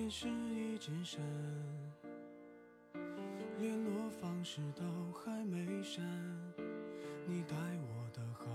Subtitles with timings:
[0.00, 1.20] 电视一直闪，
[3.58, 4.82] 联络方式都
[5.12, 6.02] 还没删，
[7.26, 8.46] 你待我的好，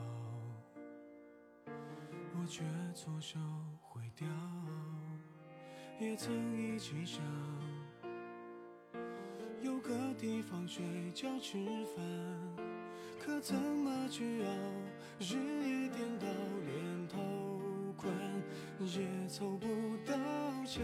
[2.34, 2.64] 我却
[2.96, 3.38] 错手
[3.80, 4.28] 毁掉。
[6.00, 7.22] 也曾一起想
[9.62, 11.64] 有个地方睡觉吃
[11.96, 12.04] 饭，
[13.20, 14.50] 可怎么去熬？
[15.20, 16.26] 日夜颠倒，
[16.66, 17.20] 连头
[17.96, 18.12] 困
[18.80, 19.68] 也凑不
[20.08, 20.16] 到
[20.66, 20.84] 墙，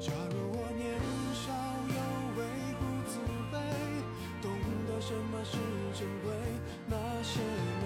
[0.00, 0.96] 假如我年
[1.34, 1.52] 少
[1.92, 2.00] 有
[2.34, 2.40] 为
[2.80, 3.20] 不自
[3.52, 3.54] 卑，
[4.40, 4.50] 懂
[4.88, 5.58] 得什么是
[5.92, 6.32] 珍贵，
[6.88, 7.38] 那些
[7.82, 7.84] 美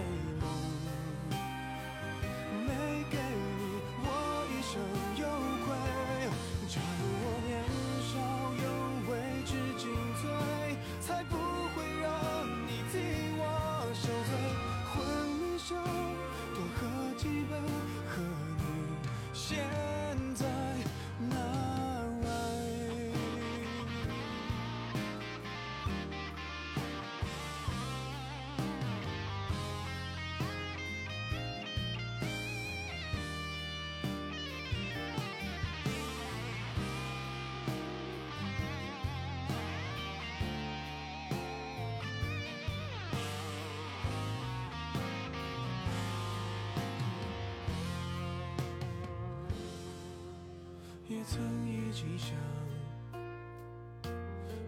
[51.26, 52.36] 曾一起想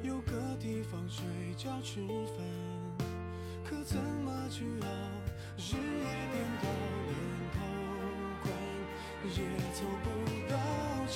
[0.02, 1.22] 有个地方睡
[1.54, 2.36] 觉吃饭，
[3.62, 4.86] 可怎么去熬？
[5.58, 6.64] 日夜颠倒，
[7.08, 7.14] 连
[7.52, 7.56] 头
[8.42, 8.46] 光
[9.28, 9.38] 也
[9.74, 10.06] 凑不
[10.48, 10.54] 到
[11.06, 11.14] 墙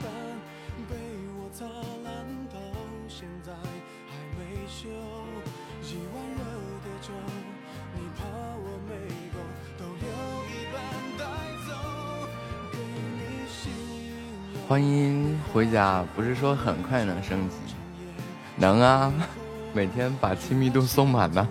[0.00, 0.08] 板，
[0.88, 0.96] 被
[1.36, 1.66] 我砸
[14.68, 17.56] 欢迎回家，不是说很快能升级？
[18.56, 19.10] 能啊，
[19.72, 21.48] 每天把亲密度送满呢。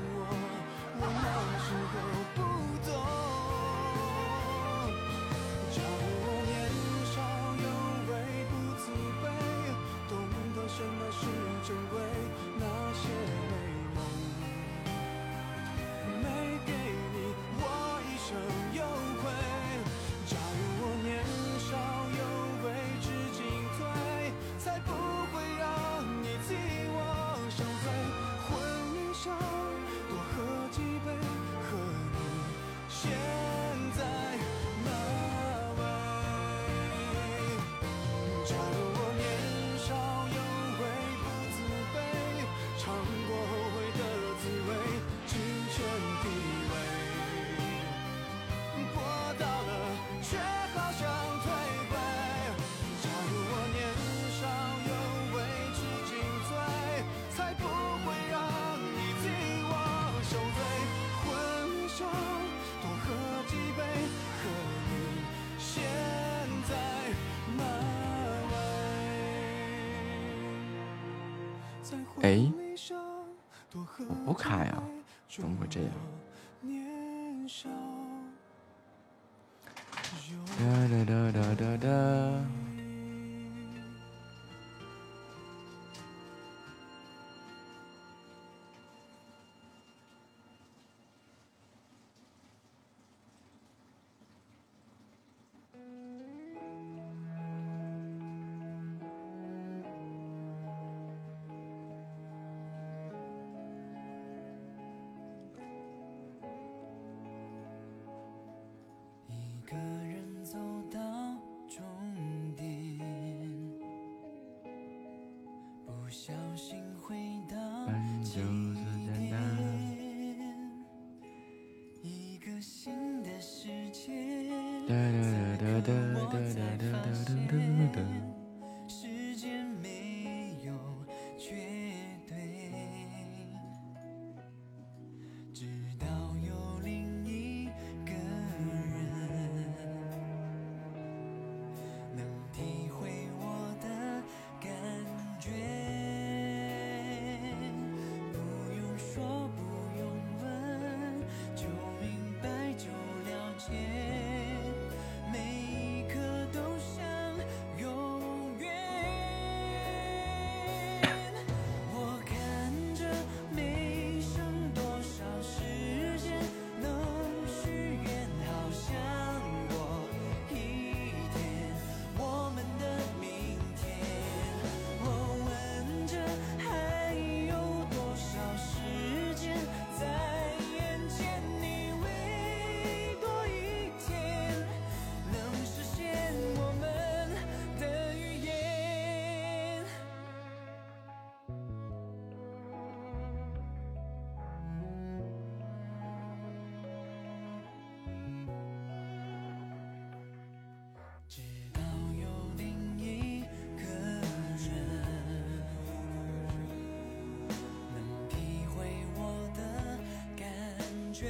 [211.19, 211.25] 觉。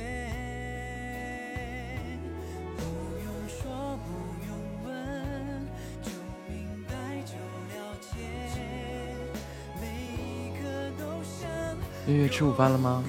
[2.75, 2.83] 不
[3.23, 4.09] 用说，不
[4.45, 4.51] 用
[4.83, 4.91] 问，
[6.03, 6.11] 就
[6.49, 6.91] 明白，
[7.25, 7.31] 就
[7.71, 8.19] 了解。
[9.79, 10.67] 每一刻
[10.99, 11.47] 都像。
[12.05, 13.01] 月月吃午饭了吗？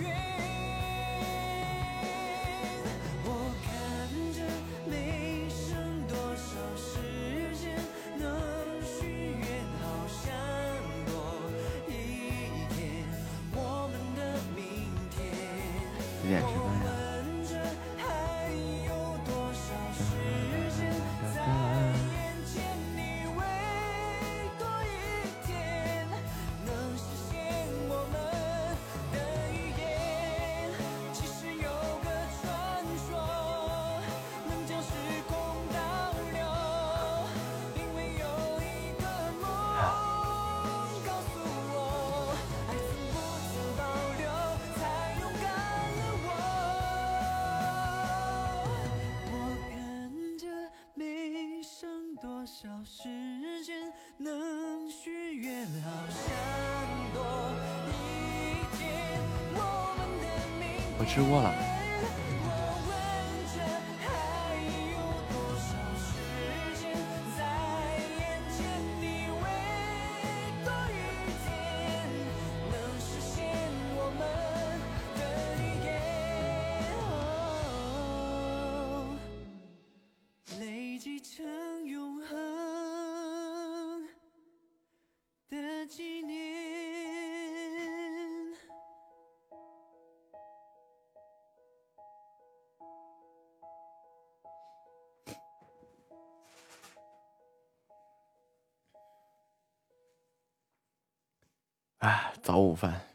[102.60, 103.07] 午饭。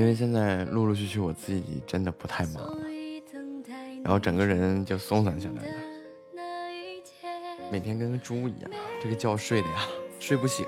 [0.00, 2.86] 因为现在陆陆续续我自己真的不太忙了，
[4.02, 5.74] 然后整个人就松散下来了，
[7.70, 8.70] 每天跟个猪一样，
[9.02, 9.86] 这个觉睡的呀，
[10.18, 10.64] 睡不醒。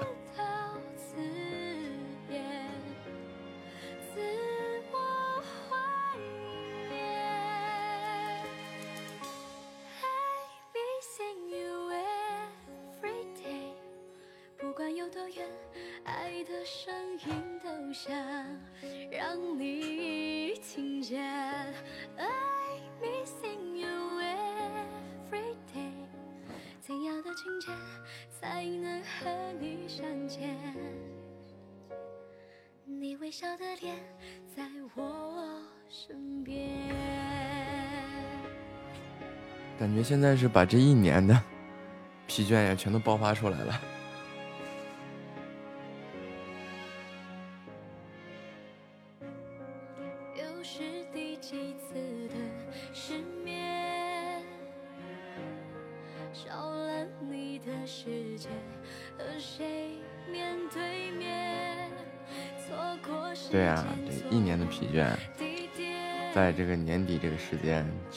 [40.42, 41.40] 就是把这一年的
[42.26, 43.80] 疲倦呀全都爆发出来了。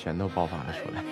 [0.05, 1.03] 全都爆发了出来。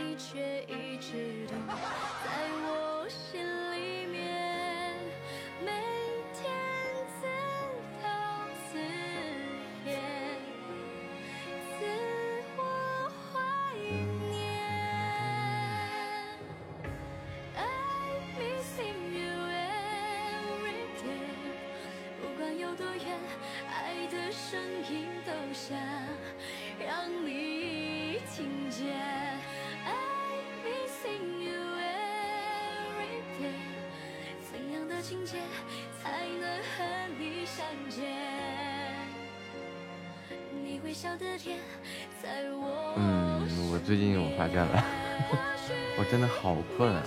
[46.42, 47.04] 好困啊！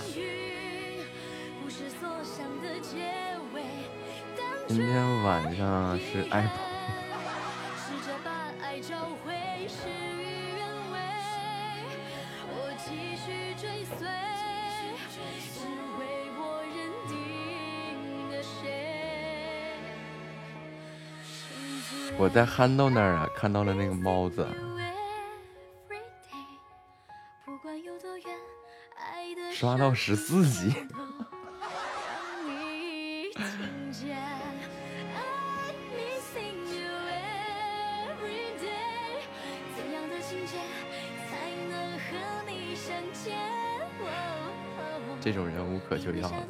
[4.67, 6.49] 今天晚上是 apple。
[22.17, 24.47] 我在憨豆那儿啊，看到了那个猫子。
[29.59, 30.71] 刷到十四级。
[45.19, 46.47] 这种人无可救药了。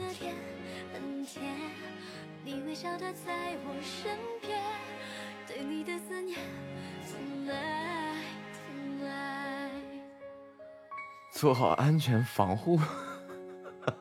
[11.38, 12.78] 做好安全防护。
[12.78, 12.86] 哈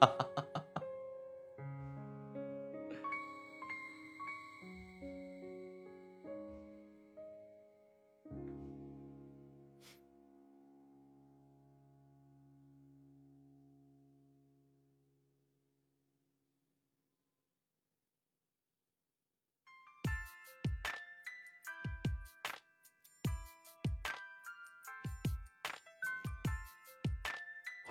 [0.01, 0.26] 哈哈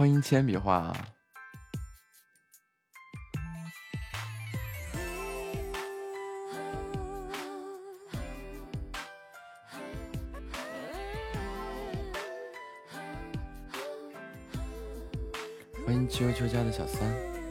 [0.05, 0.95] 欢迎铅笔画。
[15.83, 17.44] 欢迎秋秋家的小三。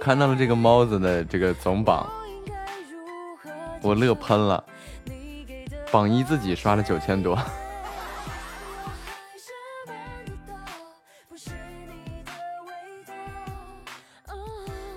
[0.00, 2.08] 看到了这个猫子的这个总榜，
[3.82, 4.64] 我乐喷了。
[5.92, 7.38] 榜一自己刷了九千多。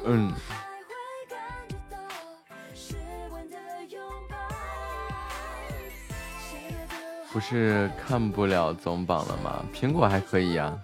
[0.05, 0.33] 嗯。
[7.33, 9.63] 不是看不了总榜了吗？
[9.73, 10.77] 苹果还可以呀。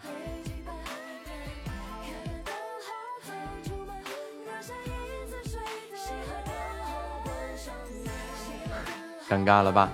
[9.47, 9.89] 尬了吧？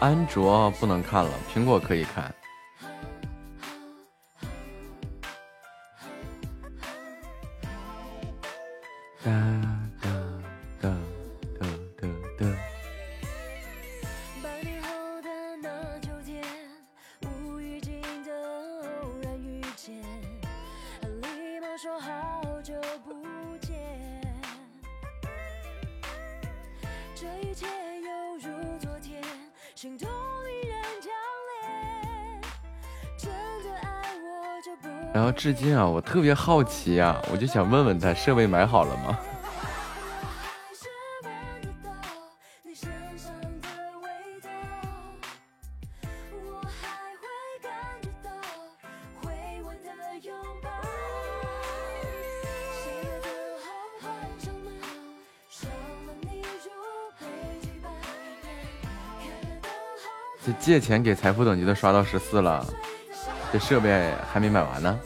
[0.00, 2.34] 安卓不能看了，苹果可以看。
[35.44, 39.18] 至今啊，我特别好奇啊，我就想问问他，设备买好了吗？
[60.42, 62.66] 这借钱给财富等级的刷到十四了，
[63.52, 64.98] 这设备还没买完呢。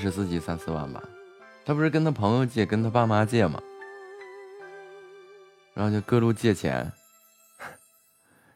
[0.00, 1.02] 十四级三四万吧。
[1.62, 3.62] 他不是跟他朋友借，跟他爸妈借吗？
[5.74, 6.90] 然后就各路借钱，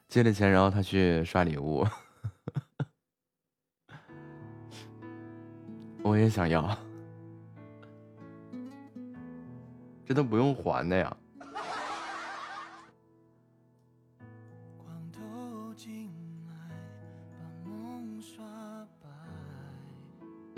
[0.08, 1.86] 借了钱，然后他去刷礼物。
[6.02, 6.76] 我也想要，
[10.06, 11.16] 这都不用还的呀。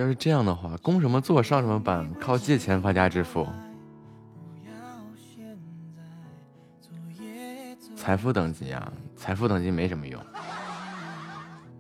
[0.06, 3.44] 要是这样的话，工什么座上什么班，靠借钱发家致富。
[7.96, 10.20] 财富等级啊，财富等级没什么用。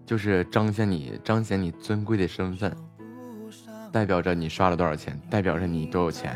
[0.04, 2.76] 就是彰显你彰显你尊贵的身份，
[3.92, 6.34] 代表着你刷了多少钱，代表着你多有钱。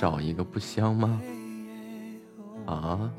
[0.00, 1.20] 找一个不香吗？
[2.64, 3.12] 啊？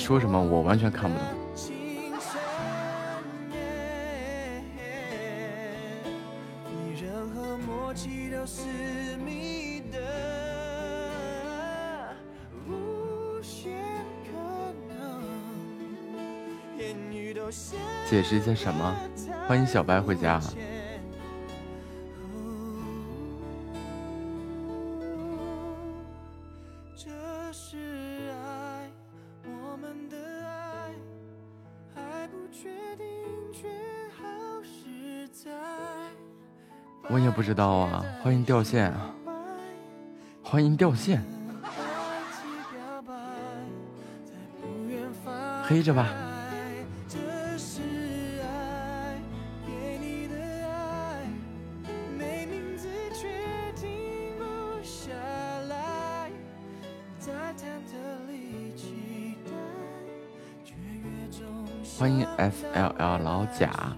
[0.00, 1.26] 说什么，我完全看不懂。
[18.08, 18.96] 解释一下什么？
[19.46, 20.40] 欢迎小白回家。
[37.50, 38.94] 知道啊，欢迎掉线，
[40.40, 41.20] 欢迎掉线，
[45.64, 46.06] 黑着吧。
[61.98, 63.96] 欢迎 F L L 老贾。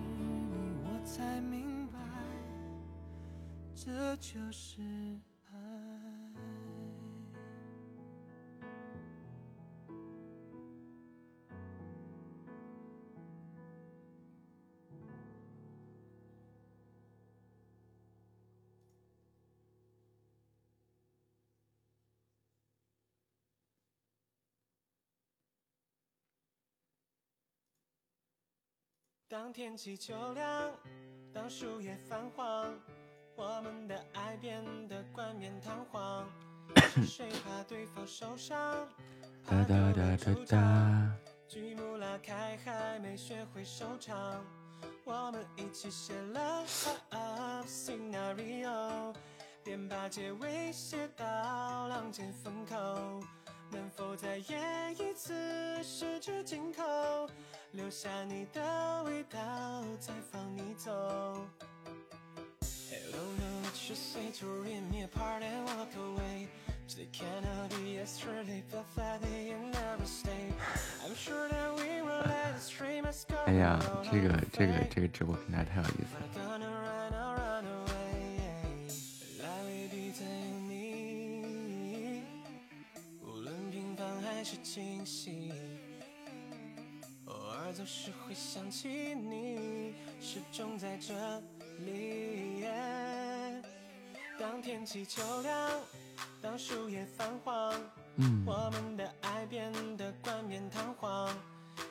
[31.35, 32.73] 当树叶泛黄，
[33.35, 36.25] 我们的爱变得冠冕堂皇。
[37.05, 38.89] 谁怕对方受伤？
[39.45, 41.13] 哒哒哒哒哒。
[41.49, 44.45] 剧目拉开，还没学会收场，
[45.05, 46.65] 我们一起写了
[47.67, 49.13] scenario，
[49.65, 51.25] 便把结尾写到
[51.89, 53.21] 浪尖风口。
[53.73, 56.83] 能否再演一次十指紧扣？
[57.73, 59.39] 留下你的味道，
[59.99, 60.91] 再放你走。
[62.91, 66.49] Hello, no, just say to read me a part and walk away.
[66.95, 70.53] They cannot be yesterday, but that they never stay.
[71.03, 76.29] I'm sure that we will let the stream as go 哎呀，这个这个这个直播平台太有意思了。
[87.73, 91.15] 总是会想起你，始终在这
[91.79, 92.67] 里。
[94.39, 95.71] 当天气秋凉，
[96.43, 97.73] 当树叶泛黄，
[98.45, 101.35] 我们的爱变得冠冕堂皇，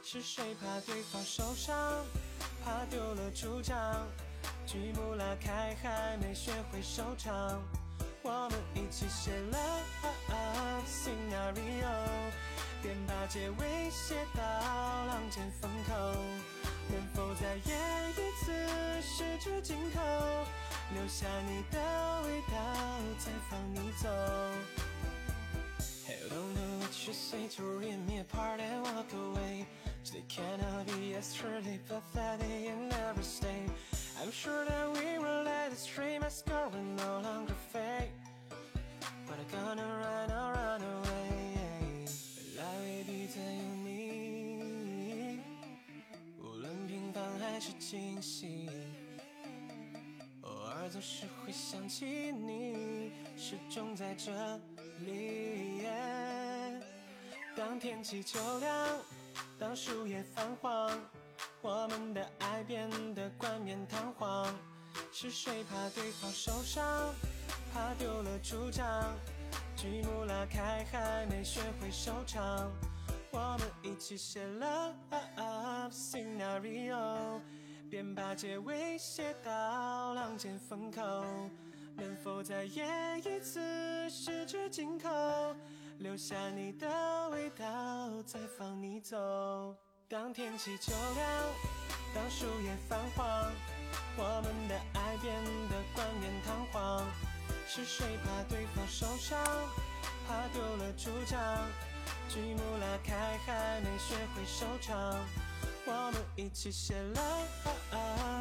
[0.03, 1.75] 是谁怕对方受伤，
[2.63, 4.05] 怕丢了主张？
[4.67, 7.59] 剧目拉开还没学会收场，
[8.21, 9.57] 我们一起写了
[10.85, 11.87] scenario，
[12.81, 15.93] 便把结尾写到浪尖风口，
[16.89, 18.51] 能否再演一次
[19.01, 20.01] 十指紧扣，
[20.95, 21.79] 留下你的
[22.23, 22.55] 味道，
[23.19, 24.09] 再放你走。
[26.07, 29.65] Hey, I don't know what you say to rip me apart and walk away.
[30.11, 33.69] They cannot be yesterday, but that they can never stay.
[34.19, 38.11] I'm sure that we will let the stream as go and no longer fade.
[39.27, 41.20] But I'm gonna run, I'll run away.
[43.31, 45.39] 来未必再有你，
[46.39, 48.69] 无论平凡还是惊喜。
[50.41, 54.31] 偶尔总是会想起你，始终在这
[55.05, 55.85] 里。
[57.55, 58.99] 当天气秋凉，
[59.59, 60.91] 当树叶泛黄，
[61.61, 64.53] 我们的爱变得冠冕堂皇。
[65.13, 67.13] 是谁怕对方受伤，
[67.73, 69.15] 怕丢了主张？
[69.75, 72.71] 剧目拉开还没学会收场，
[73.31, 74.93] 我们一起写了
[75.91, 77.39] scenario。
[77.89, 81.01] 便把结尾写到浪尖风口，
[81.97, 85.09] 能否再演一次十指紧扣，
[85.97, 89.75] 留下你的味道，再放你走。
[90.07, 91.27] 当天气秋凉，
[92.15, 93.51] 当树叶泛黄，
[94.15, 97.05] 我们的爱变得冠冕堂皇。
[97.67, 99.37] 是谁怕对方受伤，
[100.25, 101.67] 怕丢了主张？
[102.33, 105.19] 剧目拉开还没学会收场。
[105.85, 107.21] 我们一起写了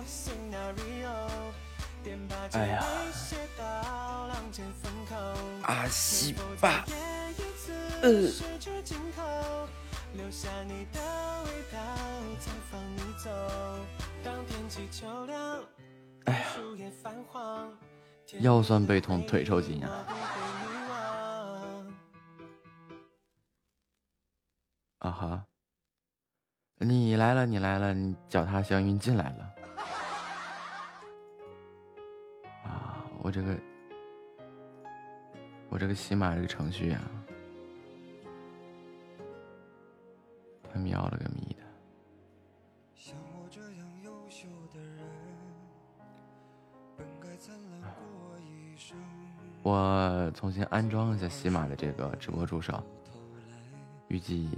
[0.07, 1.29] scenario，
[2.05, 5.16] 便把结哎呀尾写到浪尖风口。
[5.64, 7.72] 阿西吧再，演一次
[8.03, 9.22] 呃十指紧扣，
[10.12, 11.00] 留下你的
[11.46, 11.79] 味道，
[12.38, 13.29] 再放你走。
[14.22, 15.64] 当天气秋凉，
[16.26, 17.68] 哎呀树叶泛黄，
[18.38, 20.07] 腰酸背痛腿抽筋啊！
[25.00, 25.44] 啊哈，
[26.76, 29.54] 你来了，你来了，你脚踏祥云进来了。
[32.64, 33.58] 啊，我这个，
[35.70, 37.00] 我这个喜马这个程序啊，
[40.70, 41.62] 他喵了个咪的！
[49.62, 52.82] 我重新安装一下喜马的这个直播助手，
[54.08, 54.50] 预计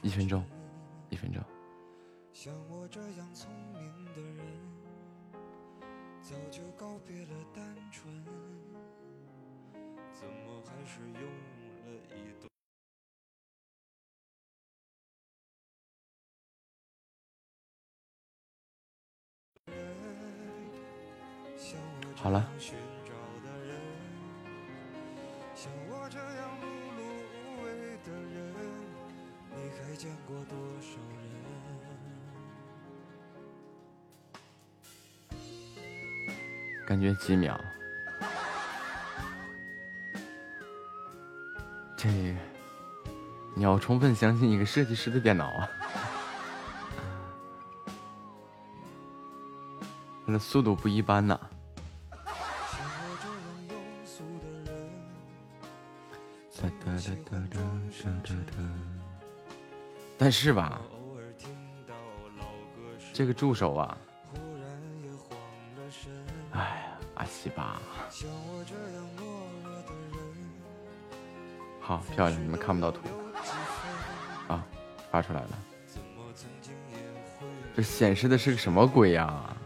[0.00, 0.44] 一分钟，
[1.10, 1.42] 一分钟。
[2.32, 4.46] 像我这样聪明的人，
[6.22, 8.24] 早就告别了单纯，
[10.12, 11.20] 怎么还是用
[11.84, 12.48] 了一段？
[22.14, 23.12] 好了寻找
[23.44, 23.76] 的人，
[25.54, 26.64] 像我这样碌
[26.96, 27.00] 碌
[27.32, 27.66] 无为
[28.04, 28.37] 的人，
[29.96, 30.96] 见过多少
[35.30, 35.38] 人？
[36.86, 37.60] 感觉几秒。
[41.96, 42.08] 这，
[43.56, 45.68] 你要充分相信一个设计师的电脑啊，
[50.24, 51.38] 那速度不一般呐。
[60.28, 60.78] 但是吧，
[63.14, 63.96] 这个助手啊，
[66.52, 67.80] 哎呀，阿西吧，
[71.80, 73.00] 好漂亮，你们看不到图？
[74.48, 74.62] 啊，
[75.10, 75.58] 发出来了。
[77.74, 79.56] 这显示的是个什么鬼呀、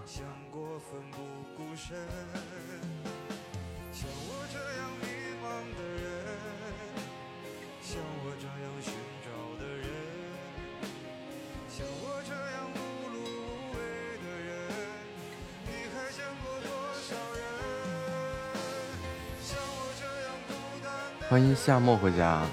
[21.64, 22.44] 夏末回家。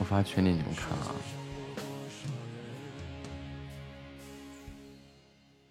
[0.00, 1.14] 我发群里你们看啊，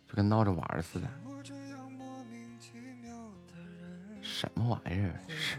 [0.08, 1.10] 就跟闹着玩似的。
[4.22, 5.20] 什么玩意儿？
[5.28, 5.58] 是。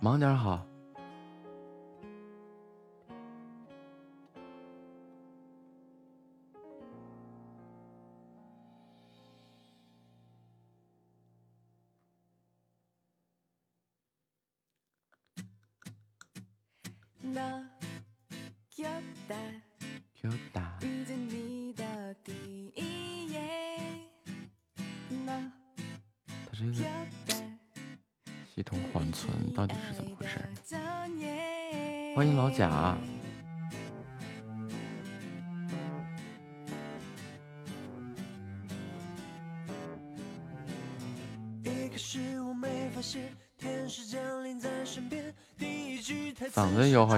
[0.00, 0.63] 忙点好。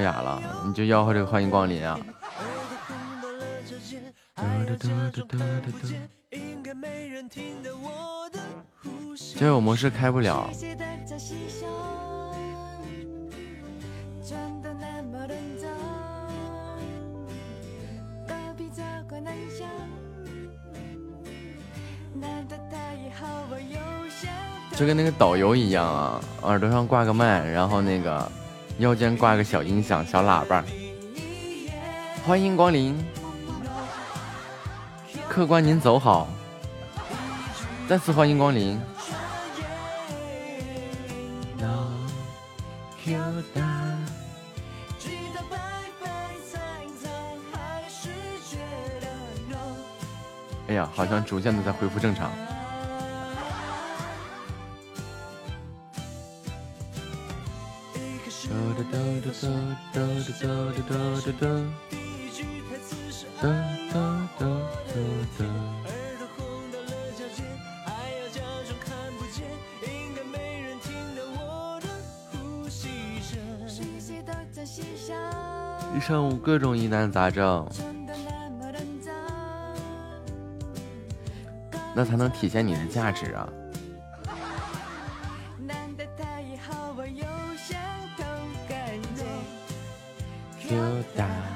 [0.07, 1.99] 子吆喝哑了，你就吆喝这个欢迎光临啊！
[9.37, 10.49] 交友模式开不了。
[24.77, 28.31] 就跟那个导游一样啊，耳朵上挂个麦，然后那个
[28.79, 30.63] 腰间挂个小音响、小喇叭。
[32.27, 33.03] 欢迎光临，
[35.29, 36.29] 客官您走好，
[37.89, 38.81] 再次欢迎光临。
[50.69, 52.31] 哎呀，好像逐渐的在恢复正常。
[75.97, 77.67] 一上午各种疑难杂症，
[81.95, 83.49] 那才能体现你的价值啊！
[90.69, 90.77] 多
[91.15, 91.56] 大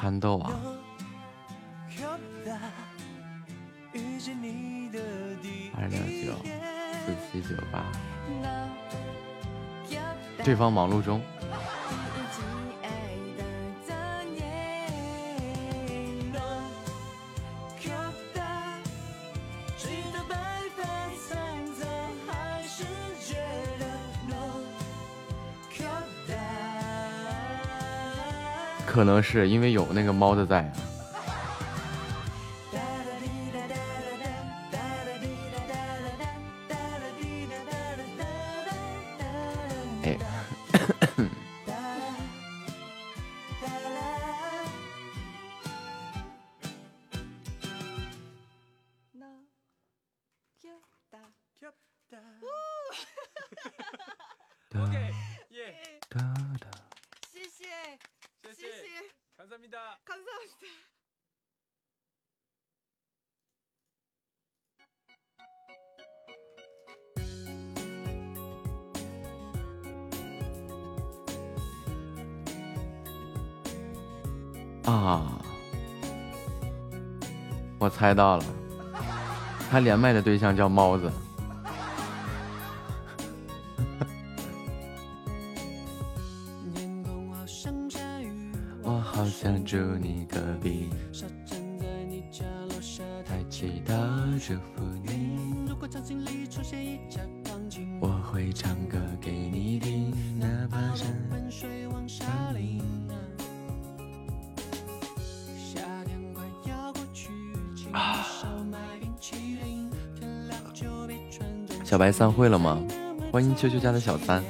[0.00, 0.52] 憨豆啊！
[5.74, 6.38] 二六九
[7.04, 7.84] 四七九八，
[10.44, 11.20] 对方忙碌中。
[28.98, 30.68] 可能是因为有那个猫的在。
[78.08, 78.44] 猜到了，
[79.70, 81.12] 他连麦的对象叫猫子。
[112.28, 112.78] 散会了吗？
[113.32, 114.44] 欢迎秋秋家的小三。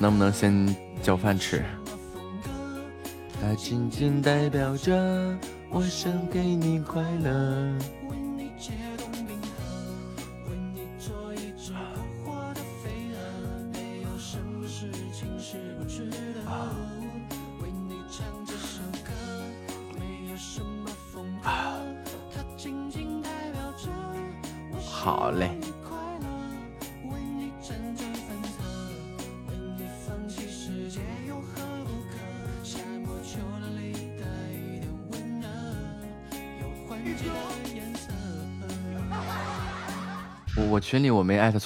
[0.00, 1.64] 能不能先叫饭吃？
[3.40, 5.38] 它仅仅代表着
[5.70, 7.72] 我想给你快乐。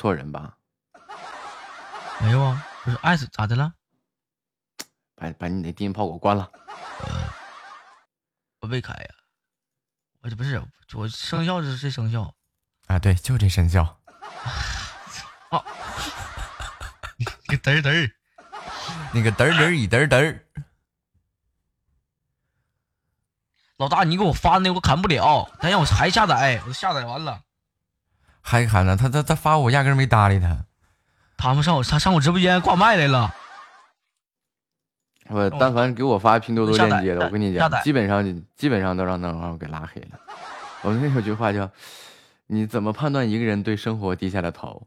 [0.03, 0.59] 错人吧？
[2.19, 3.73] 没有啊，不是爱死咋的了？
[5.15, 6.51] 把把你的低音炮给我关了。
[8.59, 9.09] 我未开呀，
[10.21, 10.61] 我这不是
[10.95, 12.35] 我生效是这生效，
[12.89, 14.01] 啊，对，就这生肖。
[17.47, 18.11] 你嘚儿嘚儿，
[19.15, 20.45] 那个嘚儿嘚儿一嘚儿嘚儿。
[23.77, 27.45] 老大你给我发的那个我砍不了，他让我还下载，我都下载完了。
[28.53, 28.97] 还看呢？
[28.97, 30.67] 他他他发我压根没搭理他。
[31.39, 33.35] 他们上我他上我直播间挂麦来了，
[35.29, 40.21] 我但凡给我发拼多多链接的，我跟你讲，基本上基本上都让那让我给拉黑了。
[40.83, 41.71] 我们那有句话叫：
[42.47, 44.87] 你怎么判断一个人对生活低下了头？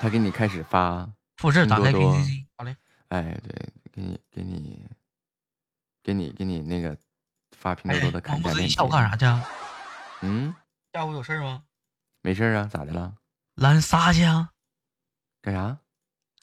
[0.00, 2.76] 他给你开始发，复制打开拼多多 KCC，好嘞，
[3.08, 4.86] 哎，对，给你给你
[6.02, 6.96] 给你给你那个
[7.56, 8.88] 发拼多多的哎，砍价链接王不子你下午。
[8.88, 9.48] 干啥去啊？
[10.22, 10.54] 嗯，
[10.92, 11.62] 下午有事吗？
[12.22, 13.14] 没事啊，咋的了？
[13.54, 14.50] 狼人杀去啊，
[15.40, 15.78] 干啥？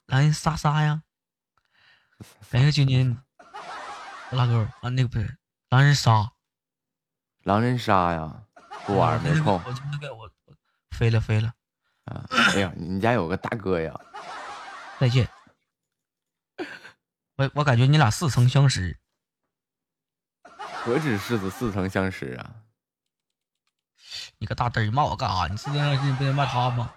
[0.07, 1.03] 狼人杀杀呀！
[2.49, 3.15] 感谢今天
[4.32, 5.38] 拉钩啊，那个不是
[5.69, 6.32] 狼人杀，
[7.43, 8.43] 狼人杀呀？
[8.86, 10.55] 不玩儿，没空我就那个我我
[10.91, 11.53] 飞了飞了，
[12.05, 12.25] 啊！
[12.53, 13.93] 哎呀，你家有个大哥呀？
[14.99, 15.30] 再见。
[17.36, 18.97] 我我感觉你俩似曾相识，
[20.84, 22.55] 何止是子似曾相识啊！
[24.39, 25.47] 你个大嘚儿骂我干啥？
[25.47, 26.93] 你似曾相识，你不得骂他吗？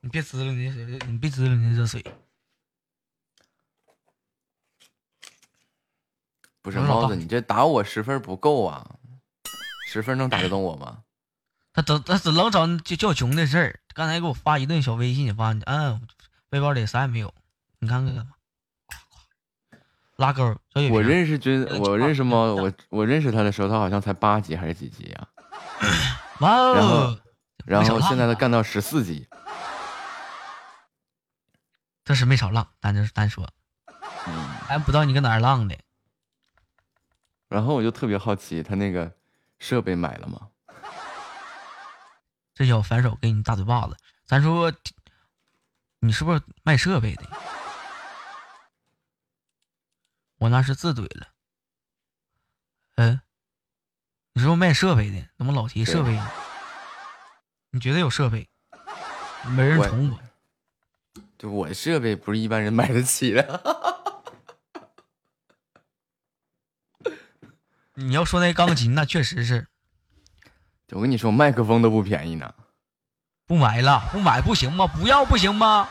[0.00, 0.70] 你别滋了你，
[1.06, 2.00] 你别滋了你这水。
[6.62, 8.96] 不是我说老大猫子，你这打我十分不够啊！
[9.88, 11.02] 十分能打得动我吗？
[11.72, 13.80] 他等他只能找就叫穷的事儿。
[13.94, 16.06] 刚才给我发一顿小微信，发嗯，
[16.48, 17.34] 背包里啥也没有，
[17.78, 18.26] 你看看？
[20.16, 20.42] 拉钩，
[20.72, 25.28] 小雪我认识君，呃我认识差猫，我我认识他的时候，他好像才八级还是几级呀、
[26.40, 27.18] 哇然后
[27.66, 29.28] 然后现在他啊干到十四级，
[32.04, 33.46] 这是没少浪，单就单说，
[34.26, 35.76] 嗯，还不知道你搁哪儿浪的。
[37.48, 39.12] 然后我就特别好奇，他那个
[39.58, 40.48] 设备买了吗？
[42.54, 43.96] 这小反手给你大嘴巴子。
[44.24, 44.72] 咱说，
[46.00, 47.24] 你是不是卖设备的？
[50.46, 51.26] 我那是自怼了。
[52.94, 53.20] 嗯，
[54.32, 55.28] 你是不是卖设备的？
[55.36, 56.30] 怎么老提设备呢？
[57.70, 58.48] 你绝对有设备，
[59.56, 60.20] 没人我宠我。
[61.36, 63.60] 就我设备不是一般人买得起的。
[67.94, 69.66] 你要说那钢琴，那确实是
[70.90, 72.54] 我跟你说，麦克风都不便宜呢。
[73.46, 74.86] 不买了，不买不行吗？
[74.86, 75.88] 不要不行吗？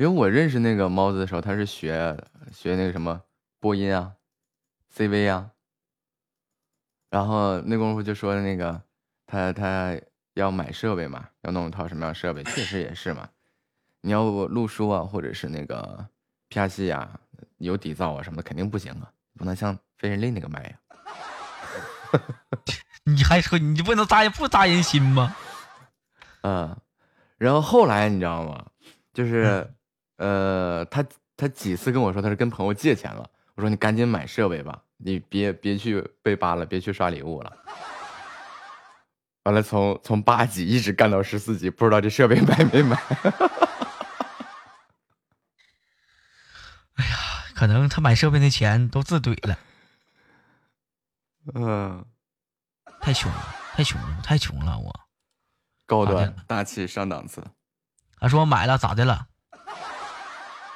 [0.00, 2.16] 因为我认识那个猫子的时候，他是学
[2.50, 3.20] 学那个什么
[3.58, 4.14] 播音啊
[4.96, 5.50] ，CV 啊，
[7.10, 8.80] 然后那功夫就说那个
[9.26, 9.94] 他他
[10.32, 13.28] 要买设备嘛，要弄一套什么样的设备，确实也是嘛。
[14.00, 16.06] 你要录书啊，或者是那个
[16.48, 17.20] 啪戏啊，
[17.58, 20.78] 有底噪啊什么的，肯定不行啊，不能像飞人类那个麦呀、
[23.04, 25.36] 你还说你不能扎不扎人心吗？
[26.40, 26.74] 嗯，
[27.36, 28.64] 然后后来你知道吗？
[29.12, 29.74] 就是，
[30.20, 31.02] 呃，他
[31.34, 37.50] 他几次跟我说他是跟朋友借钱了，我说你赶紧买设备吧，你别别去被扒了，别去刷礼物了。
[39.44, 42.96] 完了从从八级一直干到十四级，不知道这设备买没买？
[46.96, 47.16] 哎呀
[47.54, 49.58] 可能他买设备的钱都自怼了。
[51.54, 52.04] 嗯，
[53.00, 55.00] 太穷了，太穷了，太穷了我。
[55.86, 57.42] 高端大气上档次，
[58.18, 59.28] 他说我买了咋的了？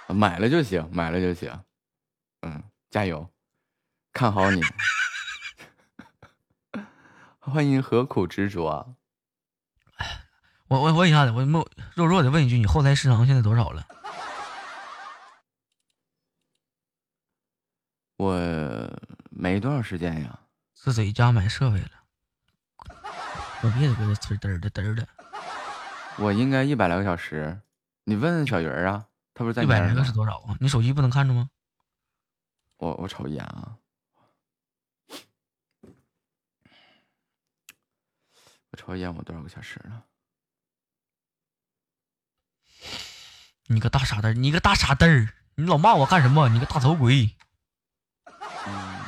[0.09, 1.65] 买了就行，买了就行。
[2.43, 3.31] 嗯，加油，
[4.13, 4.61] 看好你。
[7.41, 8.97] 欢迎何苦执着啊！
[10.69, 11.53] 我我问一下子，我问
[11.95, 13.87] 弱弱的问一句，你后台时长现在多少了？
[18.17, 18.35] 我
[19.31, 20.41] 没多少时间呀，
[20.75, 21.91] 是谁家买设备了？
[23.63, 25.07] 我别搁这呲嘚儿的嘚儿的，
[26.19, 27.61] 我应该一百来个小时。
[28.05, 30.57] 你问问小鱼儿啊，他不是在一百来个是多少啊？
[30.61, 31.51] 你手机不能看着吗？
[32.77, 33.77] 我我瞅一眼啊，
[38.71, 40.05] 我瞅一眼我多少个小时了？
[43.67, 46.49] 你个大傻蛋，你个大傻蛋儿，你老骂我干什么？
[46.51, 47.35] 你个大头鬼，
[48.67, 49.05] 嗯，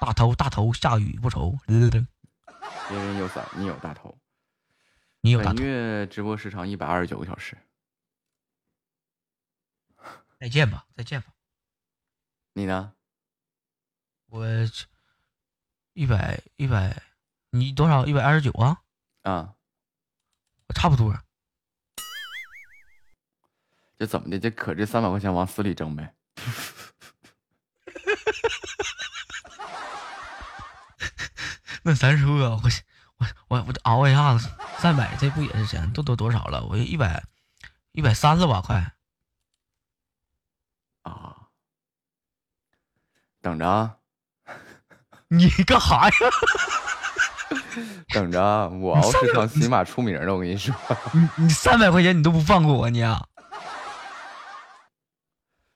[0.00, 1.58] 大头大头，下雨不愁。
[1.66, 4.10] 别人有伞，你有大头。
[4.10, 4.20] 本
[5.22, 7.58] 你有大头，月直播时长一百二十九个小时，
[10.38, 11.28] 再见吧，再见吧。
[12.52, 12.92] 你呢？
[14.26, 14.46] 我
[15.94, 17.02] 一百一百，
[17.50, 18.04] 你多少？
[18.06, 18.82] 一百二十九啊？
[19.22, 19.54] 啊，
[20.66, 21.18] 我差不多。
[23.98, 24.38] 这怎么的？
[24.38, 26.14] 这可这三百块钱往死里挣呗？
[31.82, 32.68] 那咱说啊，我
[33.16, 35.90] 我我我熬一下子，三百这不也是钱？
[35.92, 36.62] 都都多少了？
[36.66, 37.24] 我一百
[37.92, 38.60] 一百三了吧？
[38.60, 38.95] 快！
[41.06, 41.48] 啊，
[43.40, 43.98] 等着啊，
[45.28, 46.12] 你干哈呀？
[48.08, 48.66] 等着啊！
[48.68, 50.74] 我要是上起码出名了，我跟你说。
[51.14, 53.28] 你你三百块钱你都不放过我你啊？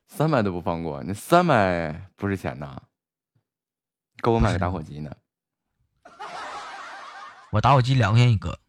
[0.07, 2.81] 三百都不放过，那三百不是钱呐，
[4.21, 5.15] 够我买个打火机呢。
[7.51, 8.59] 我打火机两块钱一个，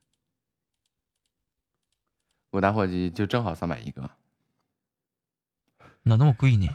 [2.51, 4.11] 我打火机就正好三百一个，
[6.03, 6.69] 哪那么贵呢？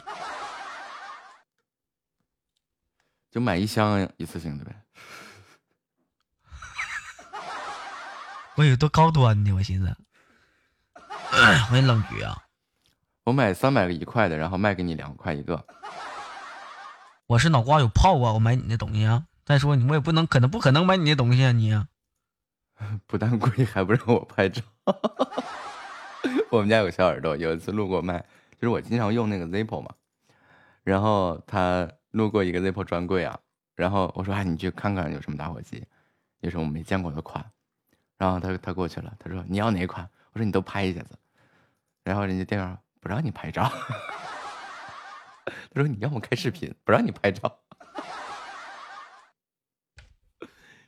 [3.29, 4.75] 就买一箱一次性的呗。
[8.55, 9.95] 我以为多高端呢，我寻思。
[11.71, 12.45] 我也冷局啊！
[13.25, 15.67] 我买三百个一块的，然后卖给你两块一个。
[17.27, 18.33] 我是脑瓜有泡啊！
[18.33, 19.25] 我买你那东西啊！
[19.45, 21.87] 再说你我也不能，可能不可能买你那东西啊你啊！
[23.05, 24.61] 不但贵，还不让我拍照。
[26.49, 28.25] 我们家有小耳朵，有一次路过卖，
[28.57, 29.93] 就是我经常用那个 Zippo 嘛，
[30.83, 33.39] 然后他路过一个 Zippo 专柜啊，
[33.75, 35.85] 然后我说哎，你去看看有什么打火机，
[36.39, 37.51] 有什么没见过的款，
[38.17, 40.09] 然后他他过去了，他说你要哪款？
[40.33, 41.17] 我说你都拍一下子，
[42.03, 43.63] 然后人家店员不让你拍照，
[45.45, 47.59] 他说你要么开视频，不让你拍照。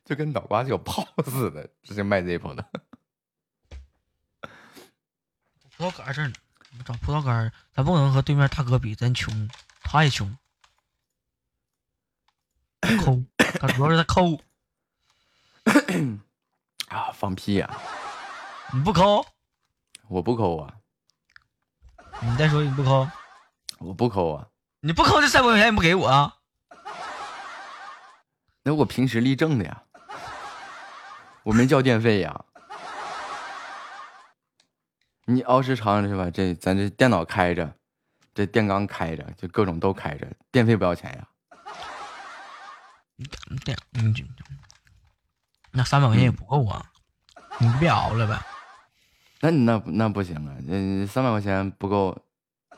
[0.03, 2.67] 就跟脑瓜子有泡似的，这是卖 Zippo 的。
[5.77, 6.33] 我搁这呢，
[6.83, 9.49] 找葡萄干儿，咱不能和对面大哥比，咱穷，
[9.83, 10.37] 他也穷，
[12.81, 14.39] 抠，他主要是他抠，
[16.89, 17.69] 啊，放屁呀、
[18.73, 19.25] 你不抠，
[20.07, 20.73] 我不抠啊，
[22.21, 23.09] 你再说你不抠，
[23.79, 24.47] 我不抠啊，
[24.79, 26.37] 你不抠这三百块钱也不给我啊？
[28.63, 29.83] 那我平时立正的呀，
[31.43, 32.45] 我没交电费呀。
[35.29, 36.27] 你熬时长是吧？
[36.31, 37.71] 这咱这电脑开着，
[38.33, 41.27] 这电缸开着，就各种都开着，电费不要钱呀。
[45.71, 46.83] 那三百块钱也不够啊，
[47.59, 48.39] 你就别熬了呗。
[49.41, 52.17] 那你那那不行啊，嗯，三百块钱不够，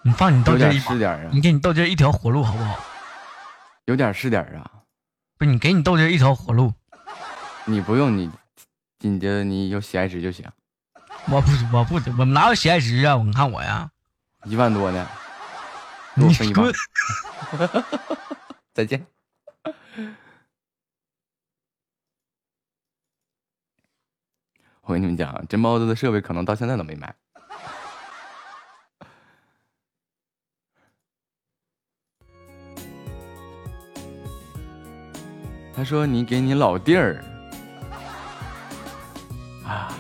[0.04, 2.78] 你放你豆有点汁儿一是点啊你，给你豆汁一条活路好不好？
[3.86, 4.70] 有点是点啊。
[5.38, 6.74] 不是你给你豆汁一条活路，
[7.64, 8.30] 你不用你，
[9.00, 10.46] 你这你有喜爱值就行，
[11.30, 13.16] 我不我不我哪有喜爱值啊？
[13.24, 13.90] 你看我呀，
[14.46, 15.08] 一万多呢，
[16.16, 17.84] 给我你分一半滚。
[18.74, 19.06] 再见。
[24.82, 27.16] 我跟你们讲，这猫子的设备可能到现在都没买。
[35.74, 37.24] 他说：“你给你老弟儿
[39.66, 39.96] 啊，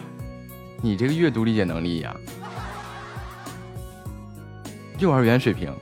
[0.81, 2.15] 你这个阅读理解能力呀，
[4.97, 5.71] 幼儿园水平。”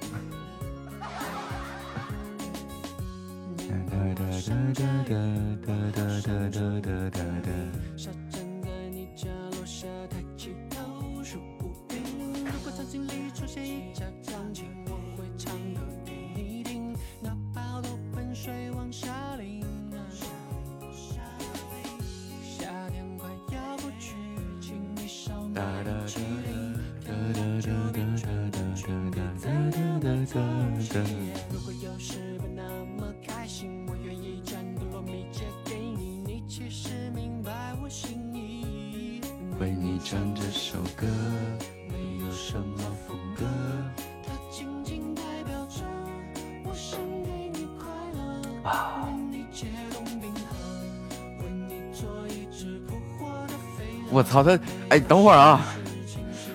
[54.11, 54.59] 我操他！
[54.89, 55.61] 哎，等会儿啊，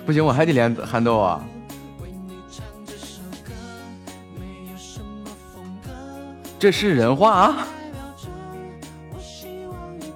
[0.05, 1.43] 不行，我还得连憨豆啊。
[6.57, 7.67] 这，是人话啊！
[7.67, 8.27] 代表着
[9.13, 10.11] 我希望你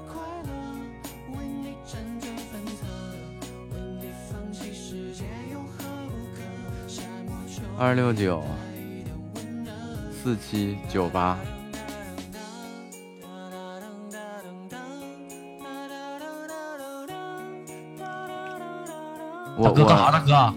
[19.64, 20.05] 大哥干啥？
[20.05, 20.53] 我大哥，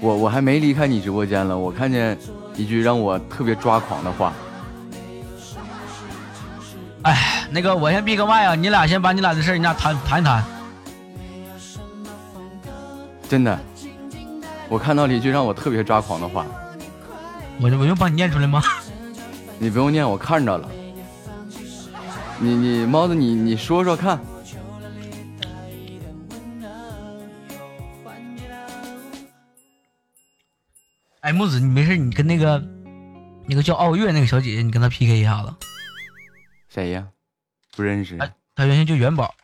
[0.00, 2.16] 我我还没离开你直播间了，我看见
[2.56, 4.32] 一句让我特别抓狂的话。
[7.02, 10.44] 哎，那个我先闭个麦啊，你俩先把你俩的事儿你俩谈谈一谈。
[13.28, 13.58] 真的，
[14.68, 16.46] 我看到了一句让我特别抓狂的话，
[17.60, 18.62] 我我用帮你念出来吗？
[19.58, 20.68] 你不用念，我看着了。
[22.38, 24.20] 你你猫子你你说说看，
[31.32, 32.62] 哎，木子，你没事，你跟那个
[33.46, 35.54] 那个叫傲月那个小姐姐，你跟她 PK 一下子。
[36.68, 37.08] 谁呀？
[37.74, 39.34] 不认识，哎，她原先叫元宝，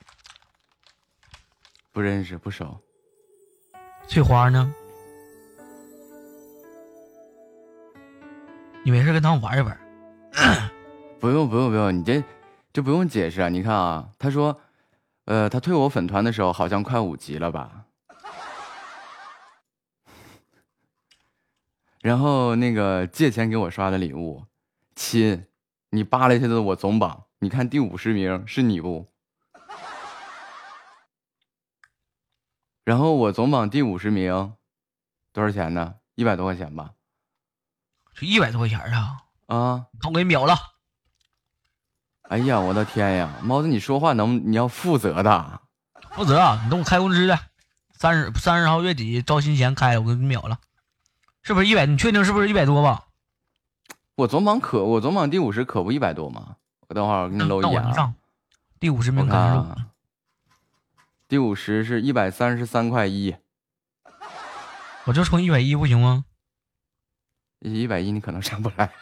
[1.91, 2.79] 不认识，不熟。
[4.07, 4.71] 翠花呢？
[8.85, 9.81] 你没事跟他们玩一玩。
[11.19, 12.23] 不用不用不用，你这
[12.71, 13.49] 就不用解释啊！
[13.49, 14.61] 你看啊，他说，
[15.25, 17.87] 呃，他退我粉团的时候好像快五级了吧？
[22.01, 24.45] 然后那个借钱给我刷的礼物，
[24.95, 25.47] 亲，
[25.91, 29.09] 你扒拉一下子我总榜，你看第五十名是你不？
[32.85, 34.55] 然后我总榜第五十名，
[35.33, 35.97] 多少钱呢？
[36.15, 36.93] 一百多块钱吧？
[38.15, 39.23] 就一百多块钱啊！
[39.47, 39.87] 啊！
[40.05, 40.57] 我给你秒了。
[42.23, 45.61] 哎呀，我的天呀，猫子，你说话能你要负责的。
[46.13, 47.39] 负责啊，你等我开工资的，
[47.93, 50.59] 三十三十号月底招新前开了，我给你秒了，
[51.49, 51.87] 是不是一百？
[51.87, 53.07] 你确定是不是一百多吧？
[54.17, 56.57] 我总榜可我总榜第五十可不一百多吗？
[56.89, 58.13] 我等会儿我给你搂一眼啊。
[58.79, 59.87] 第五十我名可能是啊，
[61.27, 63.35] 第五十是一百三十三块一，
[65.05, 66.27] 我就充一百一不行吗？
[67.61, 68.93] 一百一你可能上不来。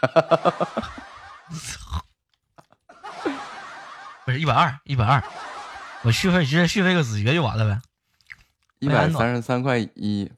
[4.24, 5.20] 不是一百二，一百二，
[6.04, 7.82] 我续费直接续费个子爵就完了呗。
[8.78, 10.30] 一百三十三块一，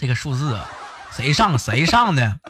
[0.00, 0.66] 这个数字啊，
[1.12, 2.40] 谁上谁上的？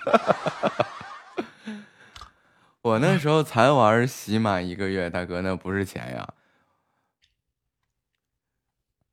[2.80, 6.32] 我那时候才玩喜满一个月，大哥那不是钱呀。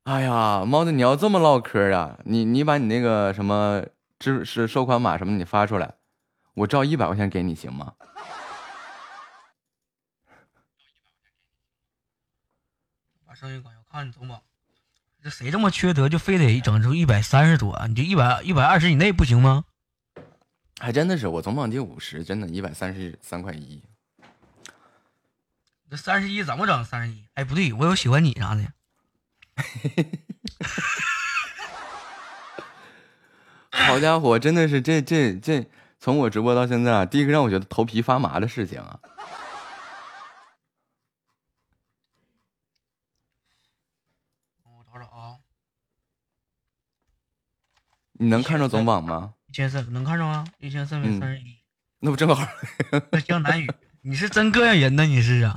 [0.04, 2.20] 哎呀，猫子，你要这么唠嗑啊？
[2.26, 3.84] 你你把你那个什么
[4.20, 5.94] 支是收款码什么你发出来，
[6.54, 7.94] 我照一百块钱给你行吗？
[13.26, 14.40] 把声音关小，看你总榜。
[15.22, 17.72] 这谁这么缺德，就非得整出一百三十多？
[17.72, 19.64] 啊你就一百一百二十以内不行吗？
[20.78, 23.82] 还真的是我总榜第五十，真的，一百三十三块一。
[25.90, 26.84] 这三十一怎么整？
[26.84, 27.24] 三十一？
[27.34, 28.72] 哎，不对，我有喜欢你啥的。
[33.70, 39.00] 好家伙，真的是这这这，从我直播到现在啊，第一个让我觉得头皮发麻的事情啊。
[44.62, 45.38] 我找找啊，
[48.20, 49.34] 你能看着总榜吗？
[49.46, 50.44] 一千三能看着吗？
[50.58, 51.56] 一千三百三十一。
[52.00, 52.46] 那不正好？
[53.12, 53.70] 那江南雨，
[54.02, 55.04] 你是真膈应人呢！
[55.04, 55.54] 你是啊？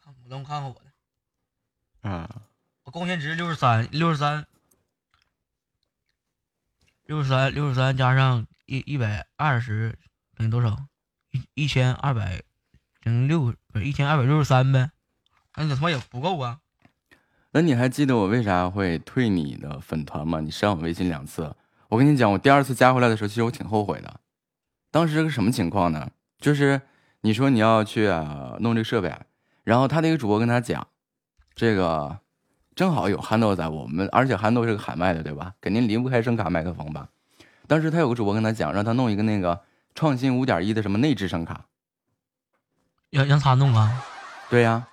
[0.00, 2.42] 看我看看我的，啊，
[2.84, 4.46] 我贡献值六十三，六十三，
[7.04, 9.98] 六十三，六十三加上一一百二十
[10.36, 10.86] 等于多少？
[11.32, 12.42] 一一千二百
[13.02, 14.90] 零六不是一千二百六十三呗？
[15.56, 16.60] 那你他妈也不够啊！
[17.52, 20.40] 那你还记得我为啥会退你的粉团吗？
[20.40, 21.54] 你删我微信两次，
[21.88, 24.20] 我跟你讲，我第二次加回来的时候，其实我挺后悔的。
[24.90, 26.10] 当时是个什么情况呢？
[26.38, 26.80] 就是
[27.20, 29.14] 你说你要去、啊、弄这个设备，
[29.64, 30.86] 然后他那个主播跟他讲，
[31.54, 32.18] 这个
[32.74, 35.54] 正好有憨豆在我们，而且憨豆是个喊麦的，对吧？
[35.60, 37.08] 肯定离不开声卡麦克风吧？
[37.68, 39.60] 当时他有个主播跟他讲，让他弄一个那个
[39.94, 41.66] 创新五点一的什么内置声卡，
[43.10, 44.04] 让让他弄啊？
[44.48, 44.88] 对呀、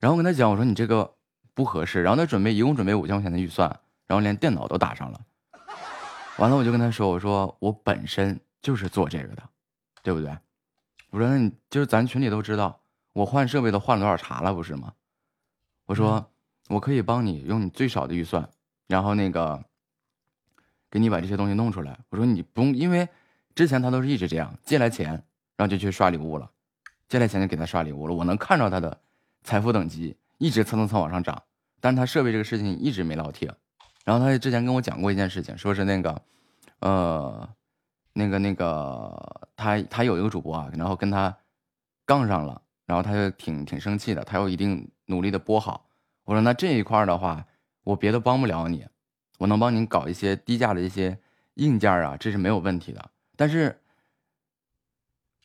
[0.00, 1.15] 然后我跟他讲，我说你这个
[1.56, 3.66] 不合适，然后他准备一共准备五千块钱的预算，
[4.06, 5.18] 然后连电脑都打上了。
[6.36, 9.42] 完了，我就跟他说，我说我本身就是做这个的，
[10.02, 10.36] 对不对？
[11.08, 12.78] 我说那你就是咱群里都知道，
[13.14, 14.92] 我换设备都换了多少茬了，不是吗？
[15.86, 16.30] 我说
[16.68, 18.46] 我可以帮你用你最少的预算，
[18.86, 19.64] 然后那个
[20.90, 21.98] 给你把这些东西弄出来。
[22.10, 23.08] 我说你不用，因为
[23.54, 25.12] 之前他都是一直这样，借来钱，
[25.56, 26.50] 然后就去刷礼物了，
[27.08, 28.14] 借来钱就给他刷礼物了。
[28.14, 29.00] 我能看着他的
[29.42, 31.42] 财富等级一直蹭蹭蹭往上涨，
[31.80, 33.52] 但是他设备这个事情一直没落贴。
[34.04, 36.22] 然后他之前跟我讲过一件事情，说是那个，
[36.80, 37.48] 呃，
[38.12, 41.36] 那个那个他他有一个主播啊，然后跟他
[42.04, 45.88] 杠上了，然后他就挺挺生气的，他又一定努力的播好。
[46.24, 47.44] 我说那这一块的话，
[47.82, 48.86] 我别的帮不了你，
[49.38, 51.18] 我能帮您搞一些低价的一些
[51.54, 53.10] 硬件啊，这是没有问题的。
[53.36, 53.76] 但是，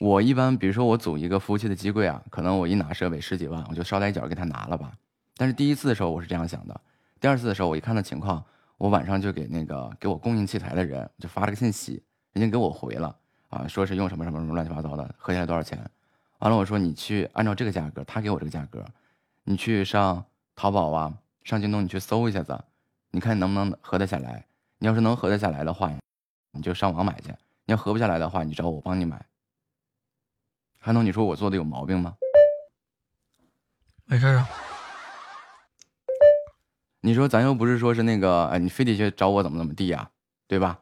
[0.01, 4.91] 我一般比如说我组一个服务器的机柜啊，可能我一拿设备十几万，我就捎带脚给他拿了吧。
[5.37, 6.81] 但是第一次的时候我是这样想的，
[7.19, 8.43] 第二次的时候我一看到情况，
[8.79, 12.01] 我晚上就给那个给我供应器材的人就发了个信息，
[12.33, 13.15] 人家给我回了
[13.49, 15.79] 啊，说是用什么什么什么乱七八糟的，合下来多少钱？
[16.39, 18.83] 完了我说你去按照这个价格，他给我这个价格，
[19.43, 20.25] 你去上
[20.55, 22.59] 淘宝啊，上京东你去搜一下子，
[23.11, 24.43] 你看能不能合得下来。
[24.79, 25.93] 你要是能合得下来的话，
[26.53, 27.29] 你就上网买去；
[27.65, 29.23] 你要合不下来的话，你找我帮你买。
[30.83, 32.15] 还能你说我做的有毛病吗？
[34.05, 34.49] 没事啊，
[37.01, 40.09] 你说咱又不是说是那个，哎，你非得去找我怎么怎么地呀、
[40.47, 40.79] 对吧？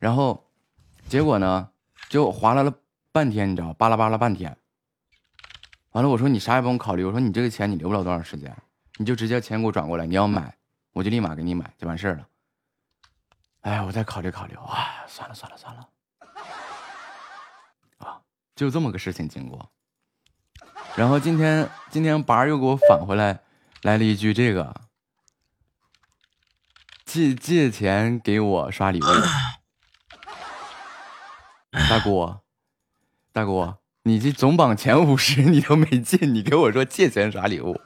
[0.00, 0.50] 然后
[1.08, 1.70] 结果呢，
[2.08, 2.74] 就划拉了
[3.12, 4.56] 半天，你知道，巴拉巴拉半天。
[5.92, 8.54] 完了，我说你啥也不用考虑，我说你这个钱你留不了多长时间，
[8.96, 10.52] 你就直接钱给我转过来，你要买，
[10.92, 12.26] 我就立马给你买，就完事儿了。
[13.60, 15.88] 哎呀，我再考虑考虑，哎，算了算了算了。
[18.60, 19.72] 就这么个事情经过。
[20.94, 23.40] 然后今天今天八又给我返回来，
[23.80, 24.82] 来了一句这个，
[27.06, 29.06] 借借钱给我刷礼物。
[31.88, 32.36] 大姑，
[33.32, 37.80] 大姑，你这总榜前五十你都没进，你给我说借钱刷礼物，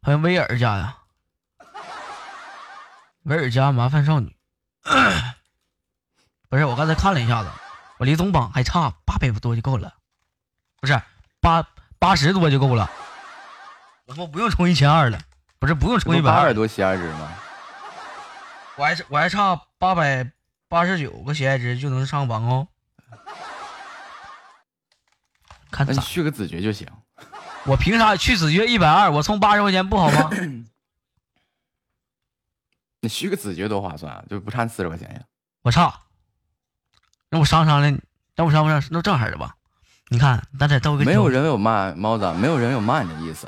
[0.00, 1.03] 欢迎威尔家呀，
[3.24, 4.34] 威尔加麻烦少女。
[6.48, 7.50] 不是，我刚才看了一下子，
[7.98, 9.94] 我离总榜还差八百多就够了，
[10.80, 11.00] 不是
[11.40, 11.66] 八
[11.98, 12.90] 八十多就够了，
[14.06, 15.18] 我们不用充一千二了，
[15.58, 17.32] 不是不用这充一百二不八百，多喜爱值吗？
[18.76, 20.30] 我还是我还差八百
[20.68, 22.68] 八十九个喜爱值就能上榜哦。
[25.70, 26.86] 看你去个子爵就行。
[27.64, 29.10] 我凭啥去子爵一百二？
[29.10, 30.30] 我充八十块钱不好吗？
[33.04, 35.20] 你续个子爵多划算啊，就不差四十块钱呀。
[35.60, 35.92] 我操，
[37.28, 38.00] 那我商商量，
[38.34, 39.56] 那我商量，那正好的吧？
[40.08, 43.46] 你看，咱得斗个没有人有骂猫子，没有人有骂你的意思，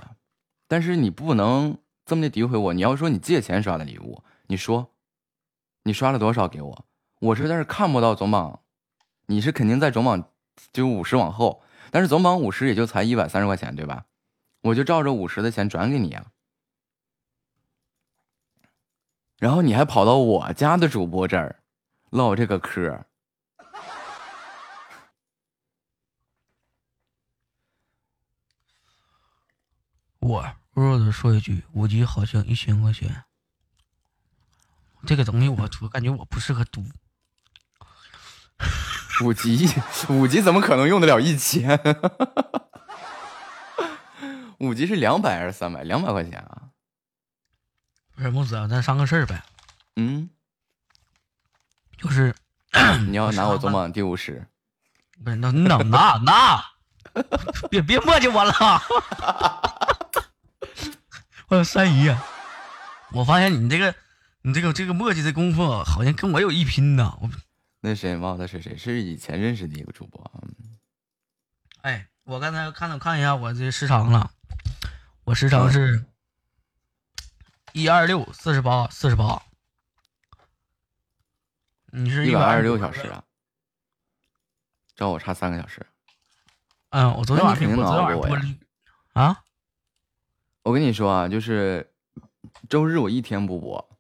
[0.69, 2.75] 但是你不能这么的诋毁我。
[2.75, 4.93] 你要说你借钱刷的礼物，你说
[5.85, 6.85] 你刷了多少给我？
[7.21, 8.61] 我实在是看不到总榜，
[9.29, 10.29] 你是肯定在总榜
[10.71, 14.05] 就五十往后，但是总榜五十也就才一百三十块钱，对吧？
[14.65, 16.27] 我就照着五十的钱转给你啊。
[19.39, 21.61] 然后你还跑到我家的主播这儿
[22.11, 23.07] 唠这个嗑儿，
[30.21, 33.25] 我弱弱的说一句，五级好像一千块钱，
[35.07, 36.83] 这个东西我我感觉我不适合读。
[39.23, 39.69] 五级，
[40.09, 41.79] 五级怎么可能用得了一千？
[44.59, 45.83] 五级是两百还是三百？
[45.83, 46.66] 两百块钱啊？
[48.17, 49.43] 不是木子啊，咱商个事儿呗，
[49.97, 50.31] 嗯，
[51.99, 52.35] 就是
[53.09, 54.47] 你要拿我总榜第五十，
[55.23, 56.65] 不是那那那那，
[57.69, 58.53] 别别磨叽我了。
[61.49, 62.25] 我有三姨呀，
[63.13, 63.95] 我发现你这个
[64.41, 67.19] 你这个这个磨叽的功夫啊好像跟我有一拼呐。
[67.21, 67.31] 我
[67.81, 68.79] 那谁忘了是谁？
[68.79, 70.25] 是以前认识的一个主播。
[70.43, 70.79] 嗯
[71.83, 74.31] 哎，我刚才看了看一下我这时长了，
[75.25, 76.07] 我时长是
[77.77, 79.43] 一二六四十八四十八，
[81.93, 83.23] 你是一百二十六小时啊，
[84.95, 85.85] 照我差三个小时。
[86.89, 88.55] 嗯，我昨天晚上那你肯定我昨天晚上能熬
[89.13, 89.45] 过啊，
[90.63, 91.93] 我跟你说啊，就是
[92.67, 93.99] 周日我一天不播，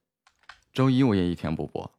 [0.73, 1.95] 周一我也一天不播，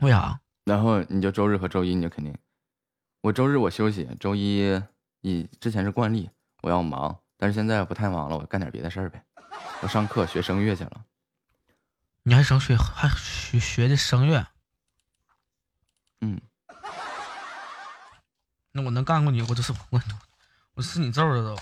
[0.00, 0.40] 为啥？
[0.64, 2.36] 然后你就周日和周一你就肯定，
[3.20, 4.82] 我周日我休息，周一
[5.20, 6.28] 以之前是惯例，
[6.62, 9.20] 我要忙，但是现在不太忙了，我干点别的事儿呗，
[9.80, 11.04] 我上课学声乐去了。
[12.22, 14.46] 你还想学还学学的声乐？
[16.20, 16.40] 嗯，
[18.70, 20.00] 那我能干过你，我就是我，
[20.74, 21.60] 我是你揍的都。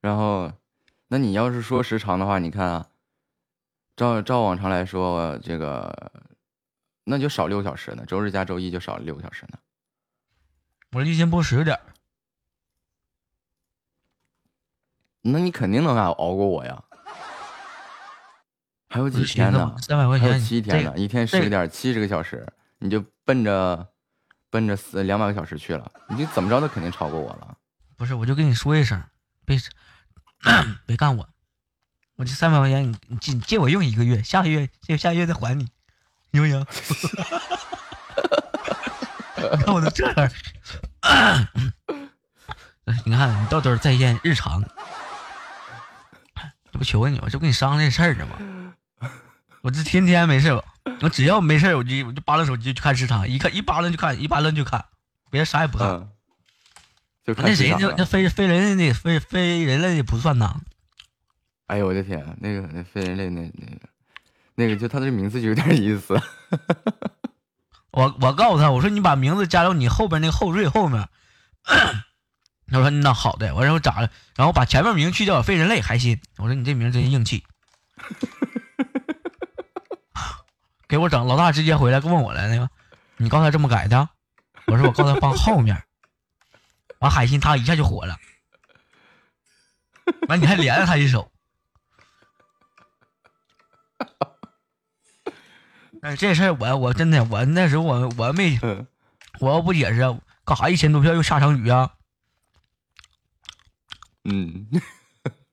[0.00, 0.50] 然后，
[1.08, 2.88] 那你要是说时长的话，你看啊，
[3.94, 6.10] 照照往常来说，这个
[7.04, 9.58] 那就少六个小时呢，周日加周一就少了六个小时呢。
[10.92, 11.82] 我一天播十个点儿，
[15.22, 16.82] 那你肯定能熬熬过我呀。
[18.88, 19.74] 还有几天呢？
[19.80, 22.46] 三百块还有钱，七天呢，一天十个点，七十个小时，
[22.78, 23.88] 你就奔着
[24.50, 27.56] 奔着四两百个小时去了，你就怎么着都肯定超过我了。
[27.96, 29.02] 不是，我就跟你说一声，
[29.46, 29.56] 别
[30.84, 31.26] 别干我，
[32.16, 35.66] 我这三百块钱你你借借我用一个月，下个月下下个月再还你，
[36.32, 36.66] 行不行？
[39.56, 40.30] 你 看我都这样儿，
[43.06, 44.62] 你看你到都是在线日常，
[46.72, 48.74] 这不求你，吗这不跟你商量这事儿呢吗？
[49.60, 50.64] 我这天天没事儿，
[51.02, 54.84] 我只要没事儿我就我就扒拉手机去看市场，一看一扒拉就看，一扒拉就看，
[55.30, 55.88] 别的啥也不看。
[55.88, 56.08] 嗯，
[57.24, 60.56] 就看那谁市场了那那非非人类的非非人类的不算呐？
[61.68, 63.88] 哎呦我的天，那个那非人类那那个
[64.56, 66.20] 那个就他这名字就有点意思。
[67.92, 71.08] 我我告诉他，我说你把名字加到你后边那个后缀后面。
[72.72, 74.10] 他说那好的，我说咋了？
[74.34, 76.20] 然后把前面名去掉，非人类海信。
[76.38, 77.44] 我说你这名真硬气。
[80.88, 82.68] 给我整老大直接回来问我来那个，
[83.16, 84.08] 你刚才这么改的？
[84.66, 85.82] 我说我刚才放后面。
[86.98, 88.16] 完海信他一下就火了，
[90.28, 91.32] 完你还连了他一手。
[96.00, 98.86] 哎，这事儿我我真的我那时候我我没嗯，
[99.40, 100.00] 我要不解释，
[100.44, 101.90] 干啥一千多票又下场雨啊？
[104.24, 104.68] 嗯，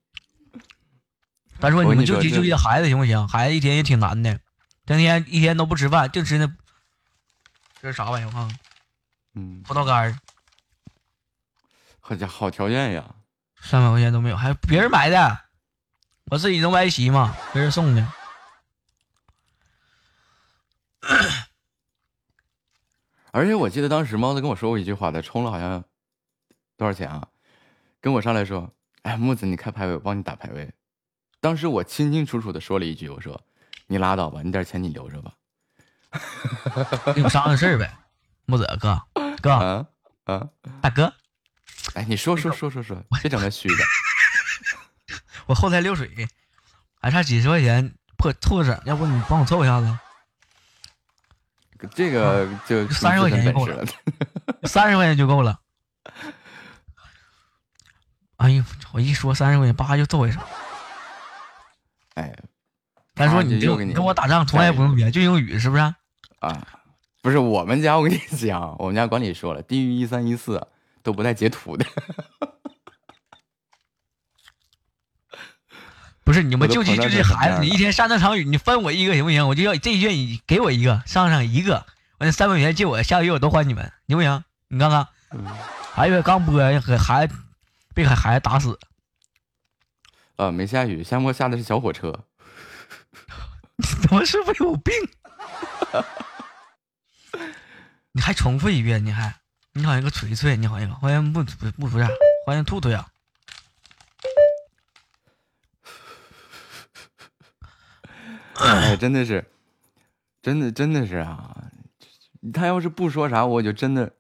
[1.60, 3.28] 咱说你们就急跟你说这就急孩子行不行？
[3.28, 4.40] 孩子一天也挺难的，
[4.86, 6.48] 天天一天都不吃饭，净吃那
[7.82, 8.28] 这是啥玩意儿？
[8.28, 8.60] 我看看，
[9.34, 10.20] 嗯，葡萄干儿，
[12.00, 13.16] 好家好条件呀。
[13.62, 15.40] 三百块钱都没有，还别人买的，
[16.26, 18.14] 我自己能歪席吗，别人送的。
[23.32, 25.84] 而且我记得当时猫子跟我说过一句话，他充了好像
[26.78, 27.28] 多少钱啊？
[28.02, 28.74] 跟我上来说
[29.04, 30.72] ：“哎，木子，你开排位，我帮你打排位。”
[31.42, 33.42] 当时我清清楚楚的说了一句：“我说
[33.88, 35.34] 你拉倒吧，你点钱你留着吧。
[37.14, 37.98] 跟你商量事儿呗，
[38.46, 39.02] 木子哥
[39.42, 39.86] 哥啊
[40.26, 40.50] 啊！
[40.82, 41.14] 大哥，
[41.94, 43.84] 哎，你说说说说说，别整那虚的。
[45.48, 46.10] 我后台流水
[47.02, 50.00] 还差几十块钱破凑个整，要不你帮我凑一下子？
[51.96, 53.88] 这个就三十块钱就够了了。
[54.64, 55.60] 三十块钱就够了。
[58.40, 60.40] 哎呦，我一说三十块钱，叭就揍一手。
[62.16, 62.34] 哎
[63.16, 65.82] 咱说你就跟我打仗从来不用语言，就用语是不是？
[66.40, 66.66] 啊，
[67.22, 70.66] 不是我们家，我跟你讲，我们家管理说了，低于一三一四
[71.04, 71.86] 都不带截图的。
[76.24, 79.46] 不是你们就急就这孩子，你一天上那场雨，你分我一个行不行？
[79.50, 81.74] 我就要这一卷你给我一个，上上一个，
[82.20, 84.44] 完那三百块钱借我，下个月我都还你们，行不行？
[84.70, 85.46] 你看看，嗯
[85.92, 87.36] 还以为刚播给孩子
[87.94, 88.80] 被孩孩子打死，
[90.38, 92.26] 啊，没下雨，下末下的是小火车。
[93.78, 94.94] 你他妈是不是有病？
[98.12, 99.40] 你还重复一遍，你还
[99.74, 102.08] 你好像个锤锤，你好像欢迎木不不不是，
[102.46, 103.08] 欢迎兔兔呀。
[108.56, 109.46] 哎，真的是，
[110.42, 111.56] 真的真的是啊！
[112.54, 114.12] 他要是不说啥，我就真的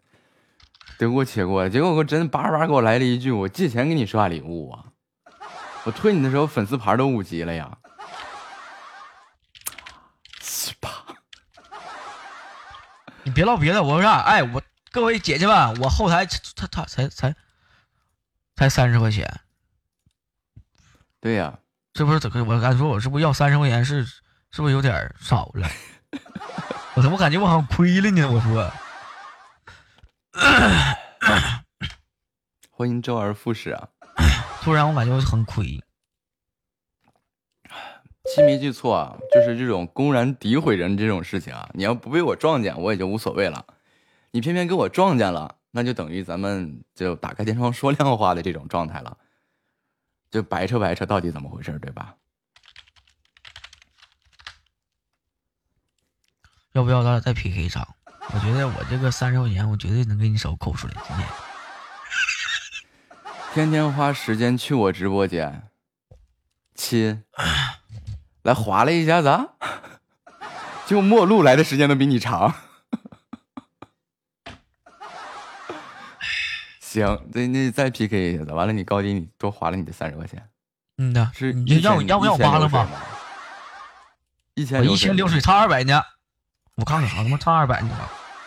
[1.00, 1.68] 得过且过。
[1.68, 4.86] 结果我真叭叭给我来了一句：“我借钱给你刷礼物啊！”
[5.86, 7.78] 我推你的时候粉丝牌都五级了呀！
[13.24, 14.20] 你别唠别的，我说啥？
[14.22, 16.26] 哎，我各位姐姐们，我后台
[16.56, 17.36] 他他才才
[18.56, 19.40] 才三十块钱，
[21.22, 21.60] 对呀，
[21.96, 22.20] 是不是？
[22.20, 25.70] 怎么我敢说，我是不是要三十块钱是是不是有点少了？
[26.96, 28.30] 我怎么感觉我好像亏了呢？
[28.30, 28.72] 我说，
[32.72, 33.90] 欢迎周而复始啊！
[34.62, 35.82] 突然我感觉我很亏。
[38.36, 43.66] 记没记错啊，就是这种公然诋毁人这种事情啊，你要不被我撞见，我也就无所谓了。
[44.32, 49.18] 你偏偏给我撞见了，那就等于咱们就打开天窗说亮话的这种状态了，
[50.30, 52.16] 就白扯白扯，到底怎么回事，对吧？
[56.74, 57.96] 要不要咱俩再 PK 一场？
[58.32, 60.94] 我觉得我这个三十块钱，我绝对能给你手抠出来。
[63.54, 65.68] 今 天天天花时间去我直播间，
[66.76, 67.24] 亲，
[68.44, 69.48] 来划拉一下子啊，
[70.86, 72.54] 就陌路来的时间都比你长。
[76.80, 80.50] 行，那那再 PK 一下子，完了你高低你多划了你的三十块钱，
[80.98, 82.88] 嗯呐，是你就让我1000要不要我1000扒了吗？
[84.54, 86.02] 一千我一千流水差二百呢，
[86.76, 87.90] 我看看啊，他妈差二百呢，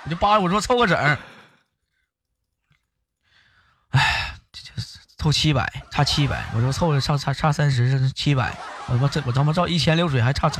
[0.05, 1.18] 我就扒拉，我说凑个整儿，
[3.90, 8.57] 哎，这就是凑七百，差七百，我说凑了差差差三十，这是七百，
[8.88, 10.50] 我他妈这我他妈照一千流水还差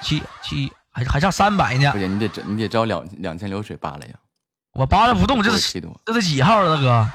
[0.00, 4.14] 七七，还还差三百呢不，行，你得招你得招两两千流水扒了呀，
[4.72, 5.80] 我扒拉不动，这是。
[6.04, 7.10] 这是几号了，大哥？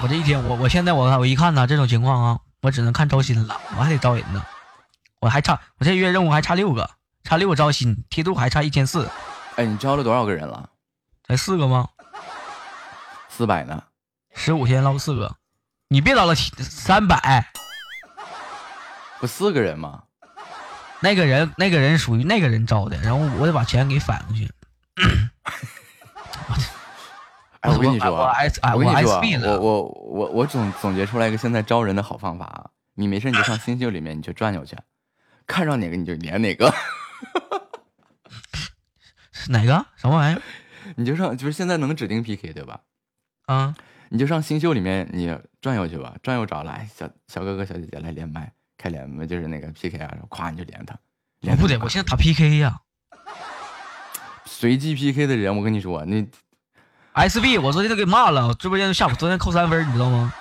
[0.00, 4.44] 我这一天，我我现在我我一看呢，这种情况啊，我只能看招新了，我还得招人呢，
[5.20, 6.90] 我还差，我这月任务还差六个，
[7.24, 9.08] 差六个招新，梯度还差一千四，
[9.56, 10.68] 哎，你招了多少个人了？
[11.26, 11.88] 才四个吗？
[13.30, 13.82] 四百呢？
[14.34, 15.36] 十五天捞四个，
[15.88, 17.50] 你别捞了七三百，
[19.18, 20.02] 不四个人吗？
[21.00, 24.50] 那个人那个人属于那个人招的，然后我得把钱给返回去。
[27.60, 32.66] 哎，我跟你说我跟你说我，我我我总总结出来一个现在招人的好方法啊！
[32.94, 34.76] 你没事你就上星秀里面你就转悠去，
[35.46, 36.72] 看上哪个你就连哪个，
[39.48, 40.42] 哪个什么玩意儿
[40.96, 42.80] 你就上就是现在能指定 PK 对吧？
[43.46, 43.74] 啊？
[44.10, 50.98] 你就上星秀里面你转悠去吧，转悠着来小小哥哥小姐姐来连麦开连麦就是那个 PK 啊，咵你就连他，我
[51.40, 52.80] 连不得，我现在打 PK 呀、
[54.44, 56.24] 随机 PK 的人，我跟你说，那
[57.14, 60.32] SB，我昨天都给骂了，直播间下午昨天扣三分，你知道吗？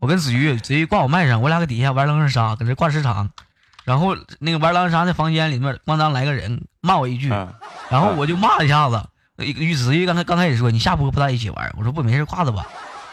[0.00, 3.30] 我跟子瑜，子瑜挂我麦上，我俩搁底下玩狼人杀，搁这挂市场，
[3.84, 7.54] 然后那个玩狼人杀的房间里面，咣当来个人骂我一句，啊
[7.90, 9.02] 然后我就骂了一下子。
[9.36, 12.66] 玉子玉刚才刚开始说你下播不在一起玩，我说不没事挂着吧，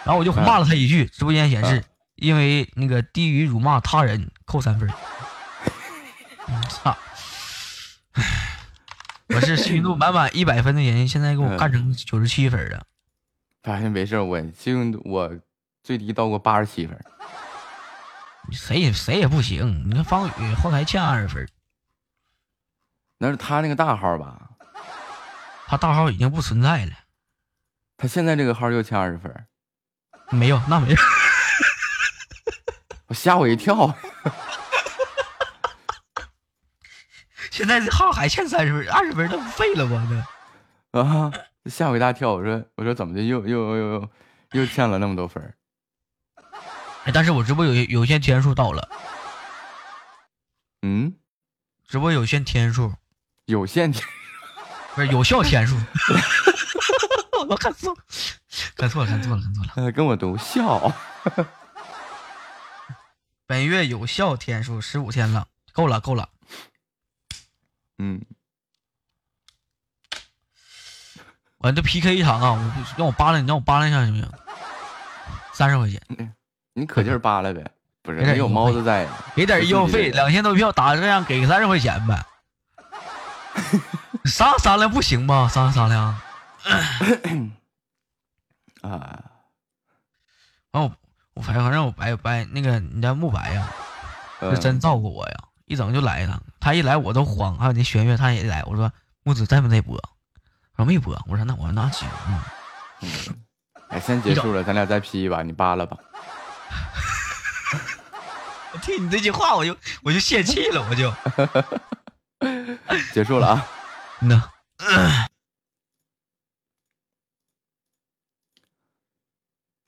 [0.03, 1.83] 然后我就骂了他一句，直播间显示
[2.15, 4.89] 因为那个低于辱骂他人扣三分。
[6.47, 6.95] 嗯操！
[8.13, 8.23] 唉
[9.33, 12.83] 我是幸运度满满一百分的人，现在给我干成九十七分了。
[13.63, 15.31] 发现没事，我幸运度我
[15.81, 16.99] 最低到过八十七分，
[18.49, 19.89] 谁也谁也不行。
[19.89, 21.47] 你看方宇后台欠二十分，
[23.17, 24.49] 那是他那个大号吧？
[25.67, 26.91] 他大号已经不存在了。
[27.97, 29.45] 他现在这个号又欠二十分，
[30.31, 30.97] 没有，那没有。
[33.07, 33.95] 我吓我一跳。
[37.51, 40.25] 现在这号还欠三十分，二十分那不废了吗？
[40.91, 41.31] 那啊！
[41.65, 44.09] 吓我一大跳，我说我说怎么的又又又又
[44.53, 45.53] 又欠了那么多分儿？
[47.05, 48.89] 哎，但是我直播有有限天数到了，
[50.83, 51.15] 嗯，
[51.87, 52.93] 直播有限天数，
[53.45, 54.07] 有限天
[54.93, 55.75] 不是有效天数。
[57.49, 57.97] 我看错，
[58.75, 59.71] 看错了，看错了，看错了。
[59.75, 60.93] 呃跟我读笑。
[63.47, 66.29] 本月有效天数十五天了，够了，够了。
[67.97, 68.23] 嗯，
[71.57, 74.31] 完这 PK 一场啊，我让我扒拉，你让我扒拉一下行不行？
[75.53, 76.01] 三十块钱，
[76.73, 77.63] 你可劲儿扒拉呗，
[78.01, 82.25] 不是有点你有猫子在，给点医药费，两千多票打这样给个三十块钱呗。
[84.25, 85.49] 商量商量不行吗？
[85.51, 86.21] 商量商量。
[88.81, 89.19] 啊，
[90.71, 90.91] 完我
[91.33, 93.67] 我反正反正我白白那个你家慕白呀，
[94.39, 96.41] 呃是真照顾我呀，一整就来了。
[96.59, 98.91] 他一来我都慌，还有那玄月他也来，我说
[99.23, 99.97] 木子在不在播？
[100.77, 102.45] 他说没播，我说那我说那行啊。
[103.89, 105.97] 哎，先结束了，咱俩再 P 一把，你扒拉吧。
[108.73, 111.13] 我听你这句话我就我就泄气了，我就
[113.13, 113.67] 结束了啊。
[114.21, 114.51] 嗯呐。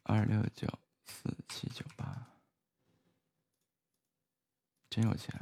[0.03, 0.67] 二六九
[1.05, 2.05] 四七九八，
[4.89, 5.33] 真有钱？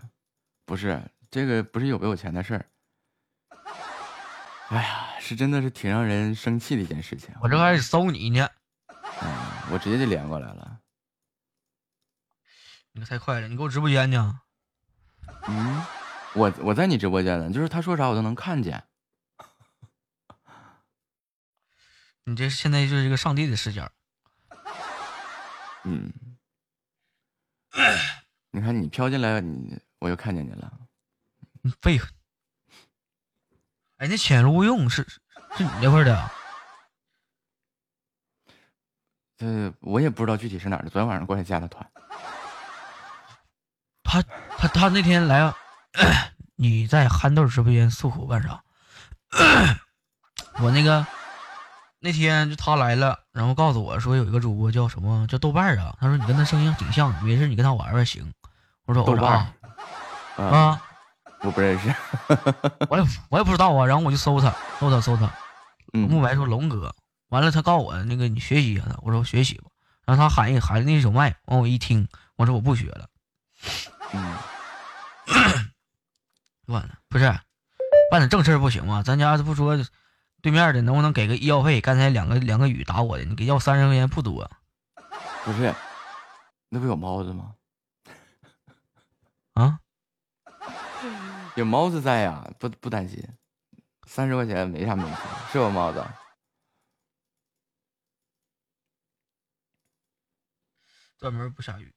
[0.65, 2.65] 不是这个，不是有没有钱的事儿。
[4.69, 7.35] 哎呀，是真的是挺让人生气的一件事情。
[7.41, 8.47] 我这还始搜你呢，
[9.21, 9.33] 嗯，
[9.73, 10.70] 我直接就连过来了。
[12.93, 14.41] 你可太快了，你给我直播间呢？
[15.47, 15.85] 嗯，
[16.33, 18.83] 我我在你直播间呢，就是他说啥我都能看见。
[22.25, 23.89] 你这现在就是一个上帝的视角。
[25.83, 26.11] 嗯，
[28.51, 30.71] 你看你飘进来，你我又看见你了。
[31.63, 32.07] 你废话。
[33.97, 35.07] 哎，那潜入用是
[35.57, 36.31] 是你那块的啊？
[39.39, 41.89] 呃，我也不知道具体是哪儿的，昨天晚上过来加的团。
[44.11, 44.21] 他
[44.57, 45.55] 他他那天来啊，
[46.57, 48.61] 你在憨豆直播间诉苦干啥？
[50.59, 51.07] 我那个
[52.01, 58.33] 那天就他来了，然后告诉我说有一个主播叫什么叫豆瓣儿啊，他说你跟他声音挺像，没事你跟他玩玩行。
[58.85, 60.81] 我说豆瓣儿啊，啊，
[61.39, 61.95] 我不认识。
[62.91, 65.31] 我也我也不知道啊，然后我就搜他搜他搜他，
[65.93, 66.93] 嗯，慕白说龙哥，
[67.29, 69.69] 完了他告诉我那个你学习一下他，我说我学习吧，
[70.03, 73.07] 然后他喊一喊那首麦，完我一听，我说我不学了，
[73.85, 73.90] 嗯，
[76.67, 77.25] 完了不是
[78.09, 79.03] 办点正事儿不行吗？
[79.03, 79.77] 咱家不说
[80.41, 81.79] 对面的能不能给个医药费？
[81.81, 84.49] 刚才两个两个雨打我的，你给要三十块钱不多
[85.45, 85.73] 不是，
[86.69, 87.55] 那不有猫子吗？
[89.53, 89.79] 啊？
[91.55, 93.23] 有猫子在呀，不不担心，
[94.07, 95.11] 三十块钱没啥问题，
[95.51, 96.05] 是吧猫子。
[101.17, 101.93] 专门不下雨。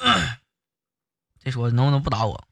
[1.40, 2.44] 这说能不能不打我？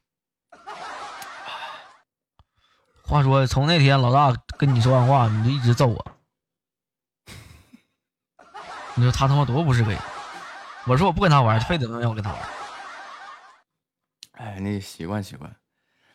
[3.05, 6.11] 话说从那天老大跟你说完话，你就一直揍我。
[8.95, 9.99] 你说他他妈多不是个人！
[10.85, 12.41] 我说我不跟他玩，非得让我跟他玩。
[14.33, 15.55] 哎，那习惯习惯，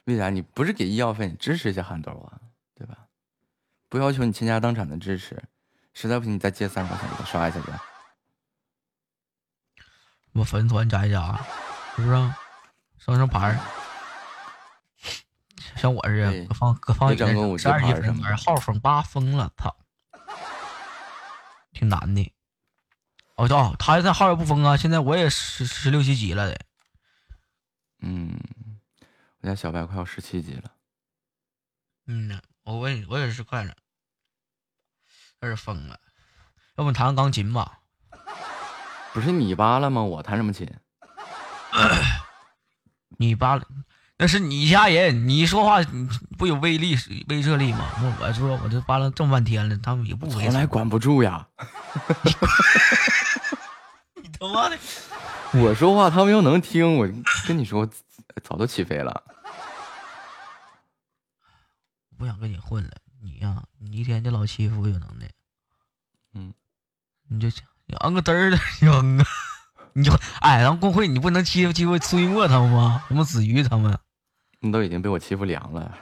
[0.04, 2.38] 为啥你不是给医药费，你支持一下憨豆啊，
[2.74, 3.06] 对吧？
[3.88, 5.42] 不要求你倾家荡产的支持，
[5.94, 7.72] 实在不行你再借三十块钱给他刷一下子。
[10.38, 11.36] 我粉丝团加一加，
[11.96, 12.38] 是不是啊？
[12.98, 13.58] 上上牌儿，
[15.76, 19.76] 像我似对的，搁放搁放一整个五十二级粉丝团号封八封了，操，
[21.72, 22.32] 挺难的。
[23.34, 26.60] 哦哦，他这号也不封啊，现在我也十十六七级了得。
[28.00, 28.38] 嗯，
[29.40, 30.70] 我家小白快要十七级了。
[32.06, 33.74] 嗯呐，我我也我也是快了，
[35.40, 35.98] 有点疯了。
[36.76, 37.80] 要不你弹个钢琴吧？
[39.12, 40.02] 不是你扒拉吗？
[40.02, 40.68] 我弹什么琴？
[43.18, 43.64] 你扒拉，
[44.16, 46.94] 那是你家人，你说话你不有威力
[47.28, 47.90] 威慑力吗？
[48.00, 50.44] 那我说我这扒拉这么半天了，他们也不威慑。
[50.44, 51.48] 从来管不住呀。
[54.14, 54.78] 你他妈的！
[55.54, 57.08] 我说话他们又能听，我
[57.46, 57.88] 跟你说，
[58.42, 59.24] 早都起飞了。
[62.16, 62.90] 不想跟你混了，
[63.22, 65.30] 你呀、你一天就老欺负我有能耐，
[66.34, 66.52] 嗯，
[67.28, 67.48] 你就
[67.88, 69.24] 你摁个嘚儿的扔啊！
[69.94, 73.02] 你就哎，咱们工会你不能欺负欺负苏一墨他们吗？
[73.08, 73.98] 什么子瑜他们，
[74.60, 75.98] 你都已经被我欺负凉了，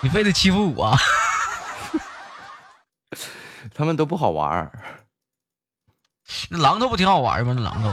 [0.00, 0.96] 你非得欺负我？
[3.74, 4.70] 他们都不好玩儿。
[6.48, 7.52] 那榔头不挺好玩吗？
[7.52, 7.92] 那榔头，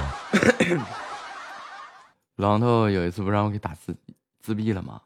[2.37, 3.97] 榔头有一次不让我给打自
[4.41, 5.01] 自闭了吗？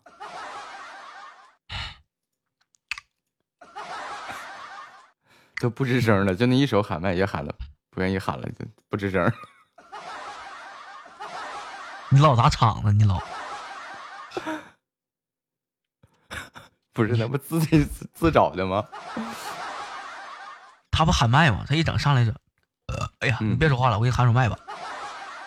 [5.62, 7.56] 都不吱声了，就那一手喊麦也喊了，
[7.96, 9.32] 不愿意喊了，就不吱声。
[12.12, 13.20] 你老砸场子，你 老
[16.92, 18.86] 不是那不自己自自找的吗？
[20.92, 21.66] 他不喊麦吗？
[21.68, 22.32] 他一整上来就，
[22.88, 24.58] 呃，哎呀，你嗯别说话了，我给你喊首麦吧，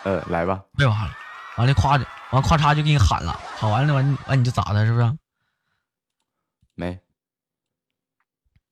[0.03, 1.15] 呃，来吧，别说话了。
[1.57, 5.17] 完了夸着，完咔嚓就给你喊了，喊完了完完你就咋的，是不是？
[6.75, 6.99] 没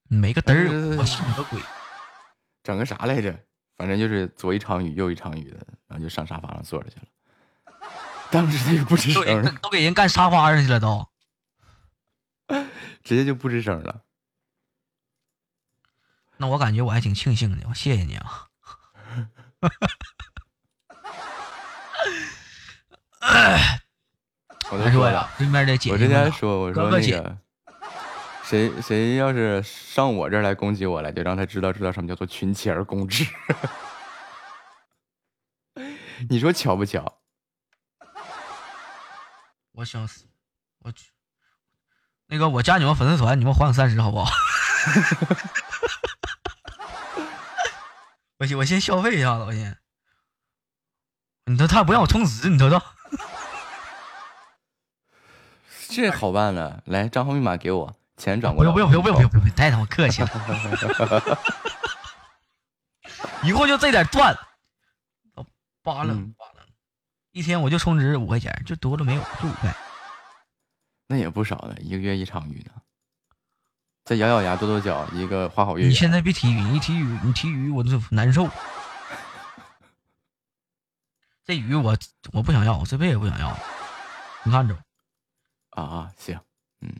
[0.10, 1.62] 没个嘚呃儿，我信你个鬼！
[2.64, 3.38] 整个啥来着？
[3.78, 7.04] 反正就是左一场雨右一场雨的，然后就上沙发上坐着去了。
[8.32, 11.08] 当时他就不吱声了，都给人干沙发上去了都。
[13.04, 14.02] 直接就不吱声了。
[16.38, 18.48] 那我感觉我还挺庆幸的，我谢谢你啊。
[24.70, 27.38] 我就说了还说呀，，对面的姐我之姐们啊前说，我说那个
[28.48, 33.26] 谁谁要是上我这儿来攻击我来，就让他知道知道什么叫做群起而攻之。
[36.30, 37.20] 你说巧不巧？
[39.74, 40.30] 我想死，
[40.80, 41.12] 我去。
[42.28, 44.32] 那个，我加你们粉丝团，你们还我三十好不好？
[48.40, 49.78] 我先我先消费一下子，我先。
[51.48, 52.82] 你说他不让我充值，你瞅瞅。
[55.90, 58.72] 这好办了，来账号密码给我，钱转过来。
[58.72, 60.30] 不用不用不用不用太他妈客气了。
[63.44, 64.38] 以后就这点赚，
[65.82, 66.66] 扒拉嗯扒拉，
[67.32, 69.74] 一天我就充值五块钱，就多了没有，就五块。
[71.08, 72.72] 那也不少了，一个月一场雨呢。
[74.04, 75.92] 再咬咬牙跺跺脚，一个花好月圆。
[75.92, 78.50] 你现在别提鱼，你提鱼，你提鱼我就难受。
[81.46, 81.96] 这鱼我
[82.34, 83.58] 我不想要，我这辈子也不想要。
[84.44, 84.76] 你看着，
[85.70, 86.38] 啊啊，行，
[86.82, 86.92] 嗯，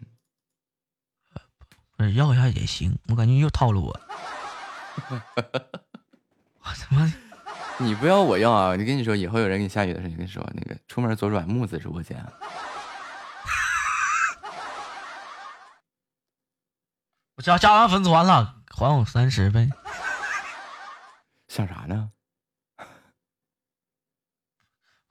[2.16, 4.00] 要一下也行，我感觉又套路我。
[6.60, 7.14] 我他妈
[7.80, 8.76] 你不要我要啊！
[8.76, 12.32] 你跟你说，以后有人给你下雨的时候，你跟你说那个出门左转木子直播间啊。
[17.36, 19.70] 我加加完粉丝团了，还我三十呗。
[21.48, 22.12] 想啥呢？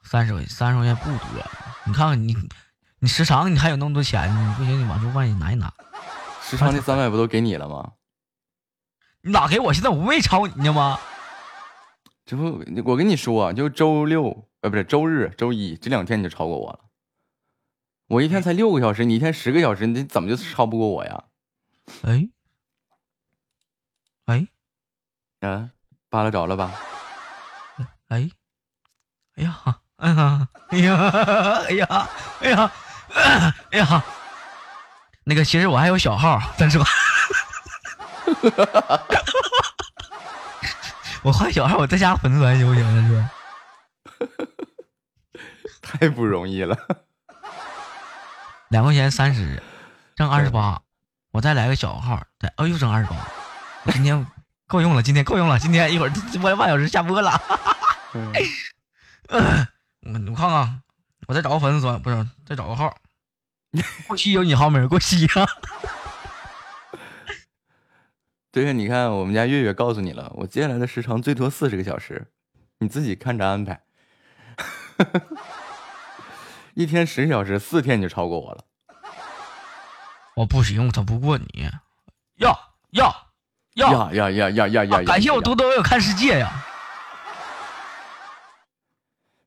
[0.03, 1.45] 三十块三十块钱不多，
[1.85, 2.37] 你看看你，
[2.99, 5.73] 你时长你还有那么多钱，你不行你往出万一拿一拿，
[6.49, 7.95] 时长那三百不都给你了吗？
[9.23, 9.73] 你咋给我？
[9.73, 11.01] 现在我不没超你呢吗？
[12.25, 16.81] 这不，我跟你说，就周六呃，不是周日、周一这两天你就超过我了。
[18.07, 21.25] 我一天才六个小时，你一天十个小时，你怎么就超不过我呀？
[22.03, 22.29] 哎，
[24.27, 24.47] 哎
[25.41, 25.71] 嗯，
[26.09, 26.73] 扒拉着了吧？
[28.07, 28.31] 哎，
[29.35, 30.95] 哎呀，哎呀，哎呀，
[31.69, 32.09] 哎呀，
[32.41, 32.73] 哎呀，
[33.71, 34.05] 哎呀，
[35.29, 36.87] 那个其实我还有小号，但是吧，
[41.23, 42.85] 我换小号，我再加粉丝团行不行？
[42.95, 43.29] 但是。
[45.83, 46.79] 太不容易了。
[48.71, 49.61] 两块钱三十，
[50.15, 50.81] 挣二十八，
[51.33, 53.17] 我再来个小号，再哦又挣二十八，
[53.93, 54.25] 今天
[54.69, 56.11] 够用了，今天够用了，今天一会儿
[56.41, 57.43] 播半小时下播了。
[58.15, 58.33] 嗯
[60.03, 60.83] 我我看看，
[61.27, 62.95] 我再找个粉丝团，不是再找个号，
[64.09, 64.89] 过期有你号没有？
[64.89, 65.47] 过期啊！
[68.53, 72.29] 对呀，你看我们家月月告诉你了，我接下来的时长最多四十个小时，
[72.81, 73.83] 你自己看着安排。
[76.75, 78.65] 一天十小时，四天你就超过我了。
[80.37, 81.71] 我不行，我他不过你，
[82.37, 83.33] 要要
[83.75, 84.11] 要！
[84.13, 84.97] 呀呀呀呀呀呀！
[84.99, 86.66] 啊感谢我多多多有看世界呀！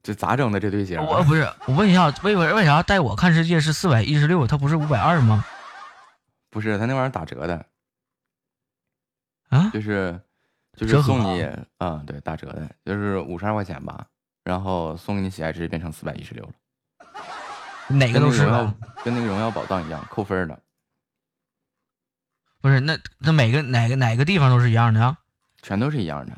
[0.10, 0.60] 这咋整的？
[0.60, 0.98] 这对鞋？
[0.98, 5.46] 我不是，我问一下，为为为啥带我看世界是四百一十六，他不是五百二吗？
[6.50, 7.64] 不是他那玩意儿打折的，
[9.50, 10.20] 啊，就是
[10.76, 11.44] 就是送你
[11.78, 14.08] 啊、对，打折的，就是五十二块钱吧，
[14.44, 16.54] 然后送给你喜爱值变成四百一十六了，
[17.90, 18.76] 哪个都是跟那荣耀吧？
[19.04, 20.60] 跟那个荣耀宝藏一样扣分的，
[22.62, 25.20] 不是，那那每个哪个哪个地方都是一样的啊？
[25.62, 26.36] 全都是一样的。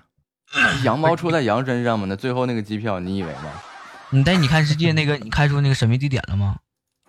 [0.84, 3.61] 羊毛出在羊身上嘛，那最后那个机票你以为吗？
[4.10, 6.60] 你带你看世界那个，你开出那个神秘地点了吗？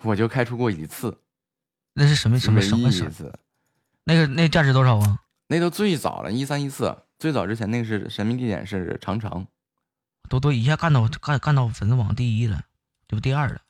[0.03, 1.21] 我就开出过一次，
[1.95, 2.89] 那是什么什么什么？
[2.89, 3.33] 一次，
[4.05, 5.21] 那个那价值多少啊？
[5.49, 9.47] 那都最早了，一三一四，最早之前那个是神秘地点是长城，
[10.29, 12.63] 多多一下干到干干到粉丝榜第一了，
[13.09, 13.61] 这不第二了。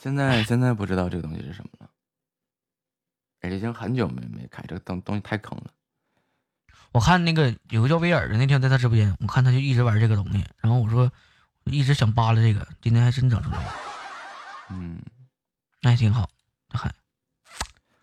[0.00, 1.90] 现在现在不知道这个东西是什么了，
[3.42, 5.70] 而且已经很久没没开这个东东西太坑了。
[6.92, 11.10] 我看那个有个叫威尔的，那天在他直播间，我看他就一直玩这个东西，然后我说
[11.64, 13.74] 一直想扒拉这个，今天还真整出来了，
[14.70, 15.00] 嗯，
[15.80, 16.28] 那还挺好。
[16.72, 16.92] 还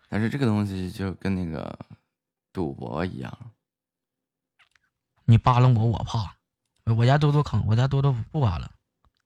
[0.08, 1.78] 但是这个东西就跟那个
[2.52, 3.36] 赌博一样，
[5.24, 6.34] 你扒拉我，我怕。
[6.96, 8.66] 我家多多坑，我家多多不扒拉，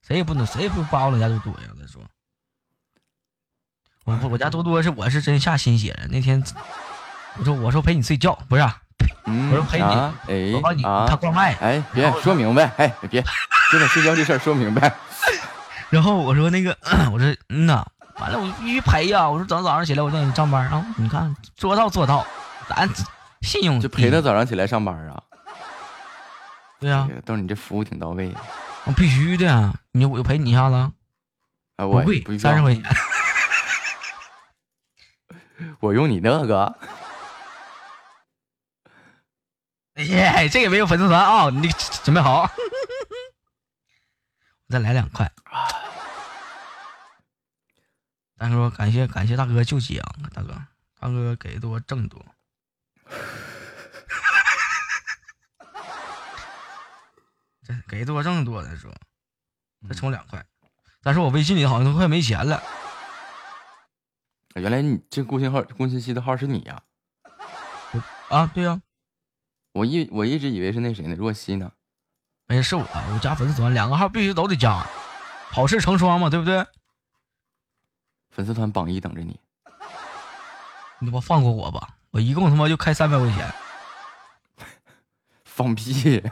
[0.04, 1.68] 谁也不能，谁也不扒拉我家多多呀。
[1.78, 2.02] 再说，
[4.04, 6.08] 我我我家多多是我是真下心血了。
[6.08, 6.42] 那天
[7.38, 8.62] 我说我说陪你睡觉，不是
[9.24, 13.22] 我说陪你啊，哎我帮你啊他，挂麦，哎，别说明白，哎，别，
[13.72, 14.92] 就把睡觉这事儿说明白。
[15.90, 16.76] 然后我说那个，
[17.12, 17.84] 我说嗯呐，
[18.18, 19.28] 完了我必须陪呀。
[19.28, 22.26] 我说等早上起来我让你上班，啊你看说到做到，
[22.68, 22.88] 咱
[23.42, 25.22] 信用就陪他早上起来上班啊，
[26.80, 28.40] 对呀、哎呀都是你这服务挺到位啊。
[28.84, 29.72] 我必须的呀。
[29.92, 30.74] 你我陪你一下子，
[31.76, 32.02] 啊，我
[32.38, 32.82] 三十块钱。
[35.80, 36.74] 我用你那个，
[39.94, 41.68] 哎呀，这个没有粉丝团啊，你
[42.02, 42.42] 准备好，
[44.66, 45.30] 我再来两块。
[48.38, 50.54] 大哥，感谢感谢大哥救济啊，大哥，
[50.98, 52.24] 大哥给多挣多。
[57.64, 58.90] 这给多挣多，再说，
[59.88, 60.44] 再充两块。
[61.02, 62.62] 但是我微信里好像都快没钱了。
[64.54, 66.82] 原来你这公信号、公信息的号是你呀、
[68.28, 68.80] 啊，对呀、
[69.72, 71.72] 我一我一直以为是那谁呢，若曦呢。
[72.46, 74.86] 没事，是我，我加粉丝团两个号必须都得加，
[75.50, 76.66] 好事成双嘛，对不对？
[78.30, 79.40] 粉丝团榜一等着你。
[81.00, 81.96] 你他妈放过我吧！
[82.10, 83.54] 我一共他妈就开三百块钱，
[85.44, 86.22] 放屁！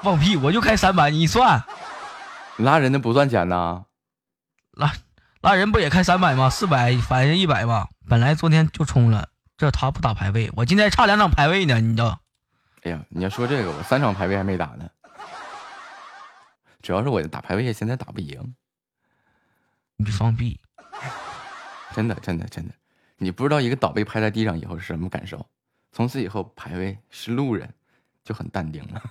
[0.00, 0.36] 放屁！
[0.36, 1.62] 我就开三百，你算
[2.56, 3.84] 拉人的不算钱呐。
[4.72, 4.90] 拉
[5.42, 6.48] 拉人不也开三百吗？
[6.48, 7.88] 四百反正一百吧？
[8.08, 9.28] 本来昨天就充了，
[9.58, 12.21] 这他不打排位，我今天差两场排位呢，你知道？
[12.82, 14.90] 哎呀，你要说这个，我三场排位还没打呢。
[16.82, 18.56] 主要是我打排位现在打不赢，
[19.96, 20.60] 你放屁！
[21.94, 22.74] 真的真的真的，
[23.18, 25.46] 你不知道一个倒被拍在地上以后是什么感受。
[25.92, 27.72] 从此以后排位是路人，
[28.24, 29.02] 就很淡定了。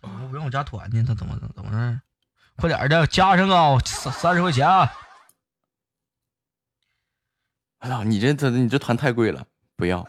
[0.00, 2.00] 我不用我加团呢，他怎么怎么着？
[2.56, 4.90] 快点的，加上啊，三三十块钱啊！
[7.80, 9.46] 哎呀，你这这你这团太贵了，
[9.76, 10.08] 不要。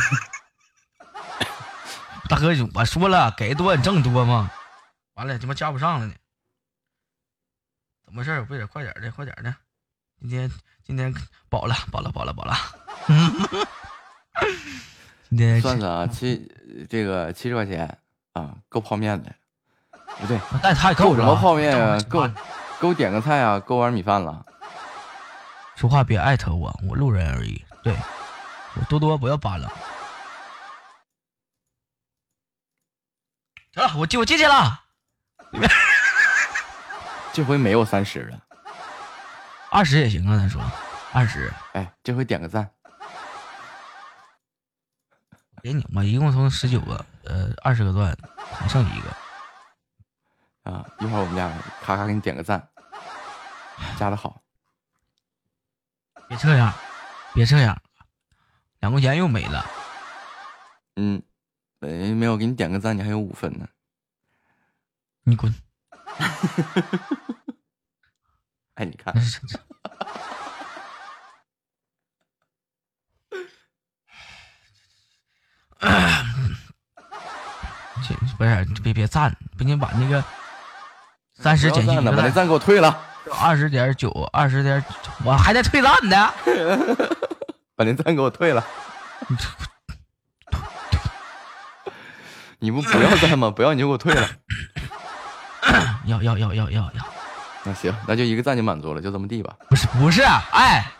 [2.28, 4.50] 大哥，我说了，给多你挣多吗？
[5.14, 6.14] 完了，他妈加不上了呢。
[8.04, 8.44] 怎么回事儿？
[8.44, 9.54] 不得快点的，快点的。
[10.20, 10.50] 今天
[10.84, 11.12] 今天
[11.48, 12.54] 饱了，饱了，饱了，饱了。
[15.30, 16.50] 今天算算啊，七
[16.88, 17.98] 这个七十块钱
[18.32, 19.32] 啊，够泡面的。
[20.18, 21.16] 不对，但太够了。
[21.16, 22.00] 够什么泡面啊？
[22.08, 22.34] 够够。
[22.80, 24.44] 够点个菜啊，够碗米饭了。
[25.76, 27.64] 说话别艾特我，我路人而已。
[27.82, 27.98] 对，我
[28.88, 29.68] 多多不要扒了。
[33.72, 34.84] 行了，我进我进去了。
[37.32, 38.40] 这回没有三十了，
[39.70, 40.60] 二十也行啊，咱说
[41.12, 41.52] 二十。
[41.72, 42.68] 哎，这回点个赞。
[45.62, 48.16] 给你吧，一共从十九个，呃，二十个段，
[48.52, 49.10] 还剩一个。
[50.70, 51.48] 啊，一会儿我们俩
[51.82, 52.68] 咔咔给你点个赞，
[53.98, 54.40] 加的好。
[56.28, 56.72] 别这样，
[57.34, 57.80] 别这样，
[58.80, 59.64] 两块钱又没了。
[60.96, 61.22] 嗯，
[61.78, 63.66] 没没有给你点个赞，你还有五分呢。
[65.22, 65.54] 你滚！
[68.74, 69.20] 哎，你看这
[78.02, 80.22] 这不是别别赞，不行把那个
[81.34, 82.98] 三十减去一个赞，把那赞给我退了，
[83.40, 84.82] 二十点九，二十点，
[85.24, 86.32] 我还在退赞呢。
[87.80, 88.62] 把那赞给我退了。
[92.58, 93.50] 你不不要赞吗？
[93.50, 94.28] 不要你就给我退了。
[96.04, 97.06] 要要要要要要，
[97.64, 99.56] 那行，那就一个赞就满足了，就这么地吧。
[99.70, 100.92] 不是不是，哎，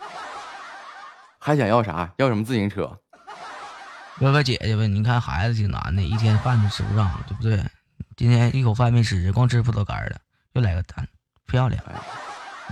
[1.39, 2.11] 还想要啥？
[2.16, 2.98] 要什么自行车？
[4.19, 7.62] 哥哥姐姐们，你看孩子挺难的，一天饭都吃不上，对不对？
[8.16, 10.16] 今天一口饭没吃，光吃葡萄干了，
[10.55, 11.07] 又来个蛋，
[11.47, 11.85] 漂亮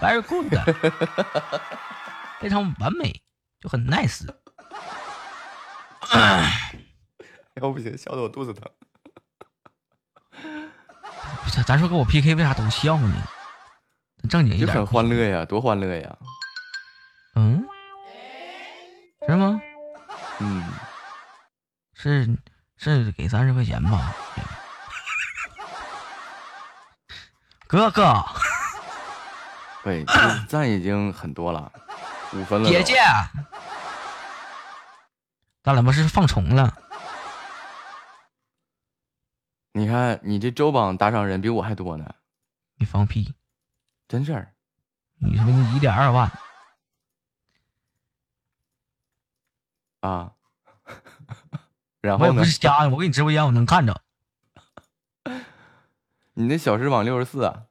[0.01, 0.47] ，very good，
[2.41, 3.21] 非常完美，
[3.61, 4.27] 就很 nice。
[7.55, 8.71] 要不行，笑得我肚子疼。
[11.53, 13.29] 咱，咱说跟我 PK 为啥都笑呢？
[14.29, 16.17] 正经一点就很，欢乐呀，多欢乐呀！
[17.35, 17.65] 嗯，
[19.27, 19.61] 是吗？
[20.41, 20.65] 嗯，
[21.95, 22.37] 是
[22.77, 24.15] 是给三十块钱吧？
[27.67, 28.25] 哥 哥，
[29.83, 31.73] 对， 这赞已经很多了，
[32.35, 32.71] 五分了都。
[32.71, 32.97] 姐姐，
[35.63, 36.77] 咱俩不是放虫了？
[39.73, 42.15] 你看你这周榜打赏人比我还多呢，
[42.77, 43.35] 你放屁！
[44.09, 44.53] 真事儿。
[45.21, 46.33] 你他妈你一点二万，
[50.01, 50.33] 啊。
[52.01, 52.45] 然后呢我也不？
[52.45, 54.01] 是瞎的，我给你直播间我能看着。
[56.35, 57.65] 你那小时榜六十四啊？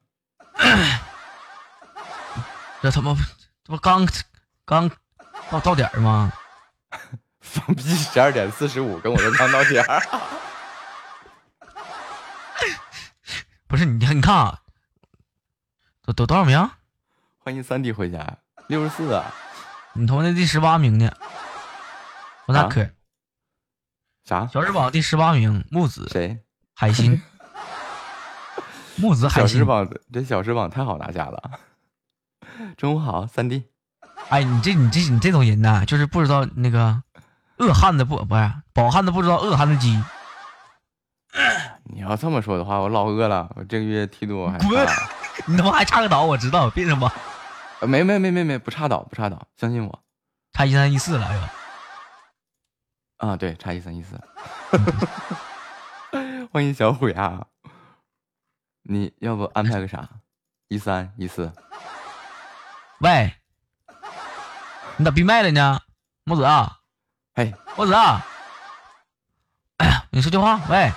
[2.81, 3.15] 这他妈
[3.63, 4.05] 这不刚
[4.67, 4.91] 刚
[5.49, 6.29] 到到点儿吗？
[7.39, 7.83] 放屁！
[7.83, 10.01] 十二点四十五，跟我说刚到点儿。
[13.65, 14.59] 不是你你看啊，
[16.03, 16.69] 都都多少名？
[17.37, 19.33] 欢迎三弟回家，六十四啊？
[19.93, 21.09] 你他妈的第十八名呢？
[22.47, 22.89] 我咋啊可？
[24.25, 24.47] 啥？
[24.47, 26.43] 小时榜第十八名，木子谁？
[26.75, 27.21] 海星，
[28.99, 29.47] 木子海星。
[29.47, 31.61] 小时榜这小时榜太好拿下了。
[32.75, 33.69] 中午好，三弟。
[34.29, 37.01] 哎，你这你这你这种人呐，就是不知道那个
[37.57, 40.03] 饿汉子不不是饱汉子不知道饿汉子饥。
[41.85, 43.49] 你要这么说的话，我老饿了。
[43.55, 45.09] 我这个月梯度还滚差
[45.45, 47.09] 你他妈还差个岛，我知道，别他妈
[47.79, 50.03] 呃没没没没没，不差岛不差岛，相信我
[50.51, 53.27] 差一三一四了又。
[53.27, 53.35] 啊！
[53.37, 54.19] 对，差一三一四。
[56.51, 57.45] 欢迎小虎牙！
[58.83, 60.07] 你要不安排个啥？
[60.67, 61.53] 一三一四，
[62.99, 63.33] 喂，
[64.99, 65.79] 你咋闭麦了呢？
[66.23, 66.79] 木子啊，
[67.35, 68.25] 嘿，木子啊，
[69.77, 70.91] 哎呀，你说句话，喂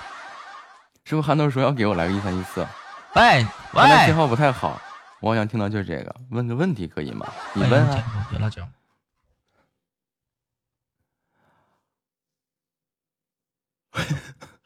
[1.05, 2.67] 是不是韩豆说要给我来个一三一四？
[3.13, 4.81] 喂喂，刚才信号不太好，
[5.19, 6.15] 我好像听到就是这个。
[6.31, 7.31] 问个问题可以吗？
[7.53, 7.95] 你问啊。
[7.95, 8.67] 啊，别了讲。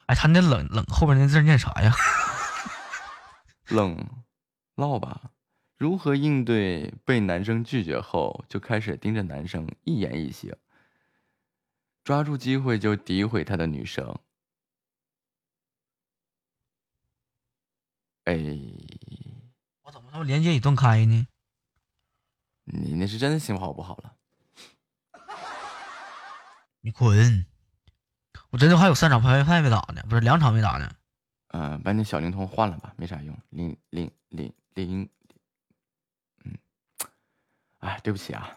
[0.05, 1.93] 哎，他那冷冷后边那字念啥呀？
[3.67, 3.97] 冷，
[4.75, 5.19] 唠吧。
[5.77, 10.55] 如何应对被男生拒绝后，就开始盯着男生一言一行，
[12.03, 14.17] 抓住机会就诋毁他的女生。
[18.23, 18.35] 哎，
[19.81, 21.27] 我怎么他妈连接已断开呢？
[22.63, 24.15] 你那是真的信号不好了。
[26.81, 27.45] 你滚！
[28.49, 30.89] 我真的还有三场排位赛没打呢，不是两场没打呢。
[31.49, 33.37] 嗯、把你小灵通换了吧，没啥用。
[33.49, 35.09] 零零零零，嗯，
[37.85, 38.49] 哎，对不起啊。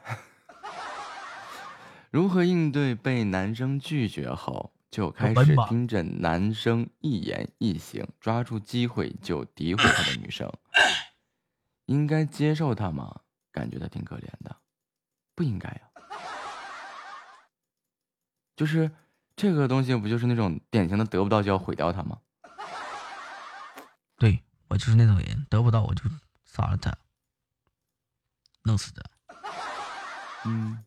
[2.11, 10.51] 如何应对被男生拒绝后就开始盯着男生一言一行，抓住机会就诋毁他的女生？
[11.85, 13.21] 应该接受他吗？
[13.53, 14.57] 感觉他挺可怜的，
[15.35, 15.81] 不应该呀。
[18.57, 18.91] 就是
[19.37, 22.19] 这个东西，不就是那种典型的得不到就要毁掉他吗？
[24.17, 26.03] 对我就是那种人，得不到我就
[26.45, 26.97] 杀了他，
[28.63, 29.03] 弄死他。
[30.45, 30.79] 嗯，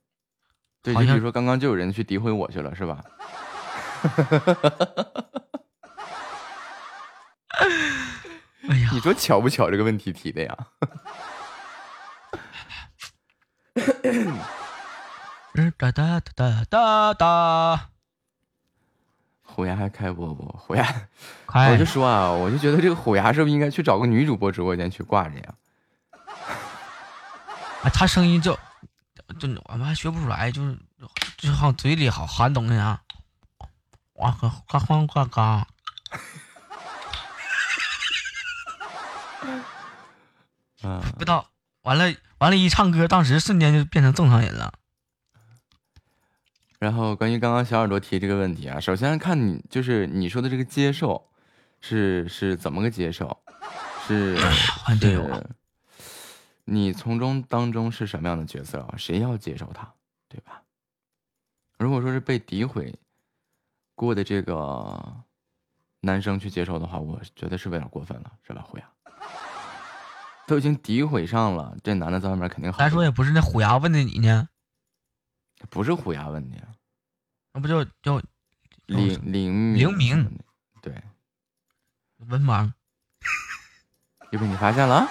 [0.82, 3.04] 对，好像就比如说刚刚就有人去诋毁我去了，是吧？
[8.70, 9.70] 哎呀你，说巧不巧？
[9.70, 10.58] 这个问题提的呀？
[15.78, 17.90] 哒哒哒哒哒哒，
[19.44, 20.44] 虎牙还开播不？
[20.58, 20.86] 虎牙，
[21.72, 25.54] 我就说啊，我就觉得这个虎牙是不是应该去找个女主播直播间去挂着呀？
[27.84, 28.58] 啊，他声音就
[29.34, 30.78] 就我们还学不出来，就是
[31.38, 33.02] 就好嘴里好含东西啊，
[34.14, 35.68] 哇嘎嘎嘎嘎嘎，
[40.84, 41.50] 嗯，不知道，
[41.84, 44.74] 完了完了，一唱歌，当时瞬间就变成正常人了。
[46.80, 51.30] 然后关于刚刚小耳朵提这个问题啊，首先看你就是你说的这个接受，
[51.80, 53.44] 是是怎么个接受？
[54.08, 54.36] 是
[54.84, 55.50] 还真有啊是，
[56.72, 58.96] 你从中当中是什么样的角色啊？
[58.98, 59.94] 谁要接受他，
[60.30, 60.64] 对吧？
[61.78, 62.98] 如果说是被诋毁
[63.94, 65.22] 过的这个
[66.00, 68.62] 男生去接受的话，我觉得是有点过分了，是吧？
[68.62, 68.90] 虎牙
[70.48, 72.90] 都已经诋毁上了，这男的在外面肯定好不了。
[72.90, 74.48] 咱说也不是那虎牙问的你呢，
[75.70, 76.58] 不是虎牙问的，
[77.52, 78.22] 那不就叫
[78.86, 80.40] 灵灵灵明
[80.82, 81.04] 对。
[82.30, 82.72] 文盲？
[84.32, 85.06] 又被你发现了？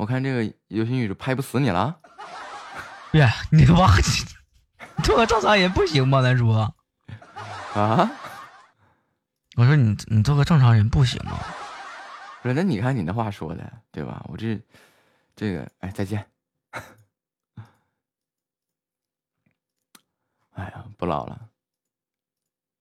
[0.00, 2.00] 我看这个流星雨就拍不死你了。
[3.12, 4.24] 别，你忘记
[5.04, 6.22] 做个正常人不行吗？
[6.22, 6.74] 咱说，
[7.74, 8.10] 啊？
[9.56, 11.38] 我说你你做个正常人不行吗？
[12.40, 14.24] 不是，那你看你那话说的，对吧？
[14.28, 14.58] 我这
[15.36, 16.26] 这个，哎，再见。
[20.52, 21.38] 哎呀，不唠了，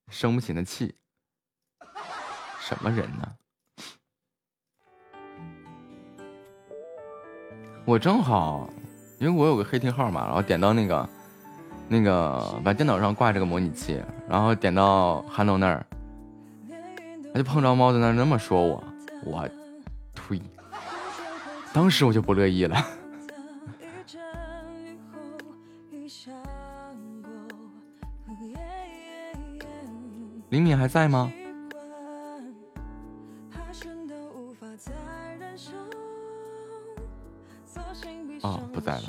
[0.08, 0.96] 生不起那气。
[2.62, 3.36] 什么人呢？
[7.90, 8.70] 我正好，
[9.18, 11.10] 因为我有个黑厅号嘛，然后点到那个
[11.88, 14.00] 那个把电脑上挂这个模拟器，
[14.30, 15.84] 然后点到韩龙那儿，
[17.34, 18.84] 他就碰着猫在那儿那么说我，
[19.26, 19.50] 我
[20.14, 20.40] 呸！
[21.74, 22.78] 当时我就不乐意了。
[30.50, 31.34] 灵敏还在吗？
[38.50, 39.02] 哦，不在了。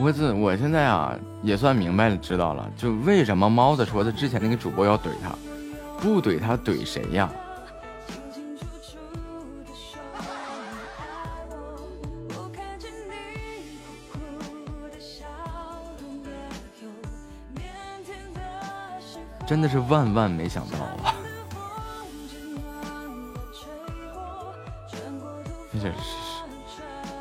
[0.00, 5.34] 我这我现在啊也算明白了，知道了，就为什么猫子说他之前那个主播要怼他，
[6.00, 7.30] 不怼他怼谁呀？
[19.48, 21.14] 真的是万万没想到啊！
[25.72, 25.94] 这是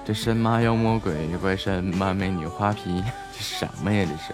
[0.05, 3.01] 这神马妖魔鬼怪神马美女花皮，
[3.31, 4.05] 这什么呀？
[4.05, 4.33] 这是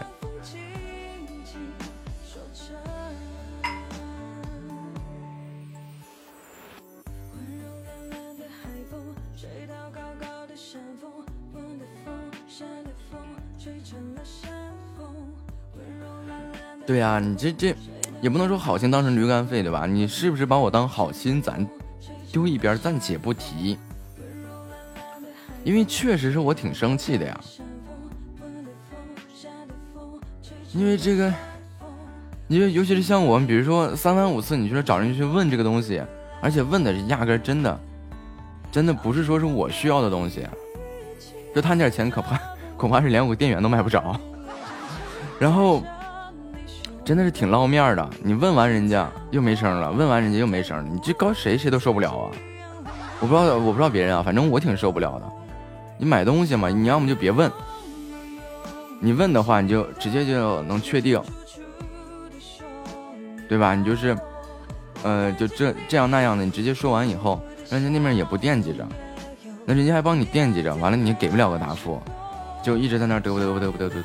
[16.94, 17.76] 对呀、你这这
[18.22, 19.88] 也不能说好心当成驴肝肺对吧？
[19.88, 21.68] 你是不是把我当好心咱
[22.32, 23.80] 丢一边，暂且不提？
[25.64, 27.40] 因为确实是我挺生气的呀，
[30.72, 31.34] 因为这个，
[32.48, 36.00] 因为尤其是像我们，比如说三番五次，你说找人去问这个东西，
[36.44, 37.80] 而且问的是压根真的，
[38.72, 40.48] 真的不是说是我需要的东西，
[41.56, 42.40] 就贪点钱，可怕
[42.78, 44.16] 恐怕是连我店员都买不着。
[45.40, 45.84] 然后
[47.06, 52.32] 真的是挺捞面的，你问完人家又没声了，问完人家又没声了，你这搞谁谁都受不了啊！
[53.20, 55.26] 我不知道我不知道别人啊，反正我挺受不了的。
[55.98, 57.52] 你买东西嘛，你要么就别问，
[59.00, 61.22] 你问的话你就直接就能确定，
[63.50, 63.76] 对吧？
[63.76, 64.18] 你就是，
[65.04, 68.88] 呃，就这这样那样的，你直接说完以后，人家那边也不惦记着，
[69.66, 72.02] 那人家还帮你惦记着，完了你给不了个答复，
[72.64, 74.04] 就一直在那儿嘚啵嘚啵嘚啵嘚啵嘚嘚。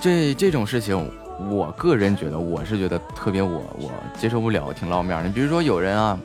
[0.00, 1.10] 这这种事情，
[1.50, 5.22] 我个人觉得我是觉得特别我我接受不了，挺捞面儿。
[5.22, 6.18] 你比如说有人啊，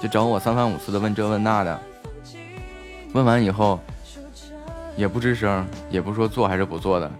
[0.00, 1.80] 就找我三番五次的问这问那的，
[3.12, 3.80] 问完以后
[4.96, 7.10] 也不吱声，也不说做还是不做的，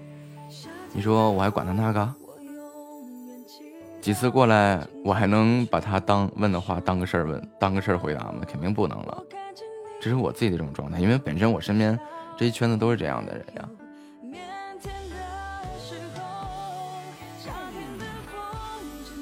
[0.92, 2.14] 你说我还管他那个？
[4.00, 8.42] 几次过来，我还能把他当问的话当个事儿问，当个事儿回答吗？
[8.46, 9.22] 肯定不能了。
[10.00, 11.98] 这是我自己的这种状态，因为本身我身边
[12.36, 13.68] 这一圈子都是这样的人呀。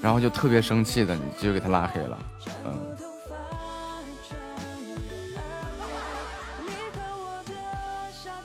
[0.02, 2.18] 然后就特别生气的，你就给他拉黑了，
[2.64, 2.96] 嗯。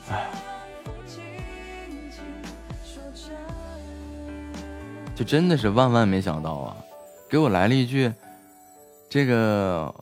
[0.10, 0.30] 唉，
[5.16, 6.78] 就真的是万万没想到啊！
[7.28, 8.14] 给我来了一句，
[9.10, 9.94] 这个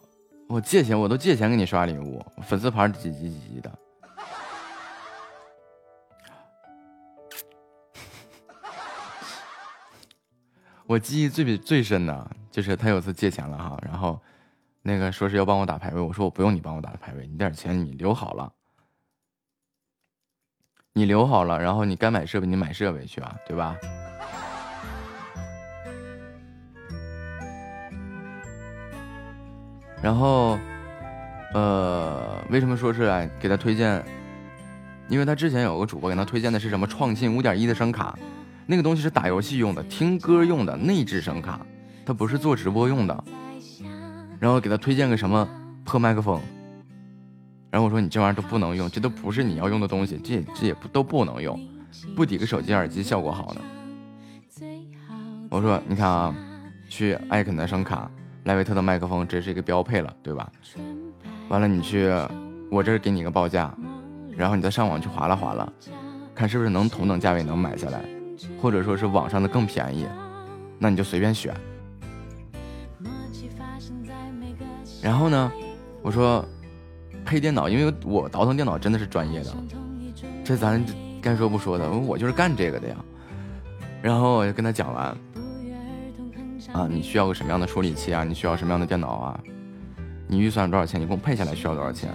[0.48, 3.72] 我借钱，我都借钱给你刷礼物，粉丝牌几级几级的。
[10.88, 14.22] 我记忆最比最深的就是他有次借钱了哈，然后
[14.84, 18.54] 那个说是要帮我打排位，我说我不用你帮我打排位，你点钱你留好了，
[20.94, 23.76] 你留好了，然后你该买设备你买设备去啊，对吧？
[30.04, 30.60] 然后，
[31.56, 34.06] 呃，为什么说是来给他推荐？
[35.08, 38.16] 因为他之前有个主播给他推荐的是什么创新五点一的声卡。
[38.66, 41.60] 那个东西是打游戏用的，听歌用的内置声卡，
[42.06, 43.24] 它不是做直播用的。
[44.40, 45.48] 然后给他推荐个什么
[45.84, 46.40] 破麦克风，
[47.72, 51.60] 然后我说你这玩意儿都不能用，这都不是你要用的东西，这这也不都不能用，
[52.16, 53.62] 不抵个手机耳机效果好呢。
[55.50, 56.36] 我说你看啊，
[56.90, 58.12] 去艾肯的声卡，
[58.44, 60.52] 莱维特的麦克风，这是一个标配了，对吧？
[61.48, 62.12] 完了你去，
[62.70, 63.74] 我这儿给你一个报价，
[64.36, 65.68] 然后你再上网去划拉划拉，
[66.36, 68.04] 看是不是能同等价位能买下来。
[68.62, 70.06] 或者说是网上的更便宜，
[70.78, 71.54] 那你就随便选。
[75.02, 75.52] 然后呢，
[76.02, 76.44] 我说
[77.24, 79.54] 配电脑，因为我倒腾电脑真的是专业的，
[80.44, 80.84] 这咱
[81.22, 82.96] 该说不说的，我就是干这个的呀。
[84.02, 85.06] 然后我就跟他讲完，
[86.74, 88.24] 啊，你需要个什么样的处理器啊？
[88.24, 89.40] 你需要什么样的电脑啊？
[90.28, 91.00] 你预算多少钱？
[91.00, 92.10] 你给我配下来需要多少钱？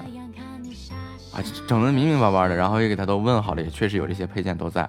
[1.32, 4.88] 啊，整的明明白白的，然后也给他都问好了，也确实有这些配件都在。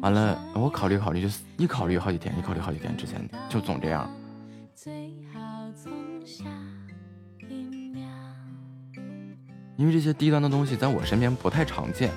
[0.00, 1.28] 完了，我考虑考虑，就
[1.58, 4.10] 一考虑好几天，一考虑好几天，之前就总这样。
[9.76, 12.10] 因为这些低端的东西在我身边不太常见。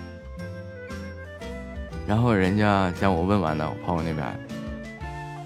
[2.05, 4.25] 然后人家将我问完了，我朋友那边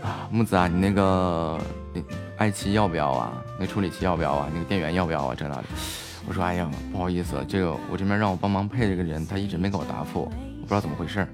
[0.02, 1.60] 啊，木子啊，你那个
[1.94, 2.02] 那
[2.38, 3.44] 爱奇艺要不要啊？
[3.60, 4.50] 那处理器要不要啊？
[4.54, 5.36] 那个电源要不要啊？
[5.36, 5.64] 这那的。
[6.28, 11.28] 我说哎呀，不好意思，这个我这边让我帮忙配这个人，他一直没给我答复，我不知道怎么回事。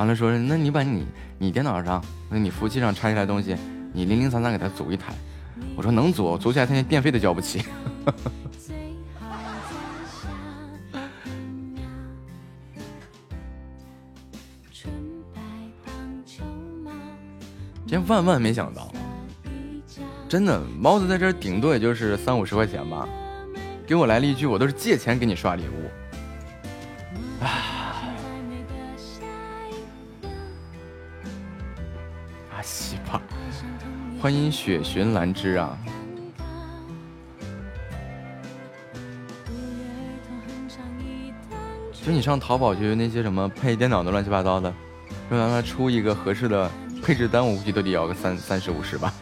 [0.00, 1.06] 完了，说那你把你
[1.36, 3.54] 你电脑上，那你服务器上插进来东西，
[3.92, 5.12] 你零零散散给他组一台。
[5.76, 7.62] 我说能组，组起来他连电费都交不起。
[17.86, 18.90] 真万万没想到，
[20.30, 23.06] 真的，猫子在这顶多也就是三五十块钱吧，
[23.86, 25.90] 给我来了一句，我都是借钱给你刷礼物。
[34.20, 35.78] 欢迎雪寻兰芝啊！
[42.04, 44.70] 就你上淘宝去那些什么配电脑的乱七八糟的，
[45.30, 46.70] 说让他出一个合适的
[47.02, 49.14] 配置单，我估计都得要个三三十五十吧。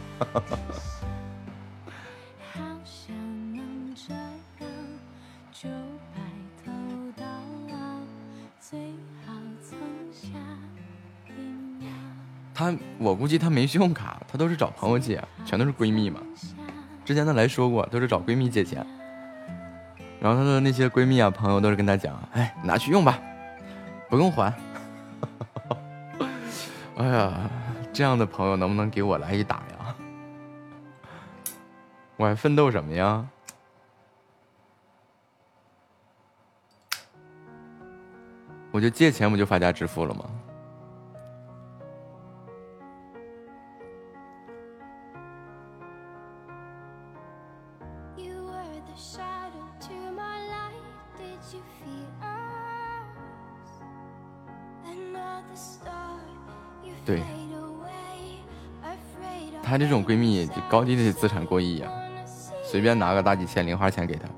[12.59, 16.19] 他我估计他没信用卡，他都是找朋友借，全都是闺蜜嘛。
[17.05, 18.85] 之前他来说过，都是找闺蜜借钱。
[20.19, 23.17] 然后他的那些闺蜜啊朋友都是跟他讲：“哎，拿去用吧，
[24.09, 24.53] 不用还。
[26.99, 27.49] ”哎呀，
[27.93, 29.95] 这样的朋友能不能给我来一打呀？
[32.17, 33.25] 我还奋斗什么呀？
[38.71, 40.25] 我就借钱，不就发家致富了吗？
[57.09, 57.23] 对，
[59.63, 61.91] 她这种闺蜜高低得资产过亿呀、
[62.63, 64.29] 随便拿个大几千零花钱给她。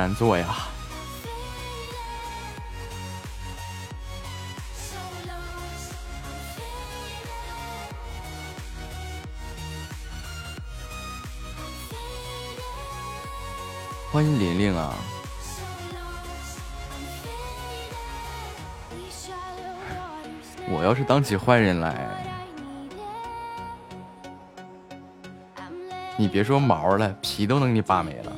[0.00, 0.46] 难做呀。
[14.10, 14.94] 欢迎玲玲啊。
[20.66, 22.24] 我要是当起坏人来。
[26.16, 28.29] 你别说毛了，皮都能给你扒没了。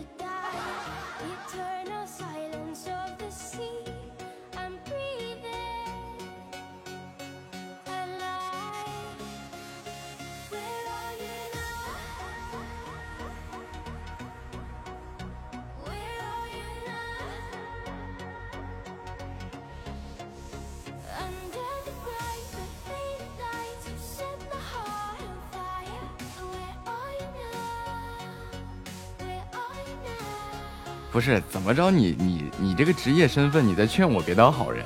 [31.22, 34.84] 是怎么着你你你这个职业身份，你在劝我别当好人。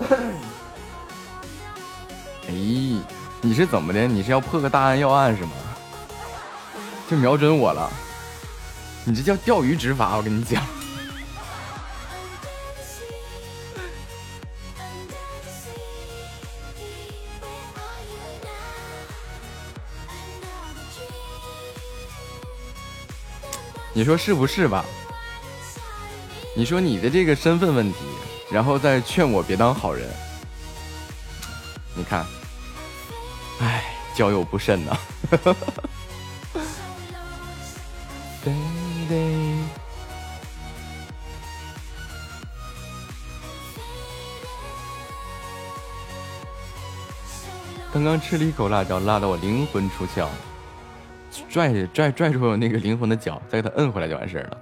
[2.48, 2.52] 哎，
[3.40, 4.06] 你是怎么的？
[4.06, 5.52] 你是要破个大案要案是吗？
[7.08, 7.90] 就瞄准我了，
[9.04, 10.62] 你这叫钓鱼执法，我跟你讲。
[24.02, 24.84] 你说是不是吧？
[26.56, 27.98] 你说你的这个身份问题，
[28.50, 30.08] 然后再劝我别当好人，
[31.94, 32.26] 你看，
[33.60, 34.98] 唉，交友不慎呐、
[35.30, 35.56] So lost,
[38.44, 39.62] baby
[47.92, 50.26] 刚刚吃了一口辣椒，辣得我灵魂出窍，
[51.52, 54.58] 拽拽拽住那个灵魂的脚，再给他摁回来就完事儿了。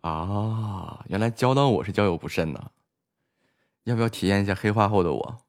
[0.00, 2.70] 啊，原来教到我是交友不慎呐！
[3.84, 5.43] 要不要体验一下黑化后的我？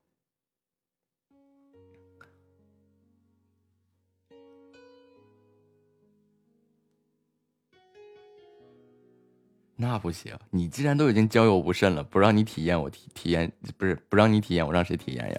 [9.77, 15.38] 那不行，你既然都已经交友不慎了，不让你体验，我体体验不是不让你体验，我让谁体验呀？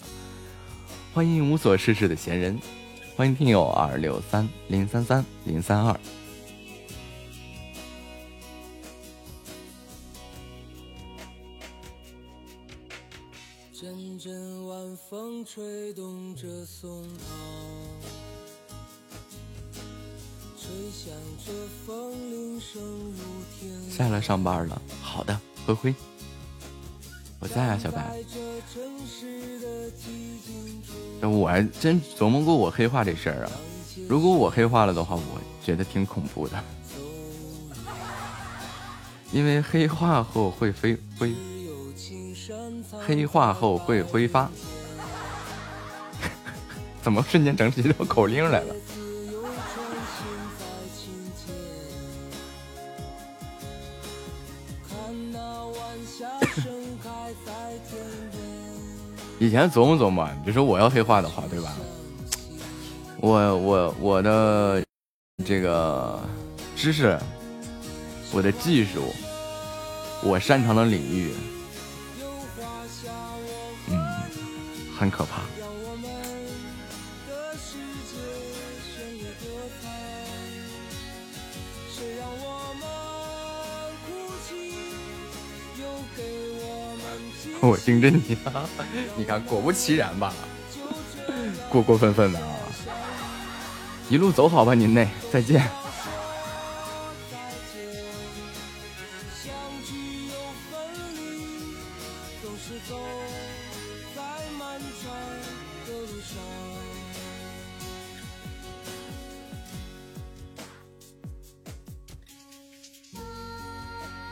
[1.15, 2.61] 欢迎无所事事的闲人，
[3.17, 5.99] 欢迎听友二六三零三三零三二。
[13.73, 17.25] 阵阵晚风吹动着松涛，
[23.91, 25.95] 下来上班了，好的，灰灰，
[27.41, 28.15] 我在啊，小白。
[31.23, 33.53] 我还真琢磨过我黑化这事儿啊。
[34.09, 36.63] 如果我黑化了的话，我觉得挺恐怖的，
[39.33, 41.35] 因为黑化后会飞灰，
[43.07, 44.51] 黑化后会挥发。
[47.03, 48.75] 怎么瞬间整起一条口令来了？
[59.47, 61.73] 以前琢磨琢磨，比如说我要黑化的话，对吧？
[63.19, 64.85] 我我我的
[65.45, 66.19] 这个
[66.75, 67.17] 知识，
[68.33, 69.05] 我的技术，
[70.25, 71.33] 我擅长的领域，
[73.89, 74.05] 嗯，
[74.99, 75.43] 很可怕。
[87.63, 88.69] 我盯着你啊！
[89.17, 90.33] 你看，果不其然吧，
[91.69, 92.55] 过过分分的啊！
[94.09, 95.69] 一路走好吧，您嘞，再见。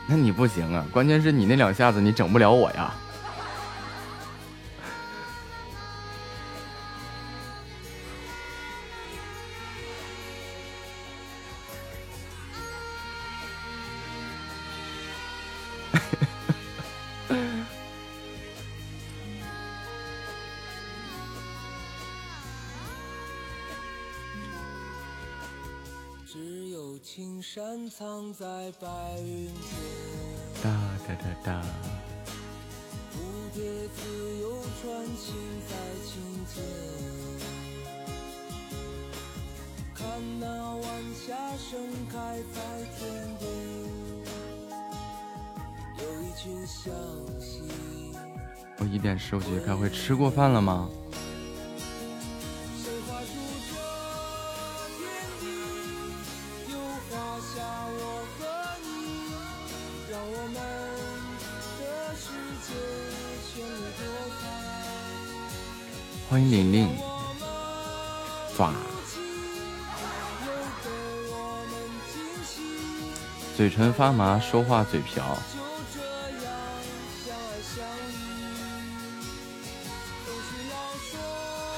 [0.07, 2.93] 那你不行啊，关键是你那两下子你整不了我呀。
[27.97, 28.45] 藏在
[28.81, 28.87] 白
[29.21, 29.53] 云间，
[30.61, 30.69] 哒
[31.07, 31.61] 哒哒哒，
[33.13, 33.15] 蝴
[33.53, 33.63] 蝶
[33.95, 34.51] 自由
[34.81, 35.33] 穿行
[35.69, 35.71] 在
[36.03, 36.11] 清
[36.45, 36.61] 间。
[39.93, 40.03] 看
[40.41, 40.45] 那
[40.75, 40.83] 晚
[41.15, 41.79] 霞盛
[42.11, 42.13] 开
[42.53, 42.59] 在
[42.99, 42.99] 天
[43.39, 43.49] 边，
[45.99, 46.45] 有一群。
[48.77, 50.89] 我一点十五去开会，吃过饭了吗？
[68.55, 68.73] 爪，
[70.45, 70.47] 又
[70.83, 70.89] 给
[71.29, 71.73] 我们
[72.11, 72.61] 惊喜，
[73.57, 75.37] 嘴唇发麻，说话嘴瓢。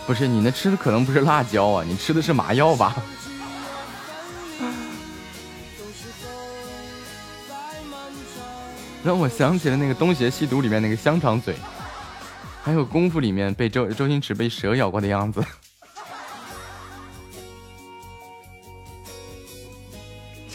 [0.06, 2.95] 不是你那吃的可能不是辣椒啊，你吃的是麻药吧？
[9.04, 11.56] 让我想起了那个《东邪西毒》里面那个香肠嘴，
[12.62, 15.41] 还有《功夫》里面被周周星驰被蛇咬过的样子。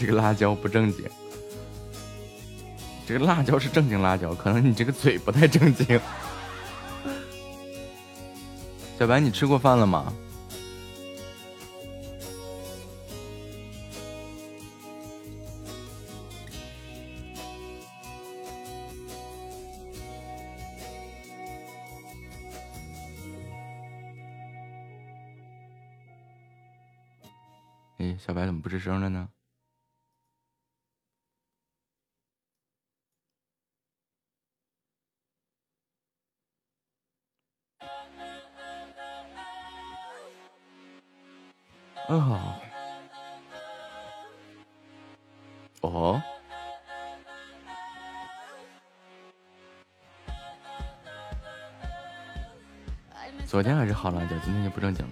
[0.05, 1.09] 这个辣椒不正经，
[3.07, 5.97] 这个辣椒是正经辣椒，可能你这个嘴不太正经。
[8.99, 10.13] 小白，你吃过饭了吗？
[27.99, 29.29] 哎，小白怎么不吱声了呢？
[42.09, 42.53] 哦，
[45.81, 46.21] 哦，
[53.45, 55.11] 昨天还是好辣椒，今天就不正经了。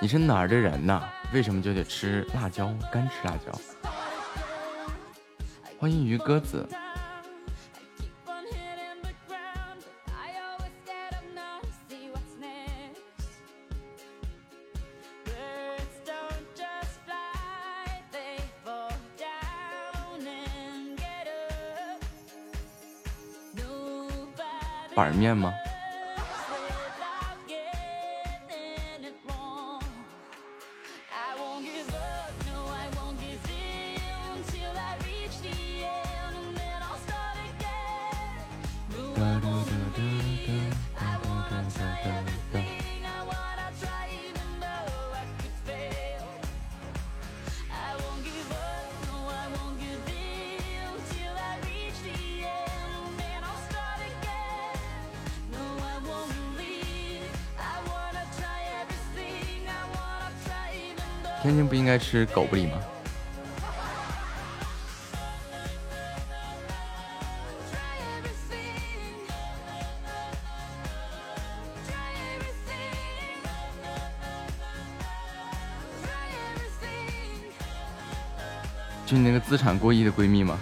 [0.00, 1.08] 你是哪儿的人呐？
[1.32, 2.72] 为什么就得吃辣椒？
[2.90, 3.52] 干吃辣椒？
[5.78, 6.66] 欢迎鱼鸽子。
[25.14, 25.54] 面吗？
[62.14, 62.80] 是狗不理吗？
[79.04, 80.56] 就你那个资产过亿的闺蜜吗？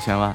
[0.00, 0.34] 千万。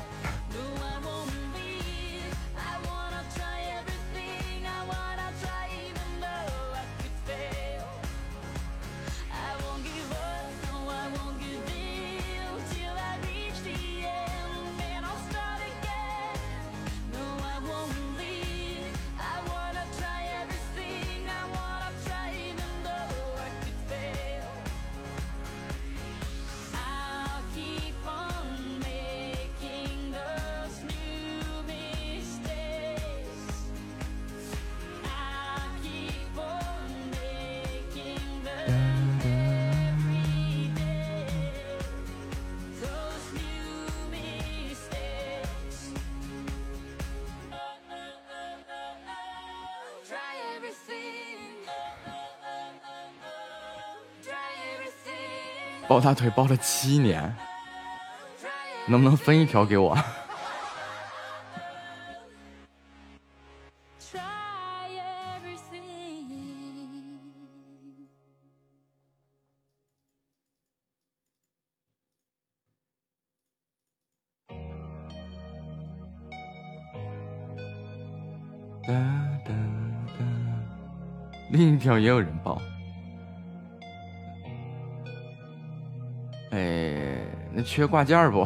[55.95, 57.33] 抱大腿抱了七年，
[58.85, 59.95] 能不能分一条给我？
[78.85, 78.91] 哒
[79.45, 79.53] 哒
[80.19, 80.25] 哒，
[81.51, 82.34] 另一条也有人
[87.65, 88.45] 缺挂件不？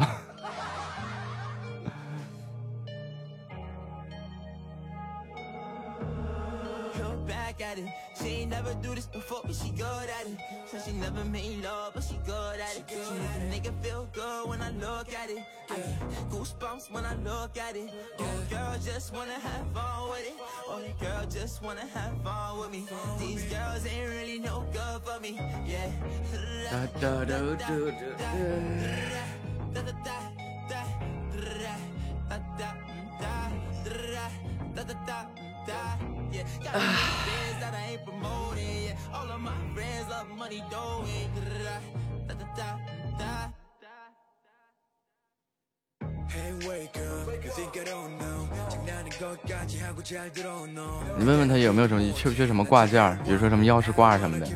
[51.16, 54.46] 你问问他有没有什么缺不缺什么挂件，比如说什么钥匙挂什么的。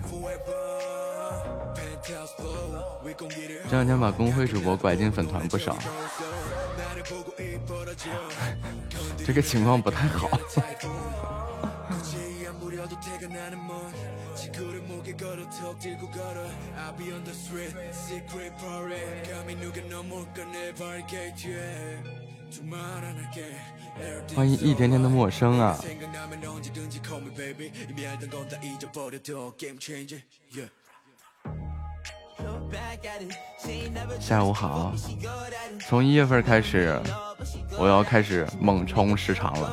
[3.71, 5.79] 这两天把公会主播拐进粉团不少，
[9.25, 10.29] 这个情况不太好。
[24.35, 25.79] 欢迎一天天的陌生啊！
[34.21, 34.93] 下午好，
[35.87, 37.01] 从一月份开始，
[37.79, 39.73] 我要开始猛冲时长了。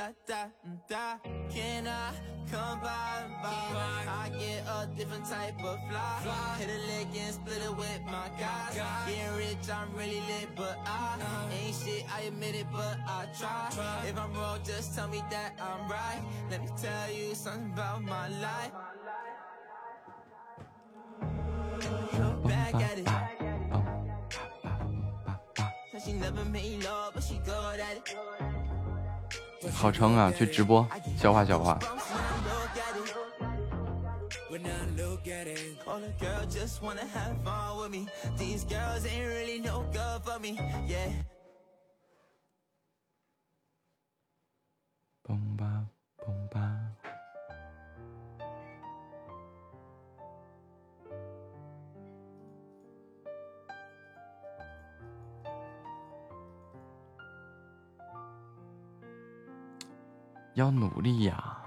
[0.00, 0.46] Da da
[0.88, 1.18] da.
[1.50, 2.12] Can I
[2.50, 3.26] come by?
[3.42, 4.06] by?
[4.08, 6.56] I get a different type of fly.
[6.58, 8.80] Hit a lick and split it with my guys.
[9.06, 11.18] Getting rich, I'm really lit, but I
[11.52, 12.06] ain't shit.
[12.10, 13.68] I admit it, but I try.
[14.08, 16.22] If I'm wrong, just tell me that I'm right.
[16.50, 18.72] Let me tell you something about my life.
[22.18, 23.08] Look back at it.
[26.02, 28.16] She never made love, but she good at it.
[29.68, 30.86] 好撑啊，去直播
[31.18, 31.78] 消化消化。
[45.22, 45.84] 蹦吧
[46.16, 46.89] 蹦吧。
[60.60, 61.59] 要努力呀！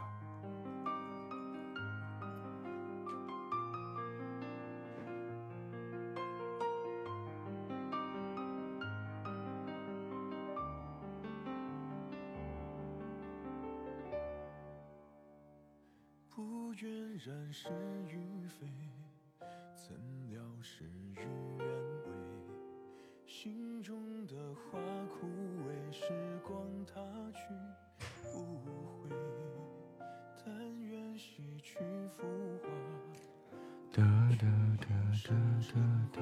[33.94, 34.02] 哒
[34.38, 34.45] 哒
[34.81, 34.88] 哒
[35.23, 35.34] 哒
[35.72, 35.80] 哒
[36.11, 36.19] 哒。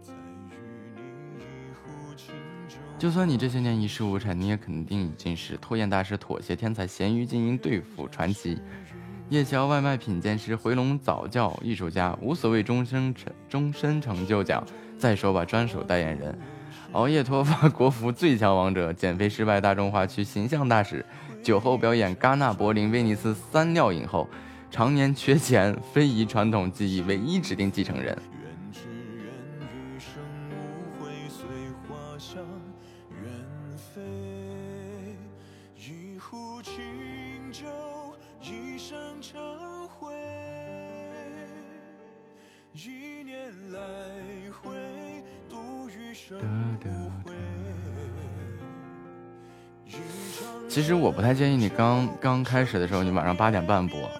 [0.00, 0.54] 再与
[1.34, 2.32] 你一壶清
[2.68, 2.76] 酒。
[3.00, 8.60] 就算你这些年一事无成，你也肯定已经是拖延大师、妥协天才、咸鱼精英、对付传奇、
[9.28, 14.64] 夜宵外卖品鉴师、回笼早教艺术家，无所谓终身成终身成就奖。
[14.96, 16.38] 再说吧，专属代言人，
[16.92, 21.04] 熬夜脱发国服最强王者，减肥失败大中华区形象大使，
[21.42, 24.28] 酒后表演戛纳、柏林、威尼斯三料影后，
[24.70, 28.16] 常年缺钱，非遗传统技艺唯一指定继承人。
[50.72, 54.10] 其实我不太建议你刚刚开始的时候，你晚上八点半播，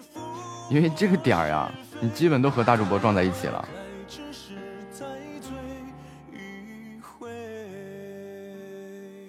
[0.69, 3.67] 因为这个点儿呀，你基本都和大主播撞在一起了，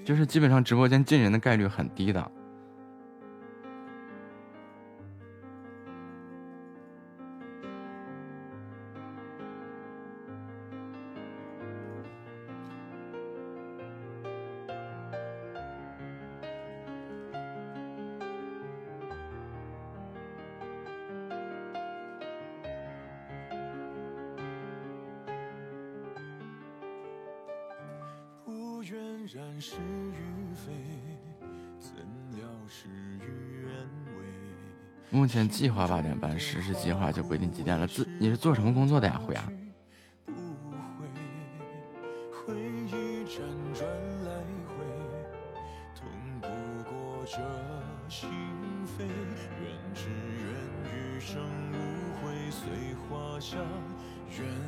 [0.05, 2.31] 就是基本上直播间进人的概率很低的。
[35.25, 37.87] 目前计划八点半，实施计划就规定几点了。
[37.87, 39.51] 自你是做什么工作的呀，辉啊？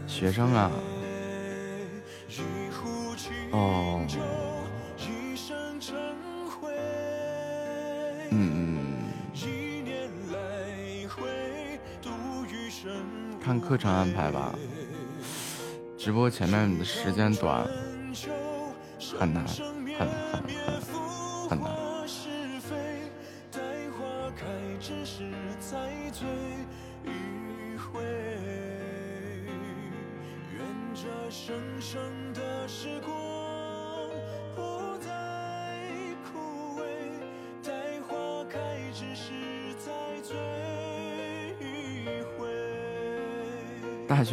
[0.06, 0.70] 学生啊。
[13.76, 14.54] 正常安排吧。
[15.98, 17.68] 直播前面的时间短
[19.18, 19.44] 很难。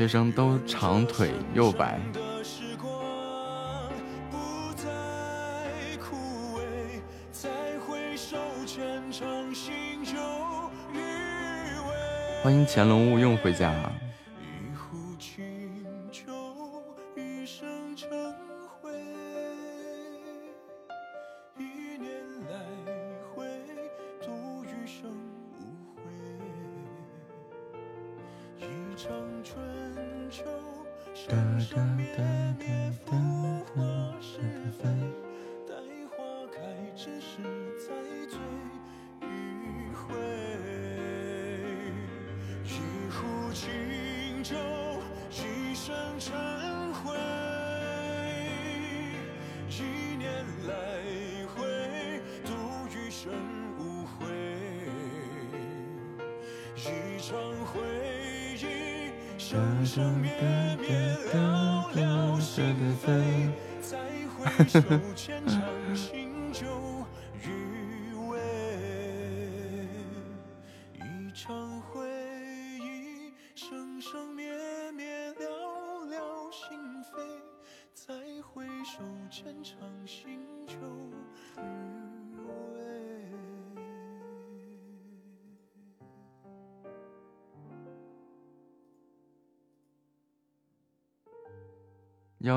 [0.03, 1.97] 学生都长腿又白，
[12.43, 13.73] 欢迎乾隆勿用回家。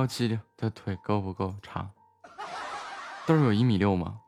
[0.07, 1.91] 七六，他腿够不够长？
[3.27, 4.21] 都是有一米六吗？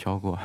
[0.00, 0.38] 飘过。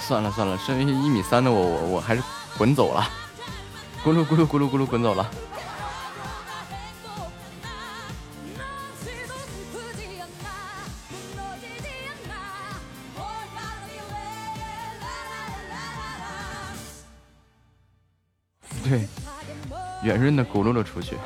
[0.00, 2.22] 算了算了，身为一米三的我，我我还是
[2.58, 3.08] 滚走了，
[4.02, 5.30] 咕噜咕噜咕噜咕噜滚走了。
[20.42, 21.16] 的轱辘了出去。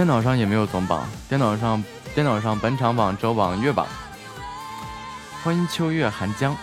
[0.00, 3.86] 电脑上也没有总榜，电脑上电脑上本场榜、周榜、月榜。
[5.44, 6.56] 欢迎秋月寒江，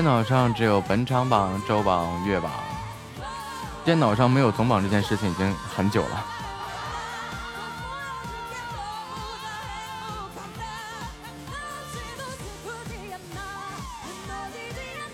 [0.00, 2.50] 电脑上只有本场榜、周榜、月榜，
[3.84, 6.24] 电脑上没有总榜这件事情已经很久了。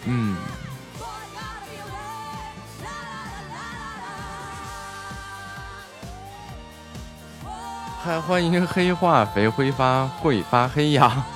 [0.05, 0.37] 嗯，
[8.05, 11.27] 还欢迎黑化肥挥发会发黑呀！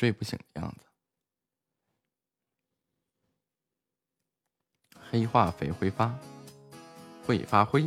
[0.00, 0.86] 睡不醒的样子。
[5.10, 6.10] 黑化肥挥发，
[7.26, 7.82] 会发灰。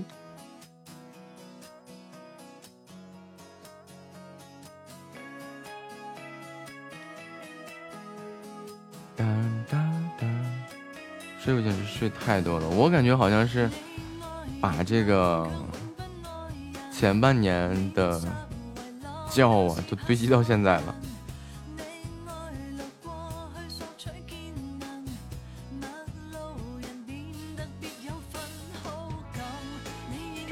[9.16, 10.30] 当当当，
[11.40, 13.68] 睡不醒是睡太多了，我感觉好像是
[14.62, 15.50] 把这个
[16.92, 18.22] 前半年的
[19.32, 20.96] 觉啊，都堆积到现在了。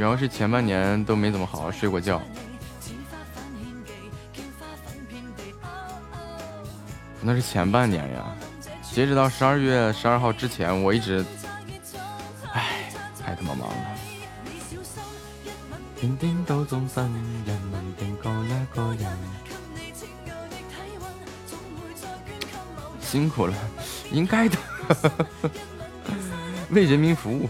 [0.02, 2.19] 主要是前半年都没怎么好好睡过觉，
[7.22, 8.36] 那是前半年呀。
[8.82, 11.23] 截止到十二月十二号之前，我一直，
[12.52, 12.91] 唉，
[13.23, 13.76] 太他妈忙了。
[15.95, 17.03] 天天都眾生，
[17.45, 19.18] 人民定各一個人。
[22.99, 23.53] 辛苦了，
[24.11, 24.57] 應該的，
[26.72, 27.48] 為人民服务。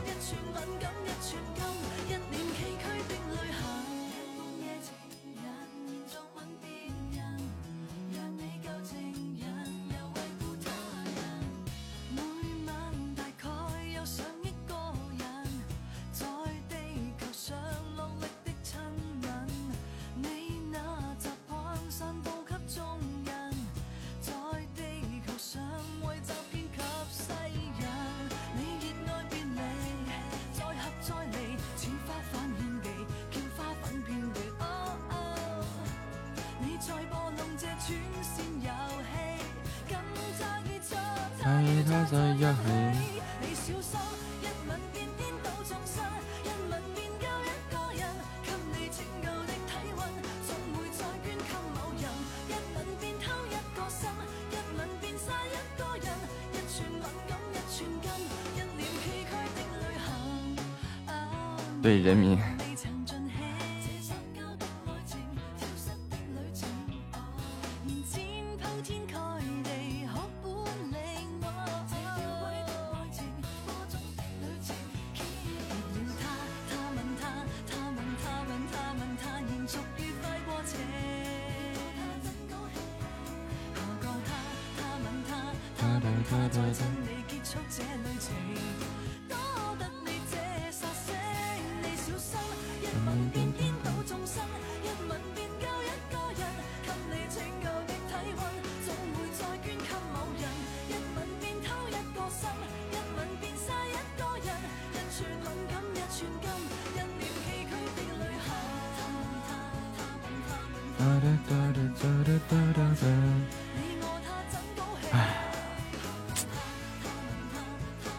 [115.11, 115.35] 哎，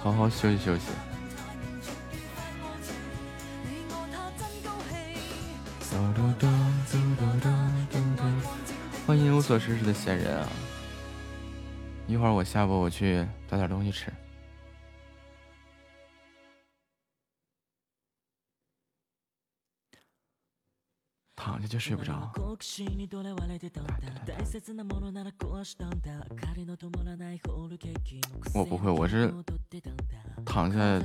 [0.03, 0.85] 好好休息休息。
[9.07, 10.49] 欢迎无所事事的闲人啊！
[12.07, 14.13] 一会儿我下播，我去找点东西吃。
[27.94, 30.03] ーキの癖我不会，我是に戻ってたんだ
[30.45, 30.99] 躺下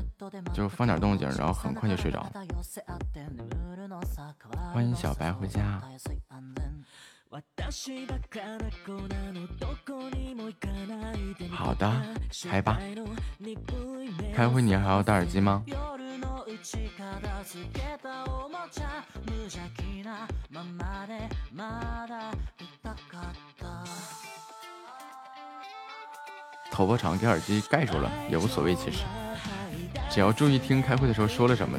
[0.52, 2.22] 就放点动静，然后很快就睡着。
[4.72, 5.80] 欢迎小白回家。
[11.51, 11.91] 好的，
[12.49, 12.79] 开吧。
[14.33, 15.63] 开会你还要戴耳机吗？
[26.71, 29.03] 头发长，给耳机盖住了也无所谓，其实，
[30.09, 31.77] 只要注意听开会的时候说了什么。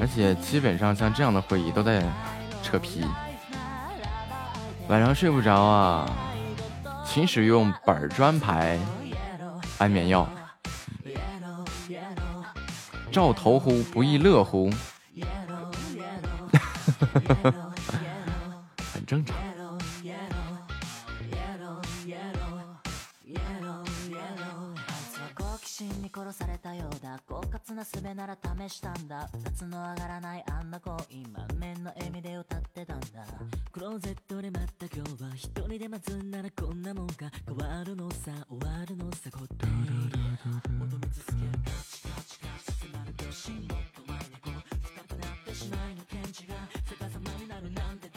[0.00, 2.02] 而且基本上像这样的会议都在
[2.62, 3.04] 扯皮，
[4.88, 6.10] 晚上睡不着啊，
[7.04, 8.78] 请使用板砖牌
[9.76, 10.26] 安眠药。
[13.12, 14.70] 照头乎不亦乐乎，
[18.94, 19.36] 很正常。
[27.10, 28.38] たようだ狡猾な術なら
[28.68, 29.28] 試したんだ。
[29.32, 30.96] 二つの上がらないあんな子。
[31.10, 33.06] 今面の笑みで歌ってたんだ。
[33.72, 37.30] クローゼットで待った今日は一人で待つんならこんなもんか。
[37.46, 39.66] 変わるのさ終わるのさこって。
[39.66, 46.54] 求め続けるカチカチカチ迫る秒針もっと前にこう深くなってしまいの検知が
[46.90, 48.09] 逆さまになるなんて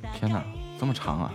[0.00, 0.42] た天哪，
[0.78, 1.32] 这么长啊！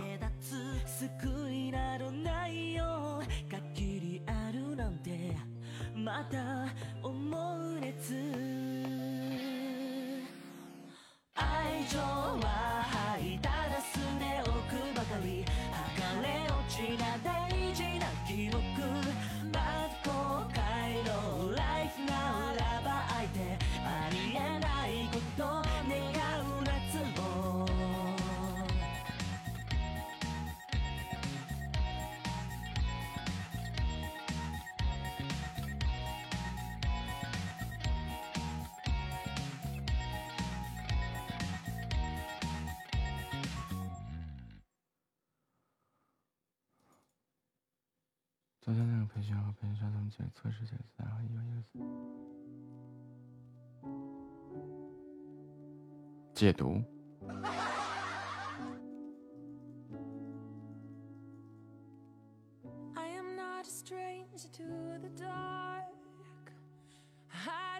[56.42, 56.82] 戒毒。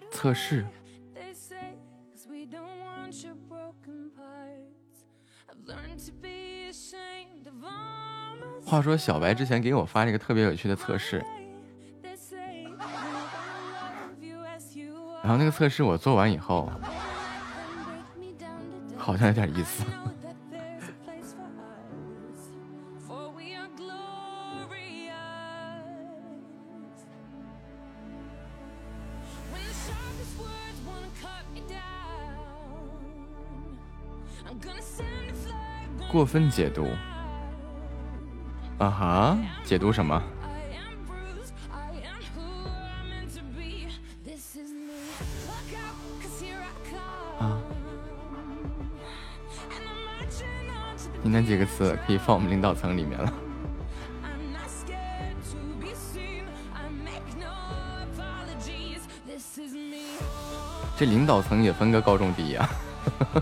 [0.09, 0.65] 测试。
[8.65, 11.21] 话说小白之前给我发了一个特别有趣的测试，
[15.21, 16.71] 然后那个测试我做完以后，
[19.05, 19.83] 好像有点意思。
[36.09, 36.87] 过分解读。
[38.77, 40.23] 啊哈，解读什么
[51.33, 53.33] 那几个词可以放我们领导层里面了。
[60.95, 62.69] 这领导层也分个高中低呀、
[63.17, 63.41] 啊。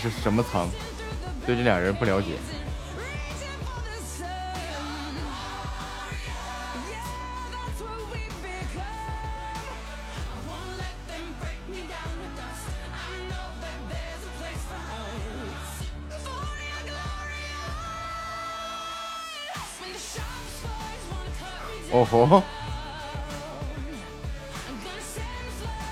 [0.00, 0.70] 是什么层，
[1.44, 2.38] 对这俩人不了解。
[21.92, 22.42] 哦吼！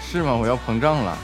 [0.01, 0.33] 是吗？
[0.33, 1.19] 我要膨胀了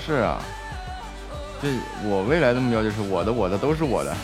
[0.00, 0.42] 是啊，
[1.62, 1.68] 这
[2.08, 4.16] 我未来的目标就是我的我的都是我的。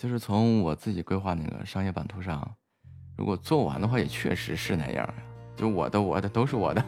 [0.00, 2.56] 就是从我自己规划那个商业版图上，
[3.18, 5.14] 如果做完的话，也确实是那样呀。
[5.54, 6.82] 就我的我的都是我的。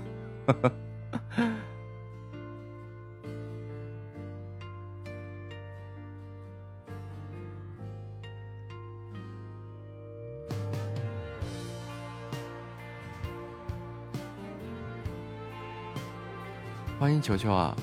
[16.98, 17.76] 欢迎球球啊！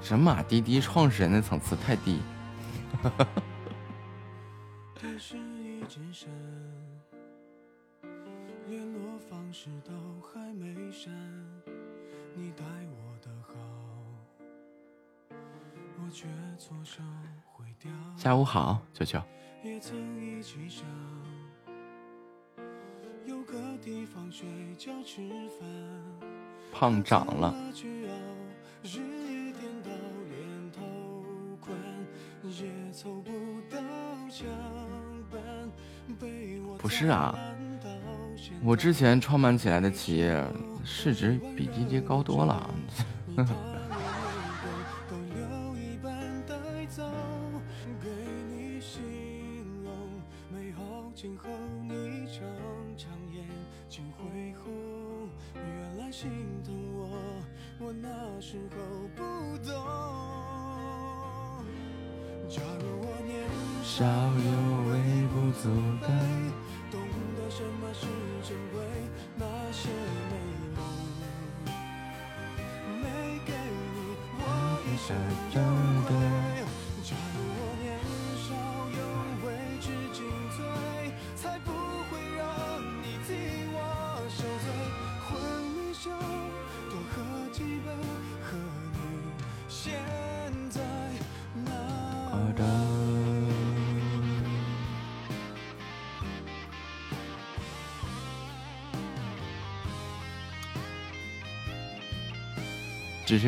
[0.00, 2.20] 神马滴滴创始人的层次太低。
[3.02, 3.26] 哈哈，
[5.00, 6.28] 电视一直闪，
[8.68, 11.12] 联络方式都还没删，
[12.34, 13.54] 你待我的好。
[15.98, 16.26] 我却
[16.58, 17.02] 错手
[17.44, 17.90] 毁掉。
[18.16, 19.20] 下午好，球球。
[19.62, 20.86] 也曾一起想。
[23.24, 24.46] 有个地方睡
[24.76, 25.28] 觉、吃
[25.58, 25.68] 饭，
[26.72, 27.54] 胖长了。
[36.98, 37.38] 是啊
[38.64, 40.42] 我之前创办起来的企业
[40.82, 42.70] 市值比滴滴高多了。
[43.36, 43.75] 呵 呵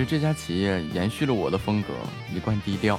[0.08, 1.92] 这家企业延续了我的风格，
[2.34, 2.98] 一贯低调。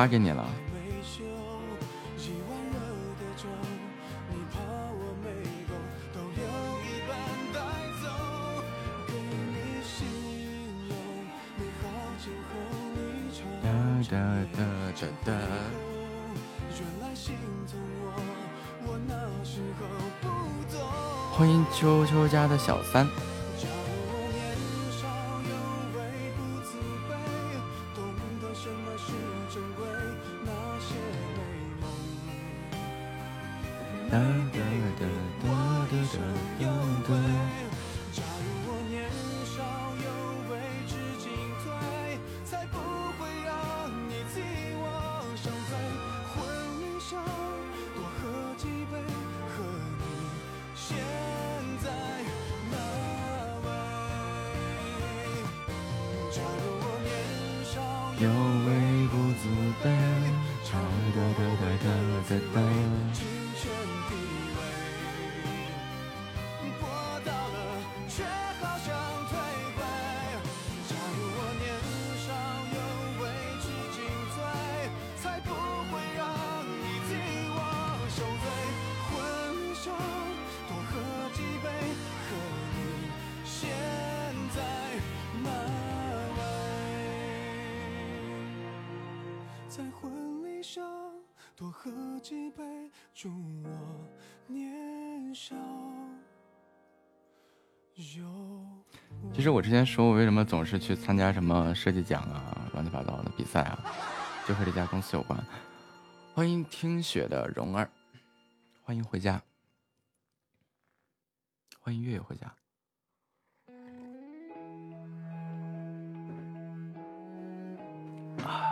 [0.00, 0.48] 发给你了。
[21.32, 23.06] 欢迎秋秋家的小三。
[58.22, 58.68] 有微
[59.08, 59.48] 不足
[59.82, 59.86] 道，
[60.62, 60.68] 超
[61.14, 61.84] 过的代价
[62.28, 62.56] 在等。
[99.80, 103.78] 前说我为什么总是去参加什么设计奖啊、乱七八糟的比赛啊，
[104.46, 105.42] 就和这家公司有关。
[106.34, 107.88] 欢迎听雪的蓉儿，
[108.82, 109.40] 欢迎回家，
[111.78, 112.54] 欢迎月月回家。
[118.44, 118.69] 啊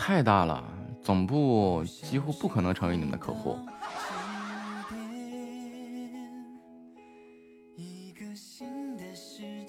[0.00, 0.64] 太大了，
[1.04, 3.58] 总部几乎不可能成为你们的客户。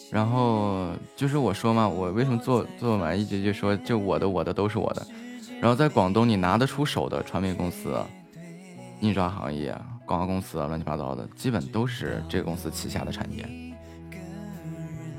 [0.10, 5.06] 然后就是我说嘛，我为什么做做完一直就说就我的我的都是我的。
[5.60, 7.94] 然后在广东，你拿得出手的传媒公司、
[9.02, 13.46] 印刷行业、广告公司啊，乱七八糟的，基本都是这个公司旗下的产业。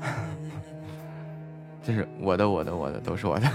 [1.85, 3.47] 就是我的我的我的都是我的。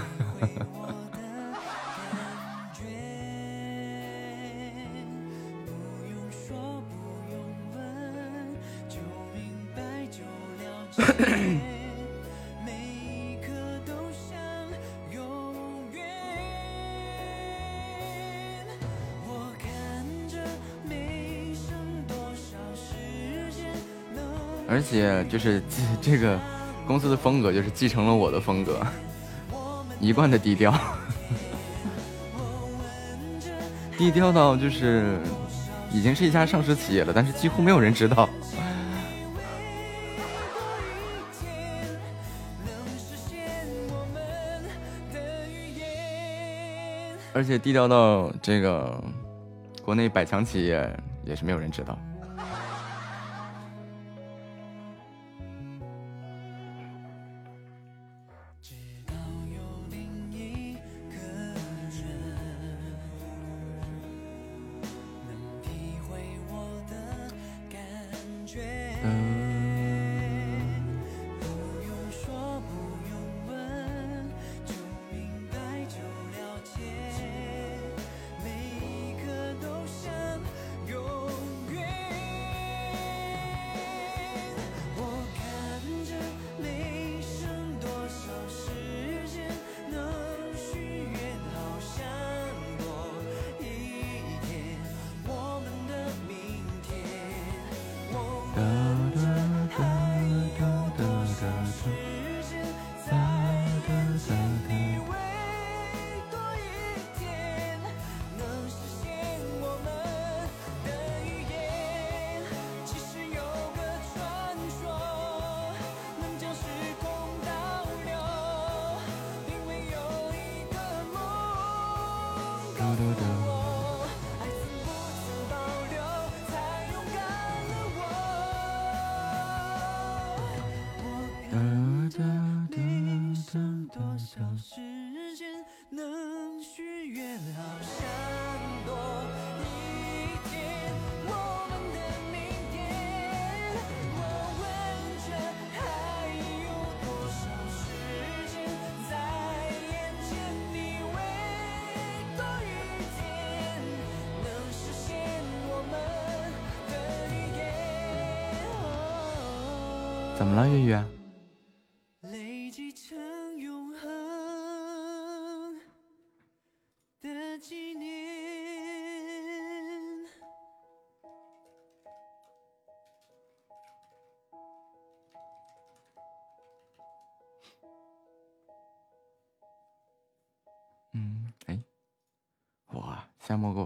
[24.89, 26.39] 且就是继这个
[26.87, 28.79] 公司的风格，就是继承了我的风格，
[29.99, 30.73] 一贯的低调，
[33.95, 35.19] 低调到就是
[35.91, 38.27] 已经是一家上市企业了，但是几乎没有人知道。
[47.31, 49.01] 而且低调到这个
[49.83, 50.91] 国内百强企业
[51.23, 51.97] 也是没有人知道。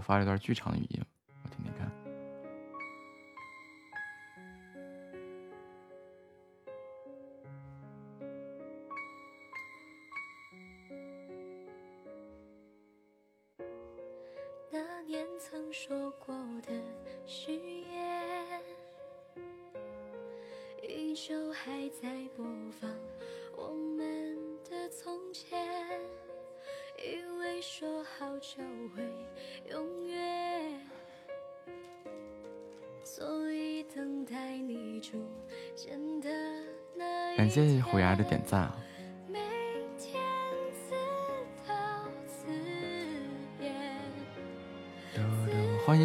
[0.04, 1.03] 发了一段剧场语音。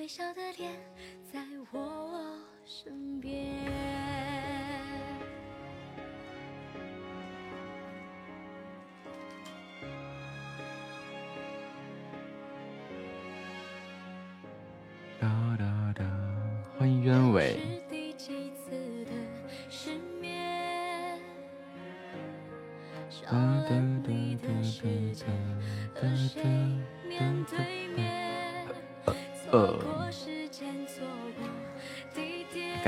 [0.00, 0.72] 微笑的脸
[1.30, 3.59] 在我身边。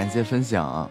[0.03, 0.91] 感谢分享。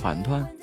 [0.00, 0.59] 团团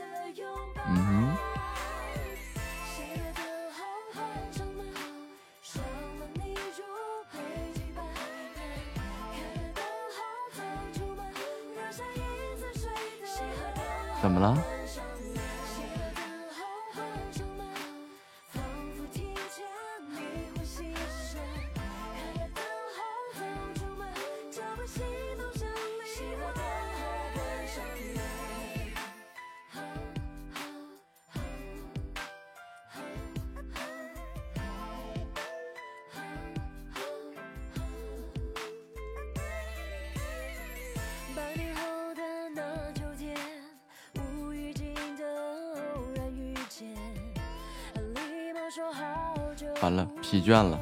[50.47, 50.79] 倦了，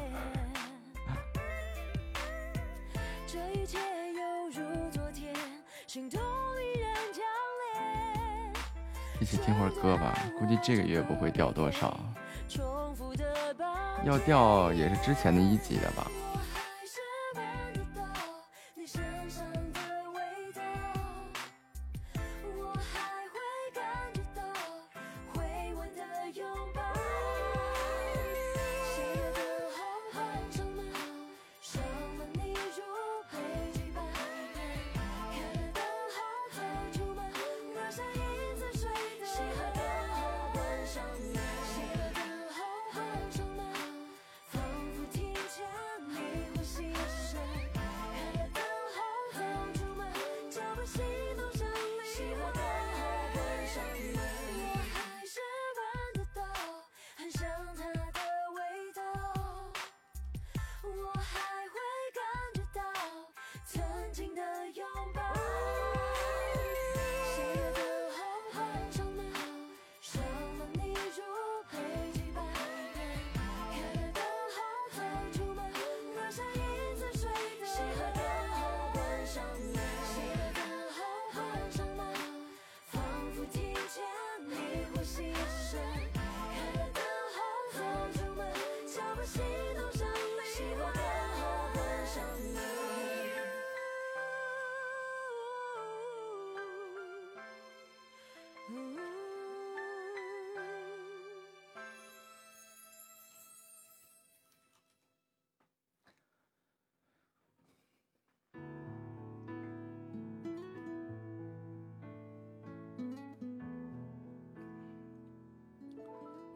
[9.18, 10.16] 一起听会儿歌吧。
[10.38, 11.98] 估计这个月不会掉多少，
[14.04, 16.06] 要掉也是之前的一级的吧。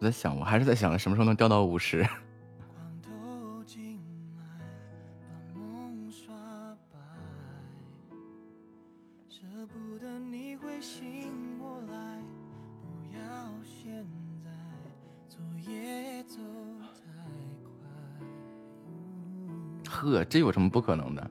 [0.00, 2.02] 我在想，我还是在想，什么时候能掉到五十？
[19.86, 21.30] 呵，这有什么不可能的？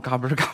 [0.00, 0.49] 嘎嘣儿嘎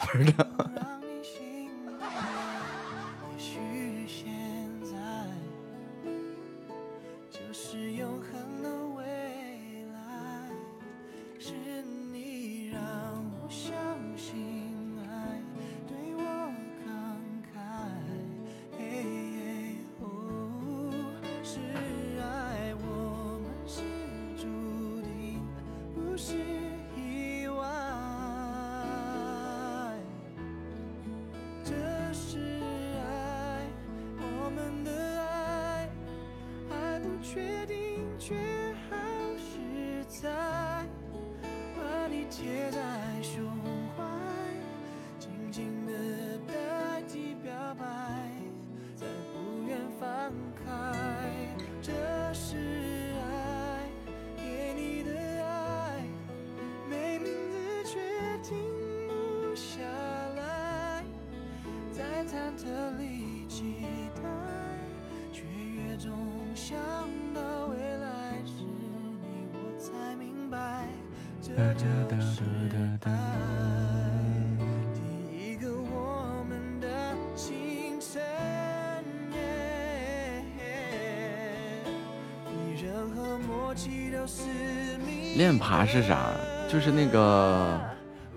[85.87, 86.31] 是啥？
[86.69, 87.81] 就是那个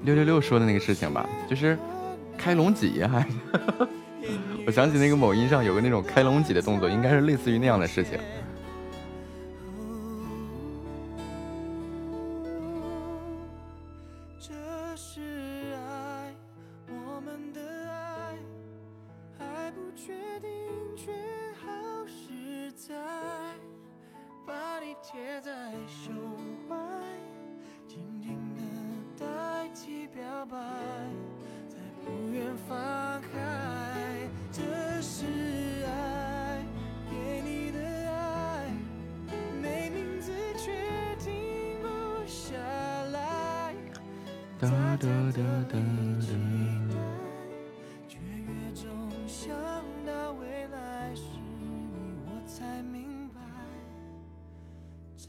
[0.03, 1.77] 六六六说的那个事情吧，就是
[2.37, 3.25] 开龙脊还。
[4.67, 8.19] 我想起那个某音上有个那种开龙脊的动作，应该是类似于那样的事情。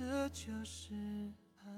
[0.01, 0.95] 这就是
[1.59, 1.71] 爱。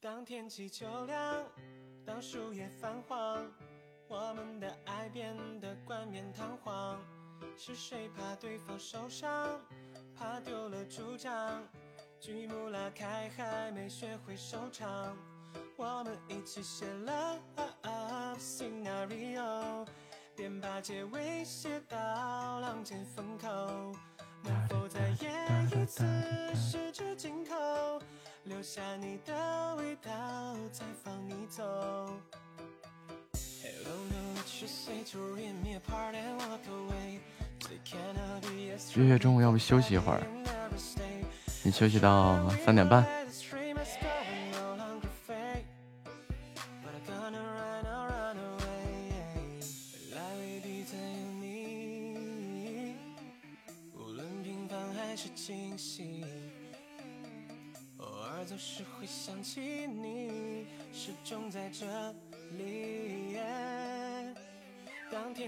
[0.00, 1.46] 当天气秋凉，
[2.06, 3.46] 当树叶泛黄，
[4.12, 7.00] 我们的爱变得冠冕堂皇。
[7.56, 9.58] 是谁怕对方受伤，
[10.14, 11.64] 怕丢了主张？
[12.20, 15.16] 剧目拉开还没学会收场，
[15.76, 17.38] 我们一起写了
[18.38, 19.86] scenario，
[20.36, 21.96] 便把结尾写到
[22.60, 23.48] 浪尖风口。
[24.44, 26.04] 能否再演一次
[26.54, 27.54] 十指紧扣？
[28.44, 30.10] 留下你的味道，
[30.70, 31.62] 再放你走。
[38.94, 40.22] 月月中午要不休息一会儿？
[41.62, 43.21] 你休息到三点半。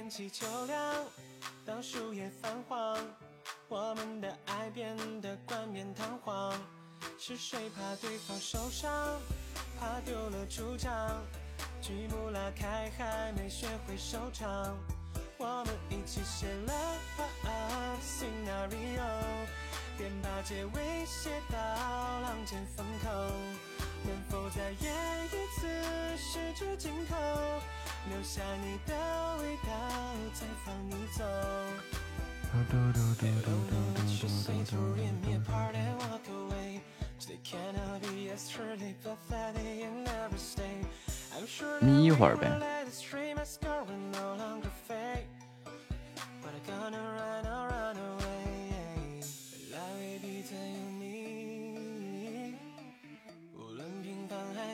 [0.05, 0.95] 天气秋凉，
[1.65, 2.95] 当树叶泛黄。
[3.69, 6.53] 我们的爱变得冠冕堂皇，
[7.19, 9.19] 是谁怕对方受伤，
[9.81, 10.93] 怕丢了主张？
[11.81, 14.77] 剧目拉开还没学会收场，
[15.39, 16.99] 我们一起写了
[18.03, 19.09] scenario，
[19.97, 23.74] 便把结尾写到浪尖风口。
[24.05, 24.93] 能否再演
[25.27, 25.67] 一次
[26.17, 27.15] 十指紧扣，
[28.11, 28.93] 留下你的
[29.39, 29.71] 味道，
[30.35, 31.25] 再放你走。
[41.81, 42.49] 眯一会儿呗。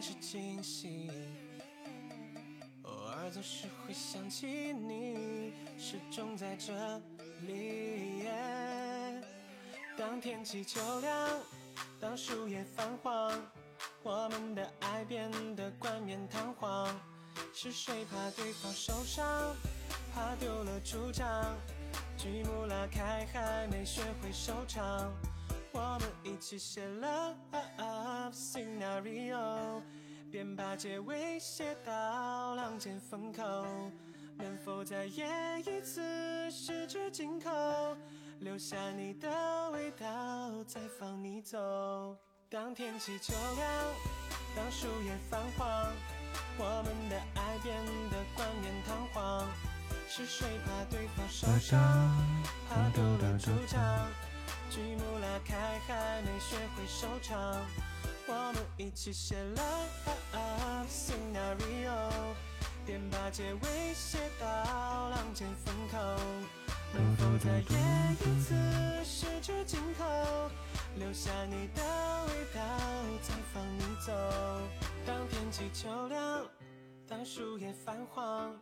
[0.00, 1.10] 惊喜，
[2.82, 6.72] 偶尔总是会想起你，始终在这
[7.46, 8.24] 里。
[9.98, 11.28] 当天气秋凉，
[12.00, 13.32] 当树叶泛黄，
[14.02, 16.88] 我们的爱变得冠冕堂皇。
[17.52, 19.54] 是谁怕对方受伤，
[20.14, 21.56] 怕丢了主张？
[22.16, 25.12] 剧目拉开还没学会收场，
[25.72, 27.34] 我们一起写了
[27.78, 29.82] love scenario，
[30.30, 33.42] 便把结尾写到浪尖风口。
[34.36, 37.50] 能否再演一次十指紧扣，
[38.38, 42.16] 留下你的味道，再放你走。
[42.48, 43.94] 当天气秋凉，
[44.56, 45.92] 当树叶泛黄，
[46.58, 47.76] 我们的爱变
[48.10, 49.46] 得冠冕堂皇。
[50.08, 51.78] 是谁怕对方受伤，
[52.68, 53.78] 怕丢了主张？
[54.70, 57.36] 剧目拉开还没学会收场，
[58.28, 62.08] 我们一起写 love scenario。
[62.86, 64.46] 便把结尾写到
[65.10, 65.98] 浪尖风口，
[66.94, 68.54] 能否再演一次
[69.04, 70.04] 十指紧扣，
[70.96, 71.82] 留下你的
[72.28, 72.60] 味道，
[73.22, 74.12] 再放你走。
[75.04, 76.46] 当天气秋凉，
[77.08, 78.56] 当树叶泛黄，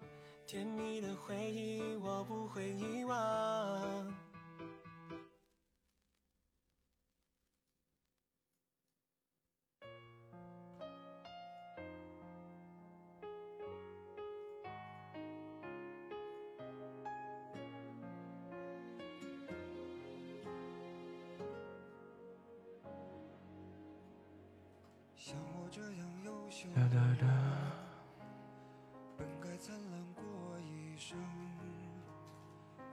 [0.47, 4.28] 甜蜜的回忆我不会遗忘。
[25.29, 27.27] 像我这样优秀的人，哒
[29.15, 30.25] 本该灿烂过
[30.61, 31.19] 一生，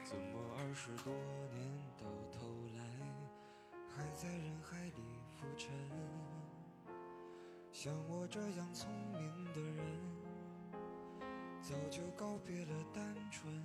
[0.03, 1.13] 怎么二十多
[1.53, 2.83] 年到头来，
[3.89, 5.01] 还在人海里
[5.33, 5.71] 浮沉？
[7.71, 9.85] 像我这样聪明的人，
[11.61, 13.63] 早就告别了单纯，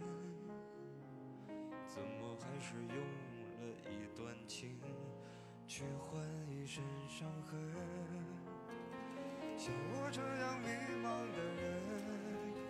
[1.88, 2.94] 怎么还是用
[3.58, 4.80] 了一段情，
[5.66, 7.58] 去换一身伤痕？
[9.60, 10.68] 像我这样迷
[11.04, 11.68] 茫的人，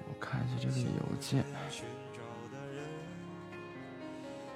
[0.09, 1.45] 我看一下这个邮件。
[1.71, 2.19] 寻找
[2.51, 2.83] 的人，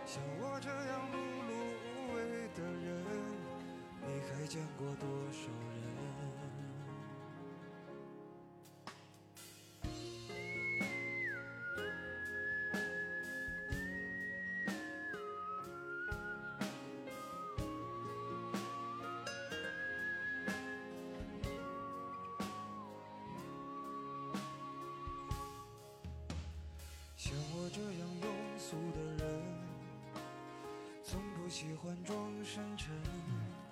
[0.04, 2.18] 像我这样碌碌无为
[2.56, 2.90] 的人，
[4.02, 5.46] 你还见过多少
[5.78, 5.93] 人？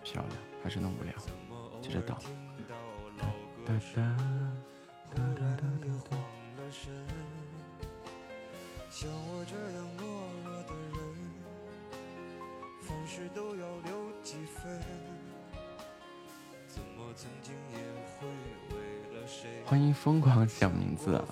[0.03, 1.13] 漂亮，还是那么无聊。
[1.81, 2.33] 接着倒尔听
[2.69, 2.75] 到
[3.19, 3.25] 老
[3.65, 3.73] 歌
[5.15, 5.23] 哒，
[6.11, 6.17] 哒？
[8.91, 10.01] 像我这样懦
[10.45, 11.01] 弱的人，
[12.83, 13.91] 凡事都要留
[14.23, 14.81] 几分。
[16.67, 17.77] 怎么曾经也
[18.19, 18.27] 会
[18.71, 18.77] 为
[19.15, 19.63] 了谁？
[19.65, 21.23] 欢迎疯狂想名字！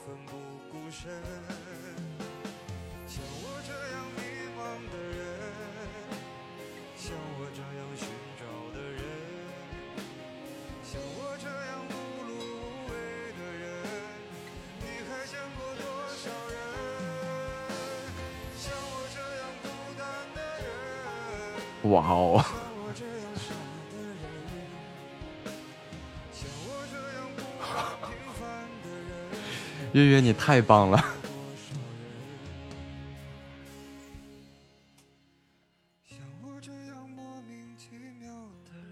[30.42, 31.04] 太棒了！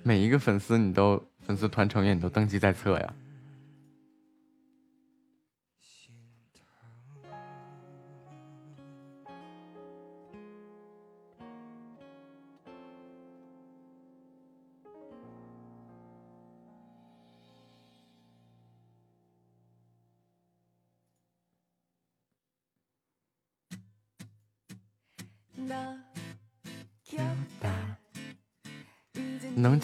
[0.02, 3.14] 每一个粉丝你都粉丝团成员你都登记在册呀。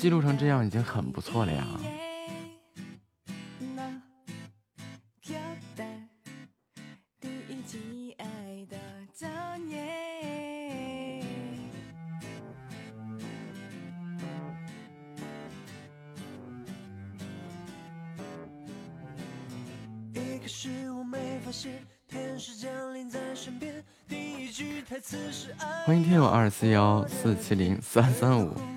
[0.04, 1.66] 记录成这样已经很不错了呀。
[25.86, 28.73] 欢迎听友二四幺四七零三三五。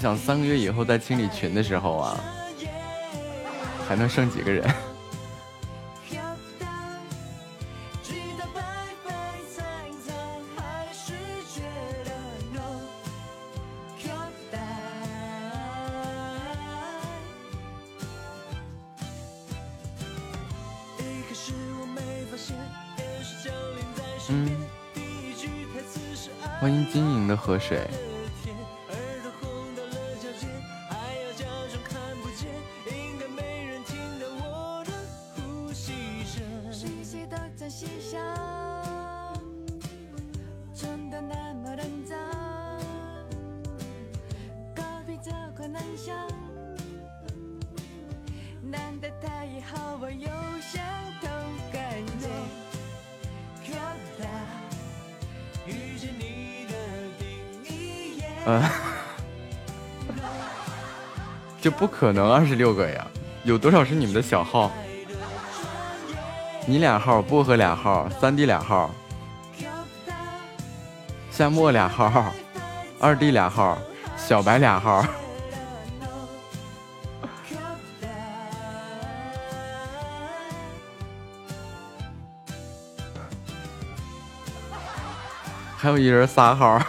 [0.00, 2.18] 想三个月以后再清理群的时候啊，
[3.86, 4.66] 还能剩几个人？
[62.00, 63.06] 可能二十六个呀？
[63.44, 64.70] 有多少是你们的小号？
[66.64, 68.90] 你俩号，薄荷俩号，三弟俩号，
[71.30, 72.32] 夏末俩号，
[72.98, 73.76] 二弟俩号，
[74.16, 75.04] 小白俩号。
[85.76, 86.80] 还有一人仨号。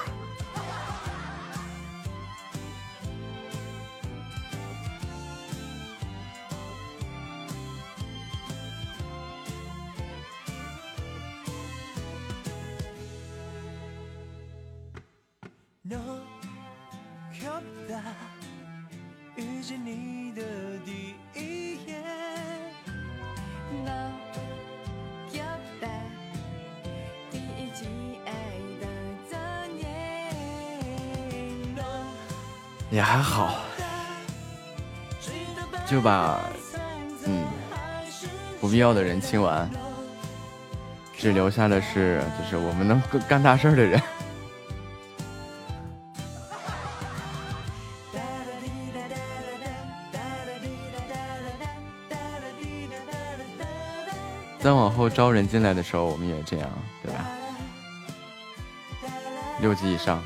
[39.21, 39.69] 清完，
[41.15, 44.01] 只留下的是，就是我们能干大事儿的人。
[54.59, 56.69] 再往后招人进来的时候，我们也这样，
[57.01, 57.25] 对吧？
[59.59, 60.21] 六级以上。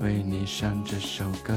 [0.00, 1.54] 为你唱这首歌。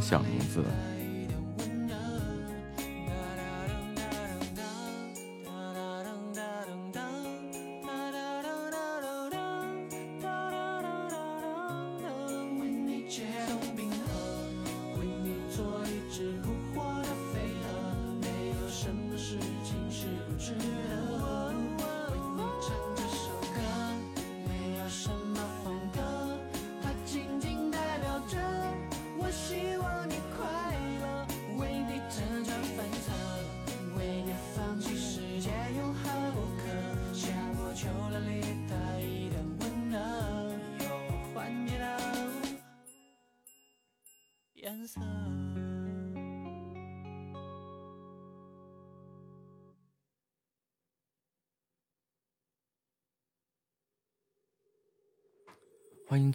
[0.00, 0.64] 小名字。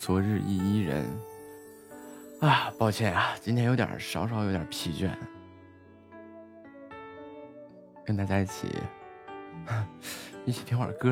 [0.06, 1.03] 昨日一伊人。
[2.40, 5.09] 啊，抱歉啊，今天有点稍稍有点疲倦，
[8.06, 8.67] 跟大家一起
[10.45, 11.11] 一起听会儿歌。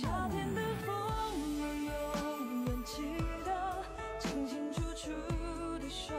[0.00, 0.92] 夏天的风
[1.60, 3.02] 我永远记
[3.44, 3.48] 得
[4.18, 5.12] 清清楚楚
[5.78, 6.12] 地说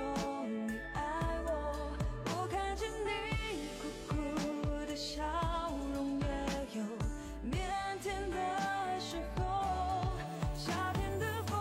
[0.47, 1.01] 你爱
[1.45, 1.91] 我
[2.27, 4.15] 我看见你酷酷
[4.85, 5.23] 的笑
[5.93, 6.25] 容也
[6.79, 6.83] 有
[7.51, 7.53] 腼
[8.01, 10.07] 腆的时候
[10.55, 11.57] 夏天的风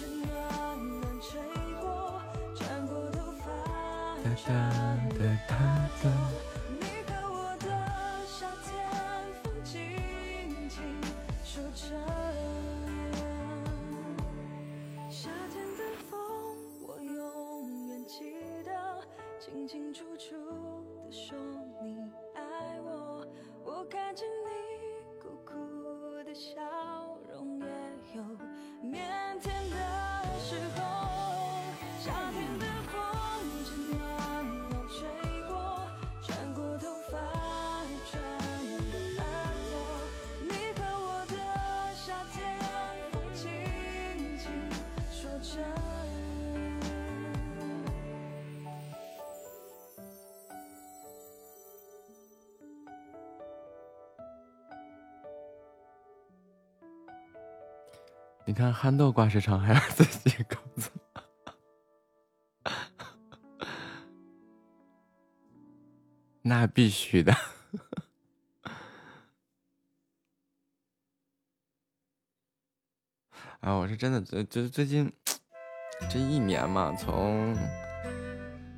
[0.00, 1.40] 正暖暖吹
[1.80, 2.20] 过
[2.56, 3.46] 穿过头发
[4.34, 6.55] 穿过耳朵
[58.56, 60.90] 你看憨豆挂时长还要自己工作，
[66.40, 67.34] 那必须的。
[73.60, 75.12] 啊，我是真的，最就最近
[76.08, 77.54] 这一年嘛，从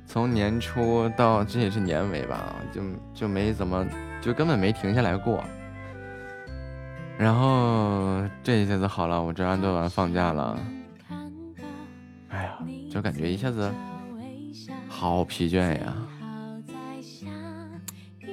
[0.05, 2.81] 从年初到这也是年尾吧，就
[3.13, 3.87] 就没怎么，
[4.21, 5.41] 就根本没停下来过。
[7.19, 10.57] 然后这一下子好了，我这安顿完放假了，
[12.29, 12.57] 哎呀，
[12.89, 13.69] 就感觉一下子
[14.87, 15.93] 好疲倦呀，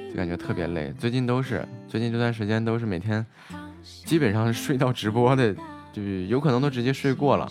[0.09, 0.93] 就感觉特别累。
[0.93, 3.25] 最近都是，最近这段时间都是每天
[3.83, 5.53] 基本上睡到直播的，
[5.91, 7.45] 就是有可能都直接睡过了。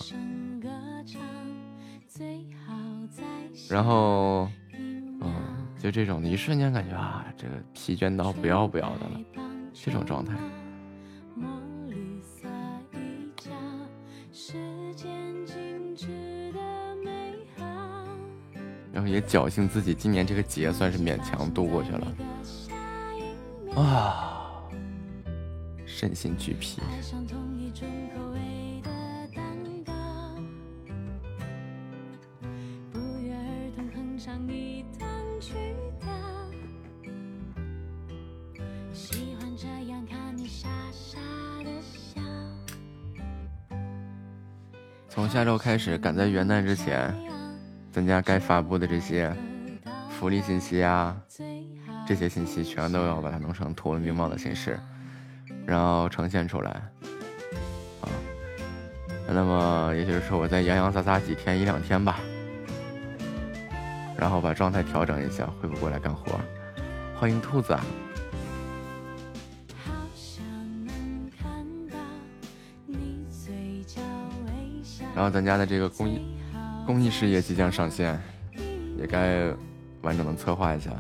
[3.68, 5.34] 然后，嗯，
[5.78, 9.20] 就这种的一瞬间感觉啊，这个疲倦到不要不要的了，
[9.74, 10.32] 这种状态。
[19.17, 22.07] 也侥幸自己今年这个节算是勉强度过去了，
[23.75, 24.61] 啊，
[25.86, 26.83] 身心俱疲。
[45.09, 47.17] 从下周开始，赶在元旦之前，
[47.97, 49.34] 咱家该发布的这些
[50.10, 51.16] 福利信息啊，
[52.07, 54.78] 这些信息全都要把它弄成图文并茂的形式，
[55.65, 56.70] 然后呈现出来。
[58.02, 58.12] 啊，
[59.26, 62.20] 那么也就是说，我再洋洋洒洒几天一两天吧，
[64.15, 66.39] 然后把状态调整一下，恢复过来干活。
[67.18, 67.83] 欢迎兔子啊！
[75.15, 76.20] 然后咱家的这个公益
[76.86, 78.16] 公益事业即将上线，
[78.97, 79.52] 也该
[80.02, 80.92] 完整的策划一下。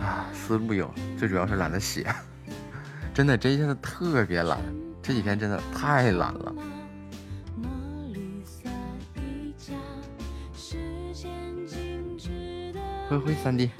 [0.00, 2.06] 啊，思路有，最主要是懒得写，
[3.12, 4.60] 真的这一下子特别懒，
[5.02, 6.54] 这几天真的太懒了。
[13.08, 13.70] 灰灰三弟，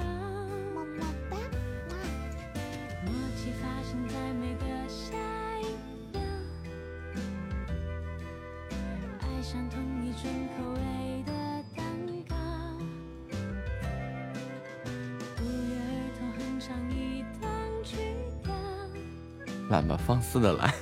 [20.05, 20.75] 放肆的来。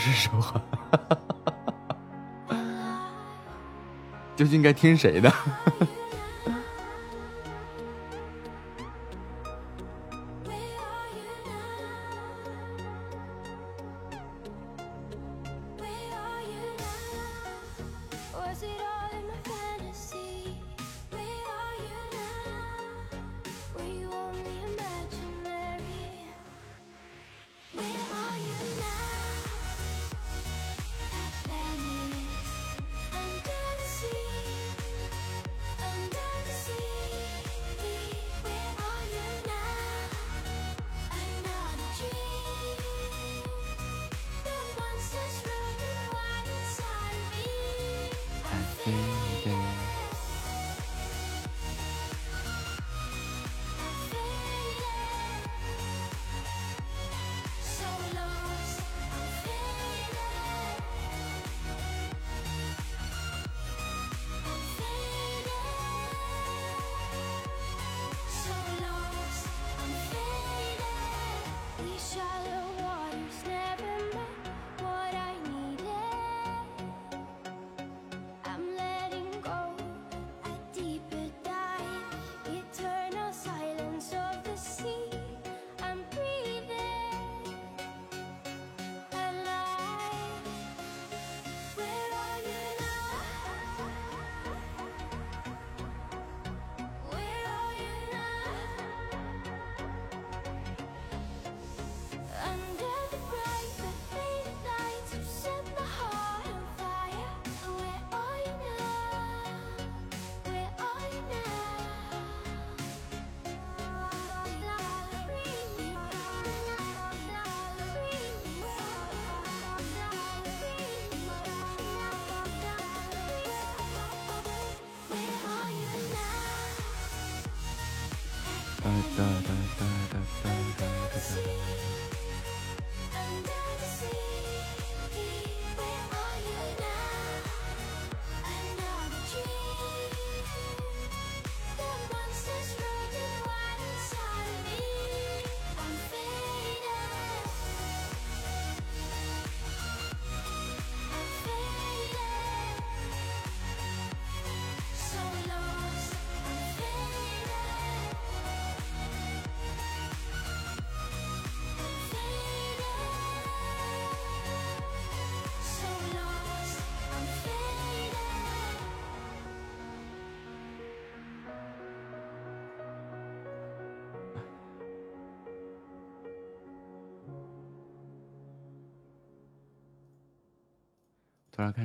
[0.00, 0.60] 是说话，
[4.34, 5.30] 究竟该听谁的？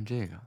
[0.06, 0.40] 这个，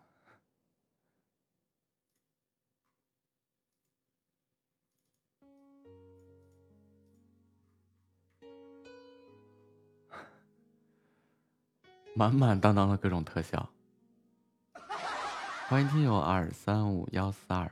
[12.15, 13.69] 满满当当的各种特效。
[15.67, 17.71] 欢迎听友二三五幺四二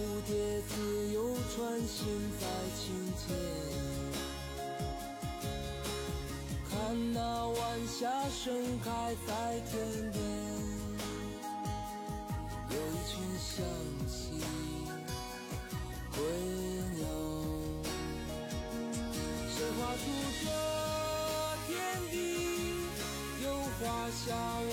[0.00, 1.98] 蝴蝶自由穿行
[2.40, 3.36] 在琴间。
[6.70, 6.72] 看
[7.12, 8.48] 那晚霞盛
[8.82, 8.88] 开
[9.26, 9.70] 在天
[10.10, 10.18] 边，
[12.70, 13.52] 有一群向
[14.08, 14.40] 西
[16.14, 16.18] 归
[16.96, 17.04] 鸟。
[19.50, 20.02] 谁画出
[20.42, 20.46] 这
[21.66, 21.70] 天
[22.10, 22.14] 地？
[23.44, 24.24] 又画下
[24.62, 24.72] 我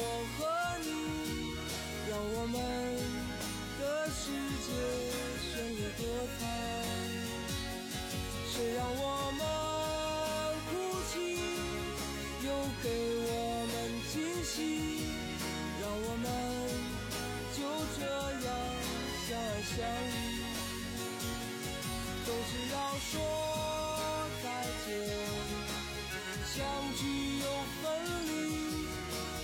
[26.98, 27.06] 聚
[27.40, 27.46] 又
[27.84, 27.86] 分
[28.26, 28.88] 离，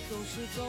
[0.10, 0.66] 总是走。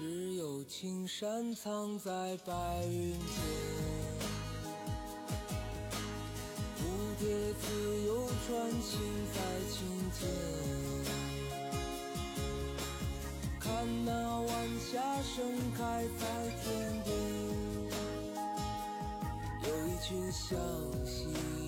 [0.00, 2.10] 只有青山藏在
[2.46, 3.20] 白云间
[6.78, 6.80] 蝴
[7.18, 7.28] 蝶
[7.60, 8.98] 自由穿行
[9.34, 9.38] 在
[9.68, 10.26] 清涧
[13.60, 15.44] 看那晚霞盛
[15.76, 16.24] 开在
[16.62, 17.14] 天边
[19.64, 20.56] 有一群小
[21.04, 21.59] 溪。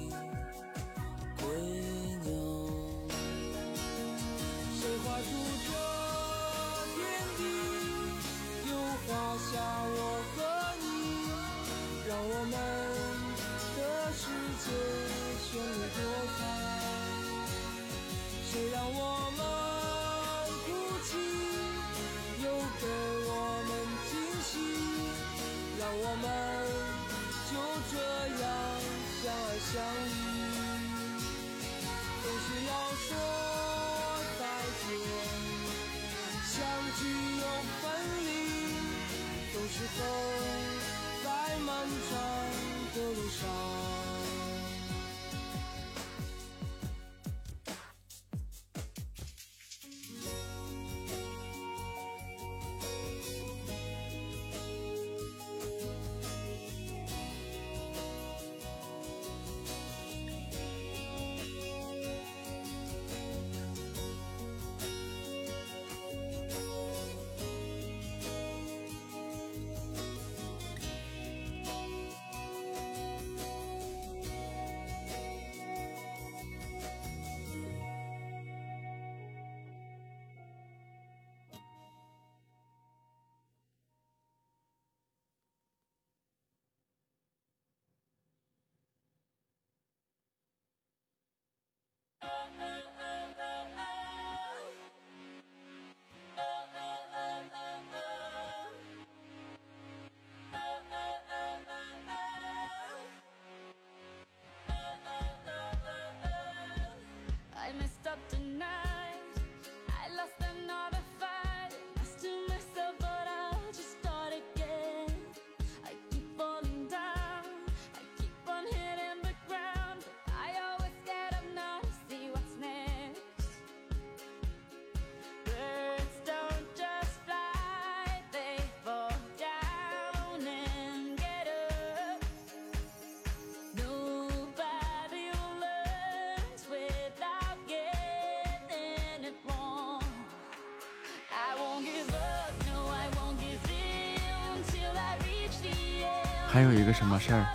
[146.53, 147.47] 还有一个什么事儿？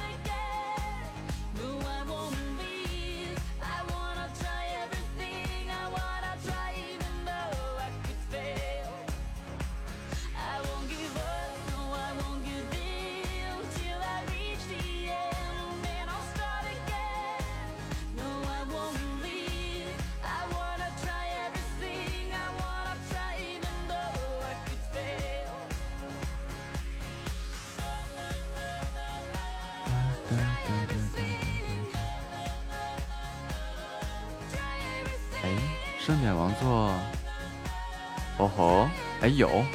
[39.37, 39.66] 有。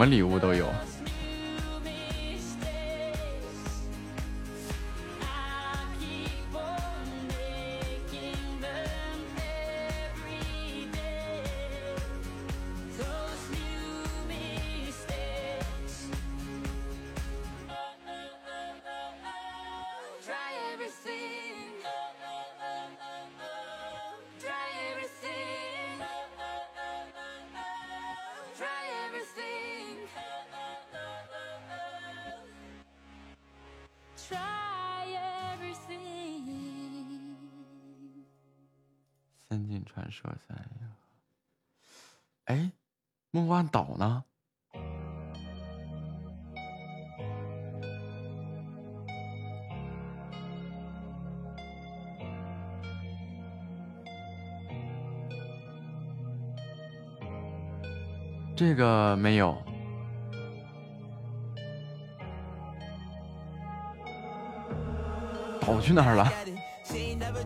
[0.00, 0.66] 什么礼物都有。
[43.40, 44.22] 梦幻岛呢？
[58.54, 59.56] 这个没有。
[65.62, 66.30] 岛去哪儿了？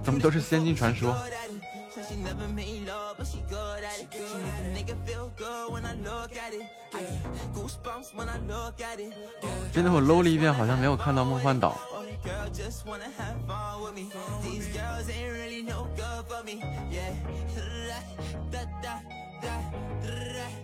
[0.03, 1.15] 怎么都是仙境传说？
[9.73, 11.77] 真的，我搂了一遍，好像没有看到梦幻岛。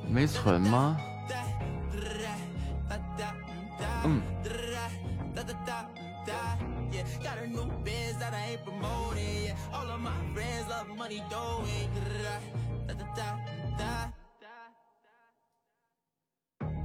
[0.08, 0.96] 没存吗？
[4.04, 4.20] 嗯。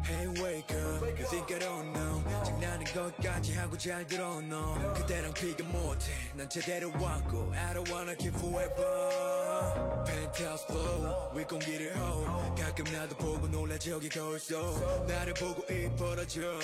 [0.06, 5.34] Hey wake up You think I don't know 장난인 것까지 하고 잘 들어 너 그대랑
[5.34, 12.86] 비교 못해 난 제대로 왔고 I don't wanna keep forever Penthouse flow 윗공기를 hold 가끔
[12.94, 16.60] 나도 보고 놀라 저기 거울 속 나를 보고 입 벌어져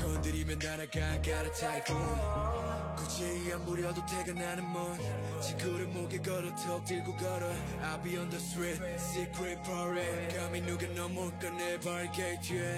[0.00, 2.50] 건드리면 날아가 got a typhoon
[2.96, 4.98] 굳이 안 부려도 태가 나는 먼
[5.40, 7.46] 지구를 목에 걸어 턱 들고 걸어
[7.82, 12.69] I'll be on the street secret parade 감히 누가 넘어올까 내 발게이트에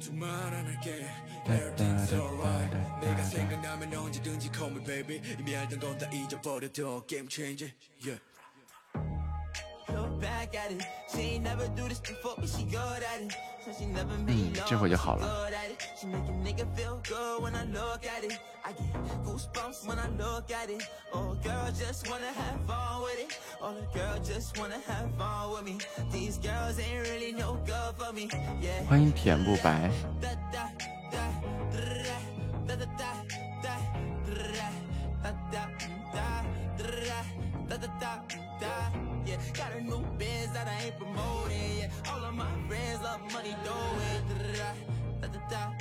[0.00, 1.06] 두말 안 할게
[1.46, 7.72] Everything's alright 내가 생각나면 언제든지 call me baby 이미 알던 건 다 잊어버려도 game changer
[8.04, 8.20] yeah
[14.26, 15.26] 嗯，这会就好了。
[28.88, 29.90] 欢迎甜不白。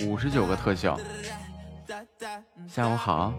[0.05, 0.97] 五十九个特效。
[2.67, 3.33] 下午好。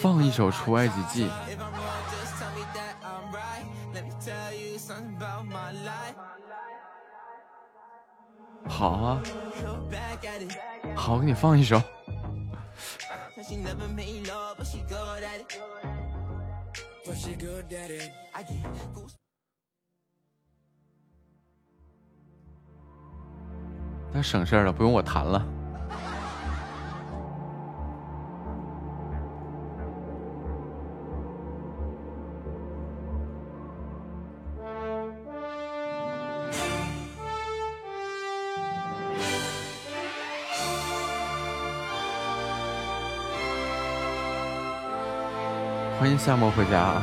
[0.00, 1.26] 放一首《出埃及记》。
[8.66, 9.22] 好啊，
[10.96, 11.80] 好，我给你放一首。
[24.12, 25.44] 那省事儿了，不用我弹了。
[46.16, 46.94] 夏末回家！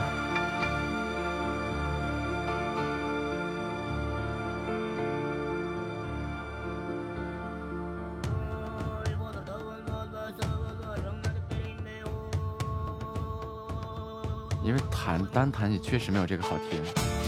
[14.64, 17.21] 因为弹单弹也确实没有这个好听。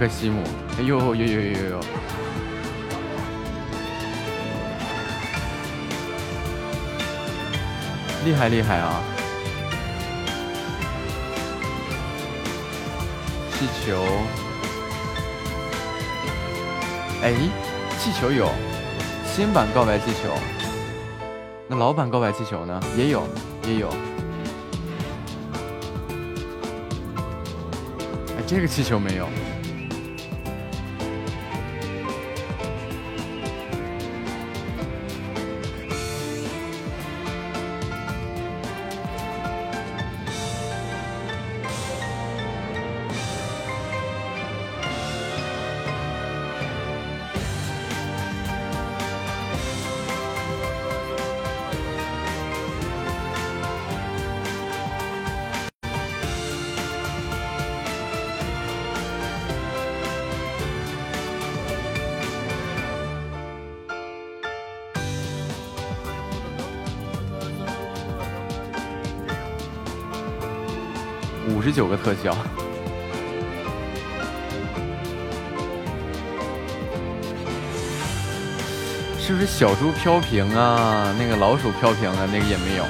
[0.00, 0.42] 克西姆，
[0.78, 1.80] 哎呦呦呦呦呦呦！
[8.24, 9.02] 厉害厉害啊！
[13.52, 14.02] 气球，
[17.22, 17.34] 哎，
[17.98, 18.48] 气球有
[19.26, 20.30] 新版告白气球，
[21.68, 22.80] 那老版告白气球呢？
[22.96, 23.28] 也有，
[23.68, 23.90] 也有。
[28.28, 29.28] 哎，这个气球没有。
[71.80, 72.36] 有个特效。
[79.18, 81.14] 是不是小猪飘屏啊？
[81.18, 82.28] 那个老鼠飘屏啊？
[82.30, 82.84] 那个也没有。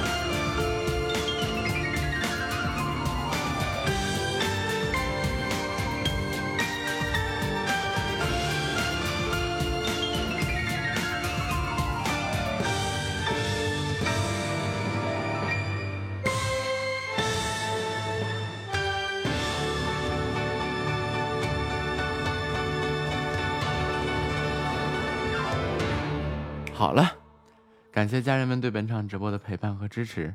[28.11, 30.35] 感谢家人们对本场直播的陪伴和支持，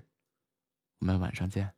[1.00, 1.75] 我们晚上见。